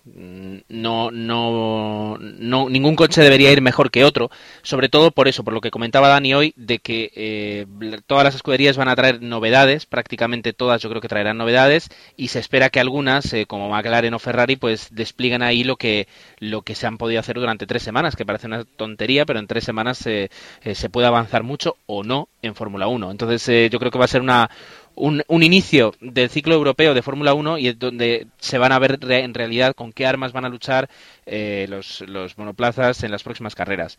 no, 0.67 1.11
no, 1.11 2.17
no, 2.19 2.69
ningún 2.69 2.97
coche 2.97 3.21
debería 3.21 3.53
ir 3.53 3.61
mejor 3.61 3.89
que 3.89 4.03
otro, 4.03 4.29
sobre 4.63 4.89
todo 4.89 5.11
por 5.11 5.29
eso, 5.29 5.45
por 5.45 5.53
lo 5.53 5.61
que 5.61 5.71
comentaba 5.71 6.09
Dani 6.09 6.33
hoy, 6.33 6.53
de 6.57 6.79
que 6.79 7.09
eh, 7.15 7.65
todas 8.05 8.25
las 8.25 8.35
escuderías 8.35 8.75
van 8.75 8.89
a 8.89 8.95
traer 8.97 9.21
novedades, 9.21 9.85
prácticamente 9.85 10.51
todas 10.51 10.81
yo 10.81 10.89
creo 10.89 11.01
que 11.01 11.07
traerán 11.07 11.37
novedades, 11.37 11.87
y 12.17 12.27
se 12.27 12.39
espera 12.39 12.69
que 12.69 12.81
algunas, 12.81 13.31
eh, 13.33 13.45
como 13.45 13.69
McLaren 13.69 14.13
o 14.13 14.19
Ferrari, 14.19 14.57
pues 14.57 14.89
desplieguen 14.91 15.41
ahí 15.41 15.63
lo 15.63 15.77
que, 15.77 16.07
lo 16.39 16.63
que 16.63 16.75
se 16.75 16.85
han 16.85 16.97
podido 16.97 17.21
hacer 17.21 17.35
durante 17.37 17.65
tres 17.65 17.81
semanas, 17.83 18.17
que 18.17 18.25
parece 18.25 18.47
una 18.47 18.65
tontería, 18.65 19.25
pero 19.25 19.39
en 19.39 19.47
tres 19.47 19.63
semanas 19.63 20.05
eh, 20.05 20.29
eh, 20.63 20.75
se 20.75 20.89
puede 20.89 21.07
avanzar 21.07 21.43
mucho 21.43 21.77
o 21.85 22.03
no 22.03 22.27
en 22.41 22.55
Fórmula 22.55 22.87
1. 22.87 23.09
Entonces 23.11 23.47
eh, 23.49 23.69
yo 23.71 23.79
creo 23.79 23.91
que 23.91 23.99
va 23.99 24.05
a 24.05 24.09
ser 24.09 24.21
una, 24.21 24.49
un, 24.95 25.23
un 25.27 25.43
inicio 25.43 25.93
del 25.99 26.29
ciclo 26.29 26.55
europeo 26.55 26.93
de 26.93 27.01
Fórmula 27.01 27.33
1 27.33 27.57
y 27.57 27.67
es 27.67 27.79
donde 27.79 28.27
se 28.39 28.57
van 28.57 28.71
a 28.71 28.79
ver 28.79 28.99
en 29.01 29.33
realidad 29.33 29.75
con 29.75 29.91
qué 29.91 30.05
armas 30.05 30.31
van 30.31 30.45
a 30.45 30.49
luchar 30.49 30.89
eh, 31.25 31.65
los, 31.69 32.01
los 32.07 32.37
monoplazas 32.37 33.03
en 33.03 33.11
las 33.11 33.23
próximas 33.23 33.55
carreras. 33.55 33.97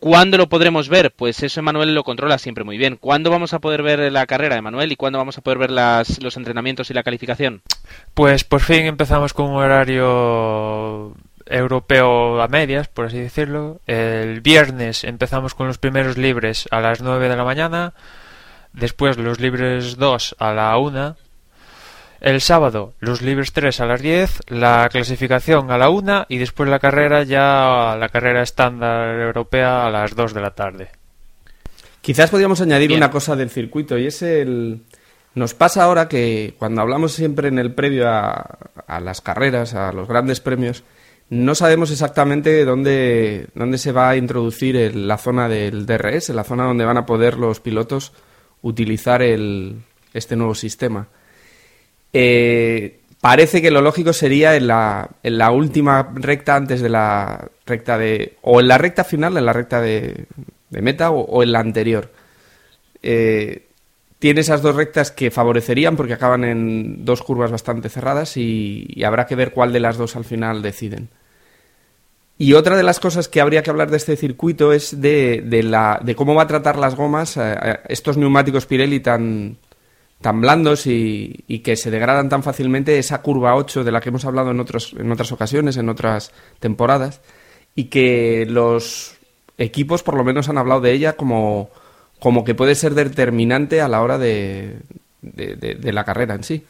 ¿Cuándo 0.00 0.38
lo 0.38 0.48
podremos 0.48 0.88
ver? 0.88 1.10
Pues 1.10 1.42
eso 1.42 1.58
Emanuel 1.58 1.94
lo 1.94 2.04
controla 2.04 2.38
siempre 2.38 2.62
muy 2.62 2.78
bien. 2.78 2.96
¿Cuándo 2.96 3.30
vamos 3.30 3.52
a 3.52 3.58
poder 3.58 3.82
ver 3.82 4.12
la 4.12 4.26
carrera, 4.26 4.56
Emanuel? 4.56 4.92
¿Y 4.92 4.96
cuándo 4.96 5.18
vamos 5.18 5.38
a 5.38 5.40
poder 5.40 5.58
ver 5.58 5.70
las, 5.72 6.22
los 6.22 6.36
entrenamientos 6.36 6.90
y 6.90 6.94
la 6.94 7.02
calificación? 7.02 7.62
Pues 8.14 8.44
por 8.44 8.60
fin 8.60 8.86
empezamos 8.86 9.34
con 9.34 9.46
un 9.50 9.56
horario 9.56 11.16
europeo 11.46 12.40
a 12.40 12.46
medias, 12.46 12.86
por 12.86 13.06
así 13.06 13.18
decirlo. 13.18 13.80
El 13.86 14.40
viernes 14.40 15.02
empezamos 15.02 15.54
con 15.54 15.66
los 15.66 15.78
primeros 15.78 16.16
libres 16.16 16.68
a 16.70 16.80
las 16.80 17.02
9 17.02 17.28
de 17.28 17.36
la 17.36 17.44
mañana, 17.44 17.94
después 18.78 19.16
los 19.18 19.40
libres 19.40 19.96
2 19.96 20.36
a 20.38 20.52
la 20.52 20.76
1, 20.78 21.16
el 22.20 22.40
sábado 22.40 22.94
los 23.00 23.22
libres 23.22 23.52
3 23.52 23.80
a 23.80 23.86
las 23.86 24.02
10, 24.02 24.40
la 24.48 24.88
clasificación 24.90 25.70
a 25.70 25.78
la 25.78 25.88
1 25.90 26.26
y 26.28 26.38
después 26.38 26.68
la 26.68 26.78
carrera 26.78 27.22
ya 27.22 27.96
la 27.98 28.08
carrera 28.08 28.42
estándar 28.42 29.20
europea 29.20 29.86
a 29.86 29.90
las 29.90 30.14
2 30.16 30.34
de 30.34 30.40
la 30.40 30.50
tarde. 30.52 30.88
Quizás 32.00 32.30
podríamos 32.30 32.60
añadir 32.60 32.88
Bien. 32.88 32.98
una 33.00 33.10
cosa 33.10 33.36
del 33.36 33.50
circuito 33.50 33.98
y 33.98 34.06
es 34.06 34.22
el... 34.22 34.82
Nos 35.34 35.54
pasa 35.54 35.84
ahora 35.84 36.08
que 36.08 36.54
cuando 36.58 36.80
hablamos 36.80 37.12
siempre 37.12 37.48
en 37.48 37.58
el 37.58 37.72
previo 37.74 38.08
a, 38.08 38.58
a 38.86 38.98
las 39.00 39.20
carreras, 39.20 39.74
a 39.74 39.92
los 39.92 40.08
grandes 40.08 40.40
premios, 40.40 40.82
no 41.30 41.54
sabemos 41.54 41.90
exactamente 41.92 42.64
dónde, 42.64 43.46
dónde 43.54 43.78
se 43.78 43.92
va 43.92 44.08
a 44.08 44.16
introducir 44.16 44.74
el- 44.76 45.06
la 45.06 45.18
zona 45.18 45.48
del 45.48 45.86
DRS, 45.86 46.30
la 46.30 46.44
zona 46.44 46.64
donde 46.64 46.84
van 46.86 46.96
a 46.96 47.06
poder 47.06 47.36
los 47.36 47.60
pilotos 47.60 48.12
utilizar 48.62 49.22
el, 49.22 49.76
este 50.12 50.36
nuevo 50.36 50.54
sistema. 50.54 51.08
Eh, 52.12 53.00
parece 53.20 53.62
que 53.62 53.70
lo 53.70 53.80
lógico 53.80 54.12
sería 54.12 54.56
en 54.56 54.66
la, 54.66 55.10
en 55.22 55.38
la 55.38 55.50
última 55.50 56.10
recta 56.14 56.56
antes 56.56 56.80
de 56.80 56.88
la 56.88 57.48
recta 57.66 57.98
de... 57.98 58.36
o 58.42 58.60
en 58.60 58.68
la 58.68 58.78
recta 58.78 59.04
final, 59.04 59.36
en 59.36 59.46
la 59.46 59.52
recta 59.52 59.80
de, 59.80 60.26
meta 60.70 61.10
o, 61.10 61.42
en 61.42 61.52
la 61.52 61.60
anterior. 61.60 62.10
Eh, 63.02 63.66
tiene 64.18 64.40
esas 64.40 64.62
dos 64.62 64.74
rectas 64.74 65.12
que 65.12 65.30
favorecerían 65.30 65.96
porque 65.96 66.14
acaban 66.14 66.44
en 66.44 67.04
dos 67.04 67.22
curvas 67.22 67.52
bastante 67.52 67.88
cerradas 67.88 68.36
y 68.36 69.02
habrá 69.04 69.26
que 69.26 69.36
ver 69.36 69.52
cuál 69.52 69.72
de 69.72 69.80
las 69.80 69.96
dos 69.96 70.16
al 70.16 70.24
final 70.24 70.60
deciden. 70.62 71.08
Y 72.40 72.54
otra 72.54 72.76
de 72.76 72.84
las 72.84 73.00
cosas 73.00 73.28
que 73.28 73.40
habría 73.40 73.64
que 73.64 73.70
hablar 73.70 73.90
de 73.90 73.96
este 73.96 74.16
circuito 74.16 74.72
es 74.72 75.00
de, 75.00 75.42
de, 75.44 75.64
la, 75.64 76.00
de 76.02 76.14
cómo 76.14 76.36
va 76.36 76.44
a 76.44 76.46
tratar 76.46 76.78
las 76.78 76.94
gomas 76.94 77.36
eh, 77.36 77.56
eh, 77.60 77.78
estos 77.88 78.16
neumáticos 78.16 78.64
Pirelli 78.64 79.00
tan, 79.00 79.58
tan 80.20 80.40
blandos 80.40 80.86
y, 80.86 81.44
que 81.64 81.74
se 81.74 81.90
degradan 81.90 82.28
tan 82.28 82.44
fácilmente, 82.44 82.96
esa 82.96 83.22
curva 83.22 83.56
8 83.56 83.82
de 83.82 83.90
la 83.90 84.00
que 84.00 84.10
hemos 84.10 84.24
hablado 84.24 84.52
en, 84.52 84.60
otros, 84.60 84.94
en 84.96 85.10
otras 85.10 85.32
ocasiones, 85.32 85.76
en 85.78 85.88
otras 85.88 86.30
temporadas, 86.60 87.20
y 87.74 87.84
que 87.86 88.46
los 88.48 89.16
equipos 89.58 90.04
por 90.04 90.16
lo 90.16 90.22
menos 90.22 90.48
han 90.48 90.58
hablado 90.58 90.80
de 90.80 90.92
ella 90.92 91.14
como, 91.14 91.70
como 92.20 92.44
que 92.44 92.54
puede 92.54 92.76
ser 92.76 92.94
determinante 92.94 93.80
a 93.80 93.88
la 93.88 94.00
hora 94.00 94.16
de, 94.16 94.78
de, 95.22 95.56
de 95.56 95.92
la 95.92 96.04
carrera 96.04 96.36
en 96.36 96.44
sí 96.44 96.64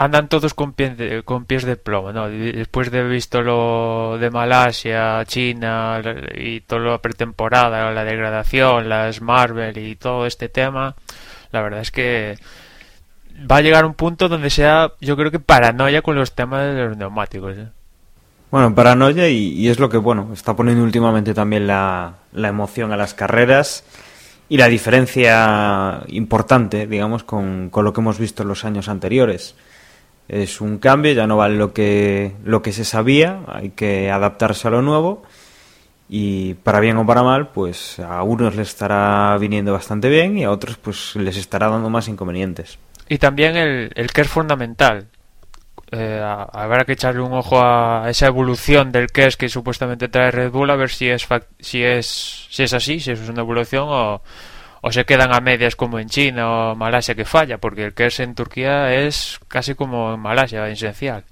andan 0.00 0.30
todos 0.30 0.54
con, 0.54 0.72
pies 0.72 0.96
de 0.96 1.76
plomo, 1.76 2.10
¿no? 2.10 2.26
Después 2.30 2.90
de 2.90 3.06
visto 3.06 3.42
lo 3.42 4.16
de 4.18 4.30
Malasia, 4.30 5.22
China 5.26 6.00
y 6.34 6.60
toda 6.60 6.80
la 6.80 6.98
pretemporada, 7.02 7.90
la 7.92 8.04
degradación, 8.04 8.88
las 8.88 9.20
Marvel 9.20 9.76
y 9.76 9.96
todo 9.96 10.24
este 10.24 10.48
tema, 10.48 10.94
la 11.52 11.60
verdad 11.60 11.80
es 11.80 11.90
que 11.90 12.38
va 13.38 13.56
a 13.56 13.60
llegar 13.60 13.84
un 13.84 13.92
punto 13.92 14.30
donde 14.30 14.48
sea, 14.48 14.90
yo 15.02 15.18
creo 15.18 15.30
que 15.30 15.38
paranoia 15.38 16.00
con 16.00 16.16
los 16.16 16.32
temas 16.32 16.74
de 16.74 16.82
los 16.82 16.96
neumáticos. 16.96 17.58
¿eh? 17.58 17.68
Bueno, 18.50 18.74
paranoia 18.74 19.28
y, 19.28 19.52
y, 19.52 19.68
es 19.68 19.78
lo 19.78 19.90
que, 19.90 19.98
bueno, 19.98 20.30
está 20.32 20.56
poniendo 20.56 20.82
últimamente 20.82 21.34
también 21.34 21.66
la, 21.66 22.14
la 22.32 22.48
emoción 22.48 22.90
a 22.92 22.96
las 22.96 23.12
carreras 23.12 23.84
y 24.48 24.56
la 24.56 24.68
diferencia 24.68 26.04
importante, 26.08 26.86
digamos, 26.86 27.22
con, 27.22 27.68
con 27.68 27.84
lo 27.84 27.92
que 27.92 28.00
hemos 28.00 28.18
visto 28.18 28.44
en 28.44 28.48
los 28.48 28.64
años 28.64 28.88
anteriores 28.88 29.56
es 30.30 30.60
un 30.60 30.78
cambio, 30.78 31.12
ya 31.12 31.26
no 31.26 31.36
vale 31.36 31.56
lo 31.56 31.72
que, 31.72 32.32
lo 32.44 32.62
que 32.62 32.72
se 32.72 32.84
sabía, 32.84 33.40
hay 33.48 33.70
que 33.70 34.12
adaptarse 34.12 34.68
a 34.68 34.70
lo 34.70 34.80
nuevo 34.80 35.24
y 36.08 36.54
para 36.54 36.78
bien 36.78 36.98
o 36.98 37.06
para 37.06 37.24
mal, 37.24 37.48
pues 37.48 37.98
a 37.98 38.22
unos 38.22 38.54
les 38.54 38.68
estará 38.68 39.36
viniendo 39.38 39.72
bastante 39.72 40.08
bien 40.08 40.38
y 40.38 40.44
a 40.44 40.52
otros 40.52 40.76
pues 40.76 41.16
les 41.16 41.36
estará 41.36 41.68
dando 41.68 41.90
más 41.90 42.06
inconvenientes. 42.06 42.78
Y 43.08 43.18
también 43.18 43.56
el, 43.56 43.90
el 43.96 44.10
es 44.14 44.28
fundamental. 44.28 45.08
Eh, 45.90 46.20
habrá 46.22 46.84
que 46.84 46.92
echarle 46.92 47.22
un 47.22 47.32
ojo 47.32 47.60
a 47.60 48.08
esa 48.08 48.28
evolución 48.28 48.92
del 48.92 49.08
KERS 49.08 49.36
que 49.36 49.48
supuestamente 49.48 50.06
trae 50.06 50.30
Red 50.30 50.52
Bull 50.52 50.70
a 50.70 50.76
ver 50.76 50.90
si 50.90 51.08
es 51.08 51.26
si 51.58 51.82
es 51.82 52.46
si 52.48 52.62
es 52.62 52.72
así, 52.72 53.00
si 53.00 53.10
es 53.10 53.28
una 53.28 53.42
evolución 53.42 53.86
o, 53.88 54.22
o 54.80 54.92
se 54.92 55.04
quedan 55.04 55.34
a 55.34 55.40
medias 55.40 55.76
como 55.76 55.98
en 55.98 56.08
China 56.08 56.70
o 56.72 56.74
Malasia 56.74 57.14
que 57.14 57.24
falla, 57.24 57.58
porque 57.58 57.84
el 57.84 57.94
KERS 57.94 58.20
en 58.20 58.34
Turquía 58.34 58.94
es 58.94 59.38
casi 59.48 59.74
como 59.74 60.14
en 60.14 60.20
Malasia, 60.20 60.68
esencial. 60.68 61.24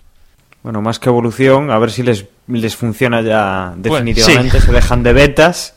Bueno, 0.62 0.82
más 0.82 0.98
que 0.98 1.08
evolución, 1.08 1.70
a 1.70 1.78
ver 1.78 1.90
si 1.90 2.02
les, 2.02 2.26
les 2.48 2.76
funciona 2.76 3.22
ya 3.22 3.72
definitivamente, 3.76 4.50
bueno, 4.50 4.60
sí. 4.60 4.66
se 4.66 4.72
dejan 4.72 5.02
de 5.02 5.12
betas 5.12 5.74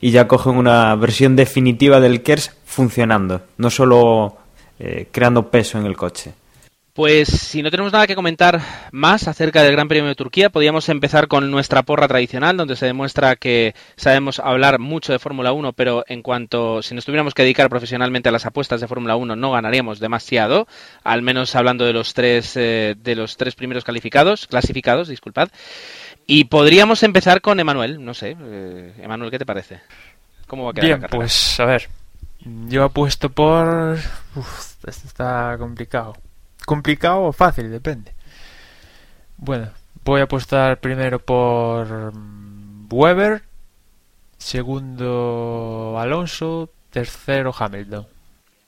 y 0.00 0.10
ya 0.10 0.26
cogen 0.26 0.56
una 0.56 0.94
versión 0.96 1.36
definitiva 1.36 2.00
del 2.00 2.22
KERS 2.22 2.56
funcionando, 2.64 3.42
no 3.58 3.70
solo 3.70 4.36
eh, 4.78 5.08
creando 5.12 5.50
peso 5.50 5.78
en 5.78 5.86
el 5.86 5.96
coche. 5.96 6.32
Pues 6.98 7.28
si 7.28 7.62
no 7.62 7.70
tenemos 7.70 7.92
nada 7.92 8.08
que 8.08 8.16
comentar 8.16 8.60
más 8.90 9.28
acerca 9.28 9.62
del 9.62 9.70
Gran 9.70 9.86
Premio 9.86 10.08
de 10.08 10.16
Turquía, 10.16 10.50
podríamos 10.50 10.88
empezar 10.88 11.28
con 11.28 11.48
nuestra 11.48 11.84
porra 11.84 12.08
tradicional, 12.08 12.56
donde 12.56 12.74
se 12.74 12.86
demuestra 12.86 13.36
que 13.36 13.76
sabemos 13.94 14.40
hablar 14.40 14.80
mucho 14.80 15.12
de 15.12 15.20
Fórmula 15.20 15.52
1, 15.52 15.74
pero 15.74 16.02
en 16.08 16.22
cuanto 16.22 16.82
si 16.82 16.96
nos 16.96 17.04
tuviéramos 17.04 17.34
que 17.34 17.42
dedicar 17.42 17.68
profesionalmente 17.68 18.30
a 18.30 18.32
las 18.32 18.46
apuestas 18.46 18.80
de 18.80 18.88
Fórmula 18.88 19.14
1 19.14 19.36
no 19.36 19.52
ganaríamos 19.52 20.00
demasiado, 20.00 20.66
al 21.04 21.22
menos 21.22 21.54
hablando 21.54 21.84
de 21.84 21.92
los 21.92 22.14
tres 22.14 22.56
eh, 22.56 22.96
de 23.00 23.14
los 23.14 23.36
tres 23.36 23.54
primeros 23.54 23.84
calificados, 23.84 24.48
clasificados, 24.48 25.06
disculpad. 25.06 25.50
Y 26.26 26.46
podríamos 26.46 27.04
empezar 27.04 27.40
con 27.40 27.60
Emanuel, 27.60 28.04
no 28.04 28.12
sé, 28.12 28.36
eh, 28.40 28.94
Emanuel, 29.00 29.30
¿qué 29.30 29.38
te 29.38 29.46
parece? 29.46 29.78
¿Cómo 30.48 30.64
va 30.64 30.72
a 30.72 30.74
quedar 30.74 30.86
Bien, 30.86 31.02
la 31.02 31.06
pues 31.06 31.60
a 31.60 31.64
ver, 31.64 31.88
yo 32.66 32.82
apuesto 32.82 33.30
por 33.30 33.98
Uf, 34.34 34.84
esto 34.84 35.06
está 35.06 35.54
complicado 35.60 36.14
complicado 36.68 37.22
o 37.22 37.32
fácil, 37.32 37.70
depende. 37.70 38.12
Bueno, 39.38 39.70
voy 40.04 40.20
a 40.20 40.24
apostar 40.24 40.78
primero 40.80 41.18
por 41.18 42.12
Weber, 42.90 43.42
segundo 44.36 45.96
Alonso, 45.98 46.68
tercero 46.90 47.54
Hamilton. 47.58 48.06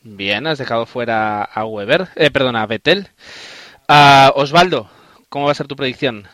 Bien, 0.03 0.47
has 0.47 0.57
dejado 0.57 0.87
fuera 0.87 1.45
a 1.45 1.67
Weber, 1.67 2.09
eh, 2.17 2.31
perdón, 2.31 2.57
a 2.57 2.67
Vettel. 2.67 3.09
Uh, 3.87 4.31
Osvaldo, 4.35 4.89
¿cómo 5.29 5.45
va 5.45 5.53
a 5.53 5.55
ser 5.55 5.67
tu 5.67 5.77
predicción? 5.77 6.25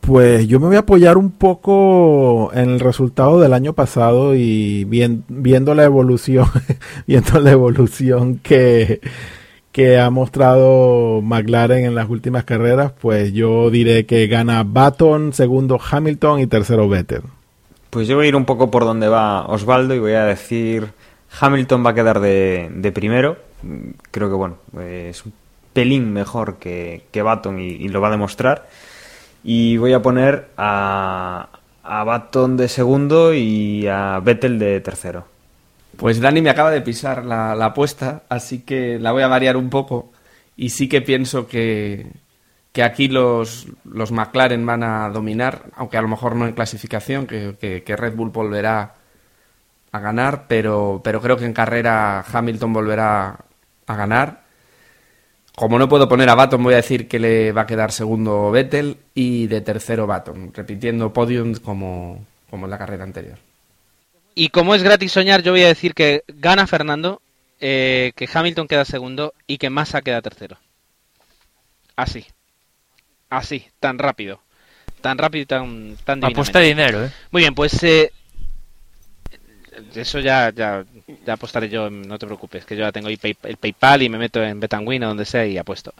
Pues 0.00 0.48
yo 0.48 0.58
me 0.58 0.66
voy 0.66 0.76
a 0.76 0.80
apoyar 0.80 1.16
un 1.16 1.30
poco 1.30 2.50
en 2.52 2.70
el 2.70 2.80
resultado 2.80 3.40
del 3.40 3.52
año 3.52 3.74
pasado 3.74 4.34
y 4.34 4.84
bien, 4.84 5.24
viendo 5.28 5.74
la 5.76 5.84
evolución, 5.84 6.46
viendo 7.06 7.38
la 7.38 7.52
evolución 7.52 8.38
que, 8.38 9.00
que 9.74 9.98
ha 9.98 10.08
mostrado 10.08 11.20
McLaren 11.20 11.84
en 11.84 11.96
las 11.96 12.08
últimas 12.08 12.44
carreras, 12.44 12.92
pues 13.00 13.32
yo 13.32 13.70
diré 13.70 14.06
que 14.06 14.28
gana 14.28 14.62
Baton, 14.64 15.32
segundo 15.32 15.80
Hamilton 15.90 16.38
y 16.38 16.46
tercero 16.46 16.88
Vettel. 16.88 17.22
Pues 17.90 18.06
yo 18.06 18.14
voy 18.14 18.26
a 18.26 18.28
ir 18.28 18.36
un 18.36 18.44
poco 18.44 18.70
por 18.70 18.84
donde 18.84 19.08
va 19.08 19.46
Osvaldo 19.46 19.92
y 19.92 19.98
voy 19.98 20.12
a 20.12 20.26
decir 20.26 20.92
Hamilton 21.40 21.84
va 21.84 21.90
a 21.90 21.94
quedar 21.94 22.20
de, 22.20 22.92
primero. 22.94 23.36
Creo 24.12 24.28
que 24.28 24.36
bueno, 24.36 24.58
es 24.80 25.26
un 25.26 25.32
pelín 25.72 26.12
mejor 26.12 26.58
que, 26.58 27.06
que 27.10 27.22
Baton 27.22 27.58
y, 27.58 27.70
y, 27.70 27.88
lo 27.88 28.00
va 28.00 28.06
a 28.06 28.12
demostrar. 28.12 28.68
Y 29.42 29.76
voy 29.78 29.92
a 29.92 30.00
poner 30.00 30.50
a, 30.56 31.48
a 31.82 32.04
Baton 32.04 32.56
de 32.56 32.68
segundo 32.68 33.34
y 33.34 33.88
a 33.88 34.20
Vettel 34.20 34.60
de 34.60 34.80
tercero. 34.80 35.33
Pues 35.96 36.20
Dani 36.20 36.40
me 36.42 36.50
acaba 36.50 36.70
de 36.70 36.80
pisar 36.80 37.24
la, 37.24 37.54
la, 37.54 37.66
apuesta, 37.66 38.22
así 38.28 38.60
que 38.60 38.98
la 38.98 39.12
voy 39.12 39.22
a 39.22 39.28
variar 39.28 39.56
un 39.56 39.70
poco. 39.70 40.12
Y 40.56 40.70
sí 40.70 40.88
que 40.88 41.02
pienso 41.02 41.46
que, 41.48 42.06
que 42.74 42.82
aquí 42.82 43.06
los, 43.06 43.68
los 43.84 44.10
McLaren 44.10 44.66
van 44.66 44.82
a 44.82 45.08
dominar, 45.08 45.62
aunque 45.76 45.96
a 45.96 46.02
lo 46.02 46.08
mejor 46.08 46.34
no 46.34 46.44
en 46.44 46.54
clasificación, 46.54 47.24
que, 47.26 47.56
que, 47.84 47.96
Red 47.96 48.16
Bull 48.16 48.30
volverá 48.30 48.96
a 49.92 50.00
ganar, 50.00 50.46
pero, 50.48 51.00
pero 51.04 51.20
creo 51.20 51.36
que 51.36 51.44
en 51.44 51.52
carrera 51.52 52.24
Hamilton 52.32 52.72
volverá 52.72 53.38
a 53.86 53.96
ganar. 53.96 54.42
Como 55.54 55.78
no 55.78 55.88
puedo 55.88 56.08
poner 56.08 56.28
a 56.28 56.34
Baton, 56.34 56.64
voy 56.64 56.74
a 56.74 56.78
decir 56.78 57.06
que 57.06 57.20
le 57.20 57.52
va 57.52 57.62
a 57.62 57.66
quedar 57.66 57.92
segundo 57.92 58.50
Vettel 58.50 58.98
y 59.14 59.46
de 59.46 59.60
tercero 59.60 60.08
Baton, 60.08 60.52
repitiendo 60.52 61.12
podium 61.12 61.54
como, 61.54 62.26
como 62.50 62.66
en 62.66 62.70
la 62.70 62.78
carrera 62.78 63.04
anterior. 63.04 63.38
Y 64.34 64.48
como 64.48 64.74
es 64.74 64.82
gratis 64.82 65.12
soñar, 65.12 65.42
yo 65.42 65.52
voy 65.52 65.62
a 65.62 65.68
decir 65.68 65.94
que 65.94 66.24
gana 66.26 66.66
Fernando, 66.66 67.22
eh, 67.60 68.12
que 68.16 68.28
Hamilton 68.32 68.68
queda 68.68 68.84
segundo 68.84 69.34
y 69.46 69.58
que 69.58 69.70
Massa 69.70 70.02
queda 70.02 70.22
tercero. 70.22 70.58
Así. 71.96 72.26
Así, 73.30 73.66
tan 73.80 73.98
rápido. 73.98 74.40
Tan 75.00 75.18
rápido 75.18 75.42
y 75.42 75.46
tan, 75.46 75.96
tan 76.04 76.24
Apuesta 76.24 76.60
dinero, 76.60 77.04
¿eh? 77.04 77.10
Muy 77.30 77.42
bien, 77.42 77.54
pues 77.54 77.82
eh, 77.82 78.10
eso 79.94 80.20
ya, 80.20 80.50
ya, 80.50 80.84
ya 81.26 81.32
apostaré 81.34 81.68
yo, 81.68 81.90
no 81.90 82.18
te 82.18 82.26
preocupes, 82.26 82.64
que 82.64 82.76
yo 82.76 82.84
ya 82.84 82.92
tengo 82.92 83.08
el 83.08 83.18
PayPal 83.18 84.02
y 84.02 84.08
me 84.08 84.18
meto 84.18 84.42
en 84.42 84.60
Betanwin 84.60 85.04
o 85.04 85.08
donde 85.08 85.24
sea 85.24 85.46
y 85.46 85.58
apuesto. 85.58 85.92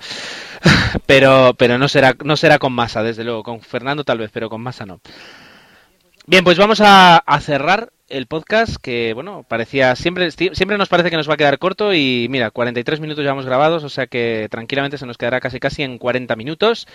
pero 1.06 1.54
pero 1.56 1.78
no 1.78 1.88
será 1.88 2.14
no 2.24 2.36
será 2.36 2.58
con 2.58 2.72
Massa, 2.72 3.02
desde 3.02 3.24
luego. 3.24 3.42
Con 3.42 3.60
Fernando 3.60 4.04
tal 4.04 4.18
vez, 4.18 4.30
pero 4.32 4.48
con 4.48 4.60
Massa 4.60 4.86
no. 4.86 5.00
Bien, 6.26 6.42
pues 6.42 6.56
vamos 6.56 6.80
a, 6.80 7.18
a 7.18 7.40
cerrar 7.40 7.90
el 8.08 8.26
podcast 8.26 8.76
que, 8.76 9.12
bueno, 9.14 9.44
parecía 9.48 9.96
siempre 9.96 10.30
siempre 10.30 10.78
nos 10.78 10.88
parece 10.88 11.10
que 11.10 11.16
nos 11.16 11.28
va 11.28 11.34
a 11.34 11.36
quedar 11.36 11.58
corto 11.58 11.94
y 11.94 12.26
mira, 12.30 12.50
43 12.50 13.00
minutos 13.00 13.24
ya 13.24 13.30
hemos 13.30 13.46
grabados, 13.46 13.84
o 13.84 13.88
sea 13.88 14.06
que 14.06 14.48
tranquilamente 14.50 14.98
se 14.98 15.06
nos 15.06 15.18
quedará 15.18 15.40
casi 15.40 15.60
casi 15.60 15.82
en 15.82 15.98
40 15.98 16.36
minutos. 16.36 16.86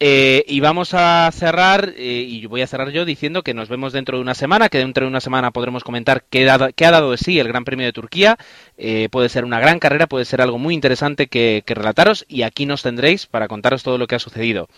Eh, 0.00 0.44
y 0.48 0.58
vamos 0.58 0.92
a 0.92 1.30
cerrar, 1.32 1.94
eh, 1.96 2.26
y 2.28 2.44
voy 2.46 2.62
a 2.62 2.66
cerrar 2.66 2.90
yo 2.90 3.04
diciendo 3.04 3.42
que 3.42 3.54
nos 3.54 3.68
vemos 3.68 3.92
dentro 3.92 4.18
de 4.18 4.22
una 4.22 4.34
semana, 4.34 4.68
que 4.68 4.78
dentro 4.78 5.04
de 5.04 5.08
una 5.08 5.20
semana 5.20 5.52
podremos 5.52 5.84
comentar 5.84 6.24
qué, 6.28 6.50
ha 6.50 6.90
dado 6.90 7.12
de 7.12 7.16
sí 7.16 7.38
el 7.38 7.46
Gran 7.46 7.64
Premio 7.64 7.86
de 7.86 7.92
Turquía. 7.92 8.36
Eh, 8.76 9.08
puede 9.10 9.28
ser 9.28 9.44
una 9.44 9.60
gran 9.60 9.78
carrera, 9.78 10.08
puede 10.08 10.24
ser 10.24 10.42
algo 10.42 10.58
muy 10.58 10.74
interesante 10.74 11.28
que, 11.28 11.62
relataros, 11.66 12.24
y 12.28 12.42
aquí 12.42 12.66
nos 12.66 12.82
tendréis 12.82 13.26
para 13.26 13.46
contaros 13.46 13.84
todo 13.84 13.96
lo 13.96 14.08
que 14.08 14.16
ha 14.16 14.18
sucedido. 14.18 14.68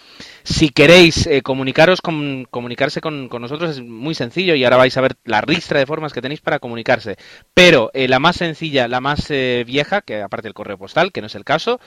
Si 0.45 0.69
queréis 0.69 1.29
comunicaros 1.43 2.03
con, 2.03 2.47
comunicarse 2.51 3.01
con, 3.01 3.29
nosotros 3.29 3.71
es 3.71 3.83
muy 3.83 4.15
sencillo, 4.15 4.55
y 4.55 4.65
ahora 4.65 4.77
vais 4.77 4.97
a 4.97 5.01
ver 5.01 5.17
la 5.25 5.41
ristra 5.41 5.79
de 5.79 5.87
formas 5.87 6.13
que 6.13 6.23
tenéis 6.23 6.41
para 6.41 6.59
comunicarse. 6.59 7.17
Pero 7.55 7.91
la 7.95 8.19
más 8.19 8.37
sencilla, 8.37 8.87
la 8.87 9.01
más 9.01 9.29
vieja, 9.29 10.03
que 10.03 10.21
aparte 10.21 10.47
del 10.49 10.55
correo 10.55 10.77
postal, 10.77 11.11
que 11.11 11.23
no 11.23 11.27
es 11.29 11.35
el 11.35 11.45
caso, 11.45 11.81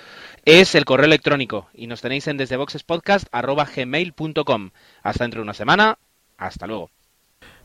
es 0.45 0.75
el 0.75 0.85
correo 0.85 1.05
electrónico, 1.05 1.67
y 1.73 1.87
nos 1.87 2.01
tenéis 2.01 2.27
en 2.27 2.37
Desde 2.37 2.57
Boxes 2.57 2.83
Podcast 2.83 3.27
gmail.com. 3.31 4.69
Hasta 5.03 5.23
dentro 5.23 5.39
de 5.39 5.43
una 5.43 5.53
semana. 5.53 5.97
Hasta 6.37 6.67
luego. 6.67 6.89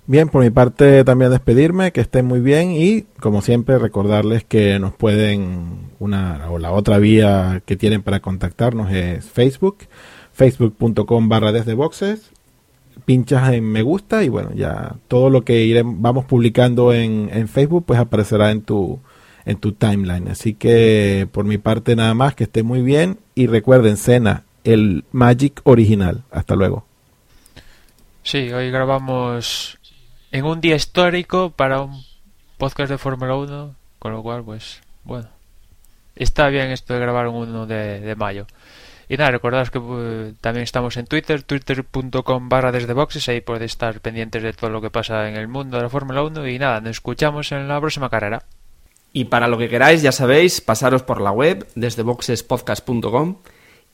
Bien, 0.06 0.28
por 0.28 0.42
mi 0.44 0.50
parte 0.50 1.02
también 1.02 1.30
despedirme, 1.30 1.92
que 1.92 2.02
estén 2.02 2.26
muy 2.26 2.40
bien 2.40 2.72
y 2.72 3.06
como 3.20 3.40
siempre 3.40 3.78
recordarles 3.78 4.44
que 4.44 4.78
nos 4.78 4.92
pueden, 4.92 5.92
una 5.98 6.50
o 6.50 6.58
la 6.58 6.72
otra 6.72 6.98
vía 6.98 7.62
que 7.64 7.76
tienen 7.76 8.02
para 8.02 8.20
contactarnos 8.20 8.92
es 8.92 9.24
Facebook, 9.24 9.78
facebook.com 10.32 11.30
barra 11.30 11.52
desde 11.52 11.72
boxes, 11.72 12.32
pinchas 13.06 13.54
en 13.54 13.64
me 13.64 13.80
gusta 13.80 14.22
y 14.24 14.28
bueno, 14.28 14.50
ya 14.54 14.96
todo 15.08 15.30
lo 15.30 15.42
que 15.42 15.64
iremos, 15.64 15.94
vamos 15.98 16.26
publicando 16.26 16.92
en, 16.92 17.30
en 17.32 17.48
Facebook 17.48 17.84
pues 17.86 17.98
aparecerá 17.98 18.50
en 18.50 18.60
tu, 18.60 19.00
en 19.46 19.58
tu 19.58 19.72
timeline. 19.72 20.28
Así 20.28 20.54
que 20.54 21.28
por 21.30 21.44
mi 21.44 21.58
parte 21.58 21.96
nada 21.96 22.14
más, 22.14 22.34
que 22.34 22.44
esté 22.44 22.62
muy 22.62 22.82
bien 22.82 23.18
y 23.34 23.46
recuerden, 23.46 23.96
cena 23.96 24.44
el 24.64 25.04
Magic 25.12 25.60
original. 25.64 26.22
Hasta 26.30 26.56
luego. 26.56 26.86
Sí, 28.22 28.50
hoy 28.52 28.70
grabamos 28.70 29.78
en 30.32 30.44
un 30.46 30.60
día 30.60 30.74
histórico 30.74 31.50
para 31.50 31.82
un 31.82 32.02
podcast 32.56 32.90
de 32.90 32.98
Fórmula 32.98 33.36
1, 33.36 33.76
con 33.98 34.12
lo 34.12 34.22
cual, 34.22 34.42
pues, 34.42 34.80
bueno, 35.04 35.28
está 36.16 36.48
bien 36.48 36.70
esto 36.70 36.94
de 36.94 37.00
grabar 37.00 37.28
un 37.28 37.36
1 37.36 37.66
de, 37.66 38.14
mayo. 38.16 38.46
Y 39.08 39.18
nada, 39.18 39.32
recordad 39.32 39.68
que 39.68 39.78
uh, 39.78 40.34
también 40.40 40.64
estamos 40.64 40.96
en 40.96 41.06
Twitter, 41.06 41.42
twitter.com 41.42 42.48
barra 42.48 42.72
desde 42.72 42.94
boxes, 42.94 43.28
ahí 43.28 43.42
podéis 43.42 43.72
estar 43.72 44.00
pendientes 44.00 44.42
de 44.42 44.54
todo 44.54 44.70
lo 44.70 44.80
que 44.80 44.88
pasa 44.88 45.28
en 45.28 45.36
el 45.36 45.46
mundo 45.46 45.76
de 45.76 45.82
la 45.82 45.90
Fórmula 45.90 46.22
1 46.22 46.48
y 46.48 46.58
nada, 46.58 46.80
nos 46.80 46.92
escuchamos 46.92 47.52
en 47.52 47.68
la 47.68 47.78
próxima 47.78 48.08
carrera. 48.08 48.42
Y 49.16 49.26
para 49.26 49.46
lo 49.46 49.56
que 49.56 49.68
queráis, 49.68 50.02
ya 50.02 50.10
sabéis, 50.10 50.60
pasaros 50.60 51.04
por 51.04 51.20
la 51.20 51.30
web 51.30 51.68
desde 51.76 52.02
boxespodcast.com 52.02 53.36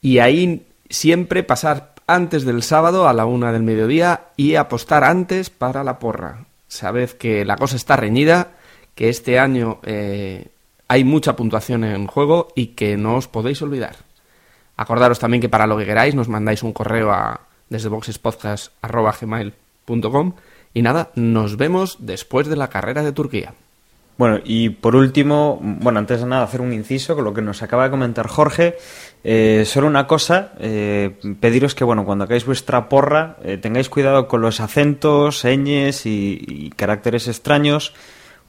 y 0.01 0.19
ahí 0.19 0.67
siempre 0.89 1.43
pasar 1.43 1.93
antes 2.07 2.47
del 2.47 2.63
sábado 2.63 3.07
a 3.07 3.13
la 3.13 3.27
una 3.27 3.53
del 3.53 3.63
mediodía 3.63 4.29
y 4.39 4.55
apostar 4.55 5.05
antes 5.05 5.51
para 5.51 5.85
la 5.85 5.99
porra. 5.99 6.47
Sabed 6.69 7.11
que 7.11 7.45
la 7.45 7.57
cosa 7.57 7.77
está 7.77 7.97
reñida, 7.97 8.53
que 8.95 9.11
este 9.11 9.39
año 9.39 9.81
eh, 9.83 10.49
hay 10.89 11.05
mucha 11.05 11.37
puntuación 11.37 11.85
en 11.85 12.07
juego 12.07 12.49
y 12.57 12.69
que 12.69 12.97
no 12.97 13.17
os 13.17 13.29
podéis 13.29 13.61
olvidar. 13.61 13.97
Acordaros 14.79 15.19
también 15.19 15.43
que 15.43 15.51
para 15.51 15.67
lo 15.67 15.77
que 15.77 15.85
queráis 15.85 16.15
nos 16.15 16.29
mandáis 16.29 16.63
un 16.63 16.73
correo 16.73 17.11
a 17.11 17.43
desde 17.69 17.91
boxespodcast.gmail.com 17.91 20.33
y 20.73 20.81
nada, 20.81 21.11
nos 21.15 21.59
vemos 21.59 21.99
después 22.01 22.49
de 22.49 22.57
la 22.57 22.71
carrera 22.71 23.03
de 23.03 23.13
Turquía. 23.13 23.53
Bueno, 24.21 24.39
y 24.45 24.69
por 24.69 24.97
último, 24.97 25.59
bueno, 25.63 25.99
antes 25.99 26.21
de 26.21 26.27
nada 26.27 26.43
hacer 26.43 26.61
un 26.61 26.75
inciso 26.75 27.15
con 27.15 27.25
lo 27.25 27.33
que 27.33 27.41
nos 27.41 27.63
acaba 27.63 27.85
de 27.85 27.91
comentar 27.91 28.27
Jorge. 28.29 28.77
Eh, 29.25 29.63
solo 29.65 29.87
una 29.87 30.07
cosa, 30.07 30.53
eh, 30.59 31.19
pediros 31.41 31.75
que, 31.75 31.85
bueno, 31.85 32.05
cuando 32.05 32.25
hagáis 32.25 32.45
vuestra 32.45 32.91
porra, 32.91 33.39
eh, 33.43 33.57
tengáis 33.57 33.89
cuidado 33.89 34.29
con 34.29 34.43
los 34.43 34.61
acentos, 34.61 35.39
señes 35.39 36.05
y, 36.05 36.71
caracteres 36.77 37.29
extraños, 37.29 37.95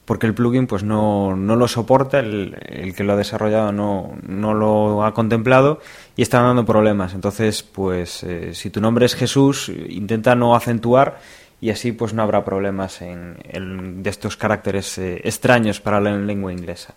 porque 0.04 0.26
el 0.26 0.34
plugin 0.34 0.66
pues 0.66 0.82
no, 0.82 1.36
no 1.36 1.56
lo 1.56 1.66
soporta, 1.66 2.18
el, 2.18 2.54
el, 2.66 2.94
que 2.94 3.02
lo 3.02 3.14
ha 3.14 3.16
desarrollado 3.16 3.72
no, 3.72 4.12
no 4.26 4.52
lo 4.52 5.06
ha 5.06 5.14
contemplado 5.14 5.80
y 6.16 6.20
está 6.20 6.42
dando 6.42 6.66
problemas. 6.66 7.14
Entonces, 7.14 7.62
pues, 7.62 8.26
si 8.52 8.68
tu 8.68 8.82
nombre 8.82 9.06
es 9.06 9.14
Jesús, 9.14 9.72
intenta 9.88 10.34
no 10.34 10.54
acentuar 10.54 11.18
y 11.62 11.70
así 11.70 11.92
pues 11.92 12.12
no 12.12 12.24
habrá 12.24 12.44
problemas 12.44 13.00
en, 13.02 14.02
de 14.02 14.10
estos 14.10 14.36
caracteres 14.36 14.98
eh, 14.98 15.20
extraños 15.22 15.80
para 15.80 16.00
la 16.00 16.10
lengua 16.16 16.52
inglesa. 16.52 16.96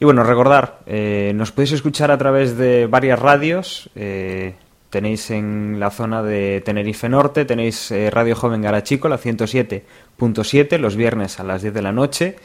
Y 0.00 0.06
bueno, 0.06 0.24
recordar, 0.24 0.78
eh, 0.86 1.32
nos 1.34 1.52
podéis 1.52 1.72
escuchar 1.72 2.10
a 2.10 2.16
través 2.16 2.56
de 2.56 2.86
varias 2.86 3.18
radios. 3.18 3.90
Eh, 3.94 4.54
tenéis 4.88 5.30
en 5.30 5.78
la 5.78 5.90
zona 5.90 6.22
de 6.22 6.62
Tenerife 6.64 7.10
Norte, 7.10 7.44
tenéis 7.44 7.92
Radio 8.10 8.34
Joven 8.34 8.62
Garachico, 8.62 9.10
la 9.10 9.18
107.7, 9.18 10.78
los 10.78 10.96
viernes 10.96 11.38
a 11.38 11.44
las 11.44 11.60
10 11.60 11.74
de 11.74 11.82
la 11.82 11.92
noche. 11.92 12.36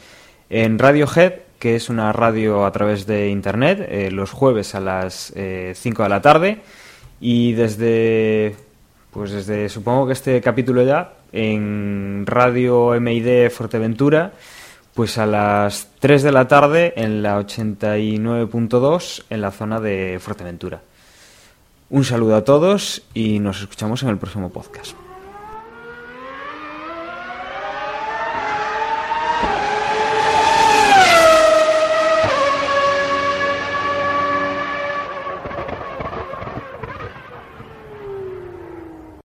En 0.50 0.78
Radio 0.78 1.06
Head, 1.10 1.32
que 1.58 1.76
es 1.76 1.88
una 1.88 2.12
radio 2.12 2.66
a 2.66 2.72
través 2.72 3.06
de 3.06 3.30
internet, 3.30 4.10
los 4.12 4.32
jueves 4.32 4.74
a 4.74 4.80
las 4.80 5.32
5 5.34 6.02
de 6.02 6.08
la 6.10 6.20
tarde. 6.20 6.58
Y 7.20 7.52
desde, 7.54 8.54
pues 9.10 9.30
desde, 9.30 9.68
supongo 9.70 10.06
que 10.06 10.12
este 10.12 10.40
capítulo 10.40 10.82
ya, 10.82 11.17
en 11.32 12.24
Radio 12.26 12.98
MID 13.00 13.50
Fuerteventura, 13.50 14.32
pues 14.94 15.18
a 15.18 15.26
las 15.26 15.88
3 16.00 16.22
de 16.22 16.32
la 16.32 16.48
tarde 16.48 16.92
en 16.96 17.22
la 17.22 17.38
89.2 17.40 19.24
en 19.30 19.40
la 19.40 19.50
zona 19.50 19.80
de 19.80 20.18
Fuerteventura. 20.20 20.82
Un 21.90 22.04
saludo 22.04 22.36
a 22.36 22.44
todos 22.44 23.02
y 23.14 23.38
nos 23.38 23.60
escuchamos 23.60 24.02
en 24.02 24.10
el 24.10 24.18
próximo 24.18 24.50
podcast. 24.50 25.07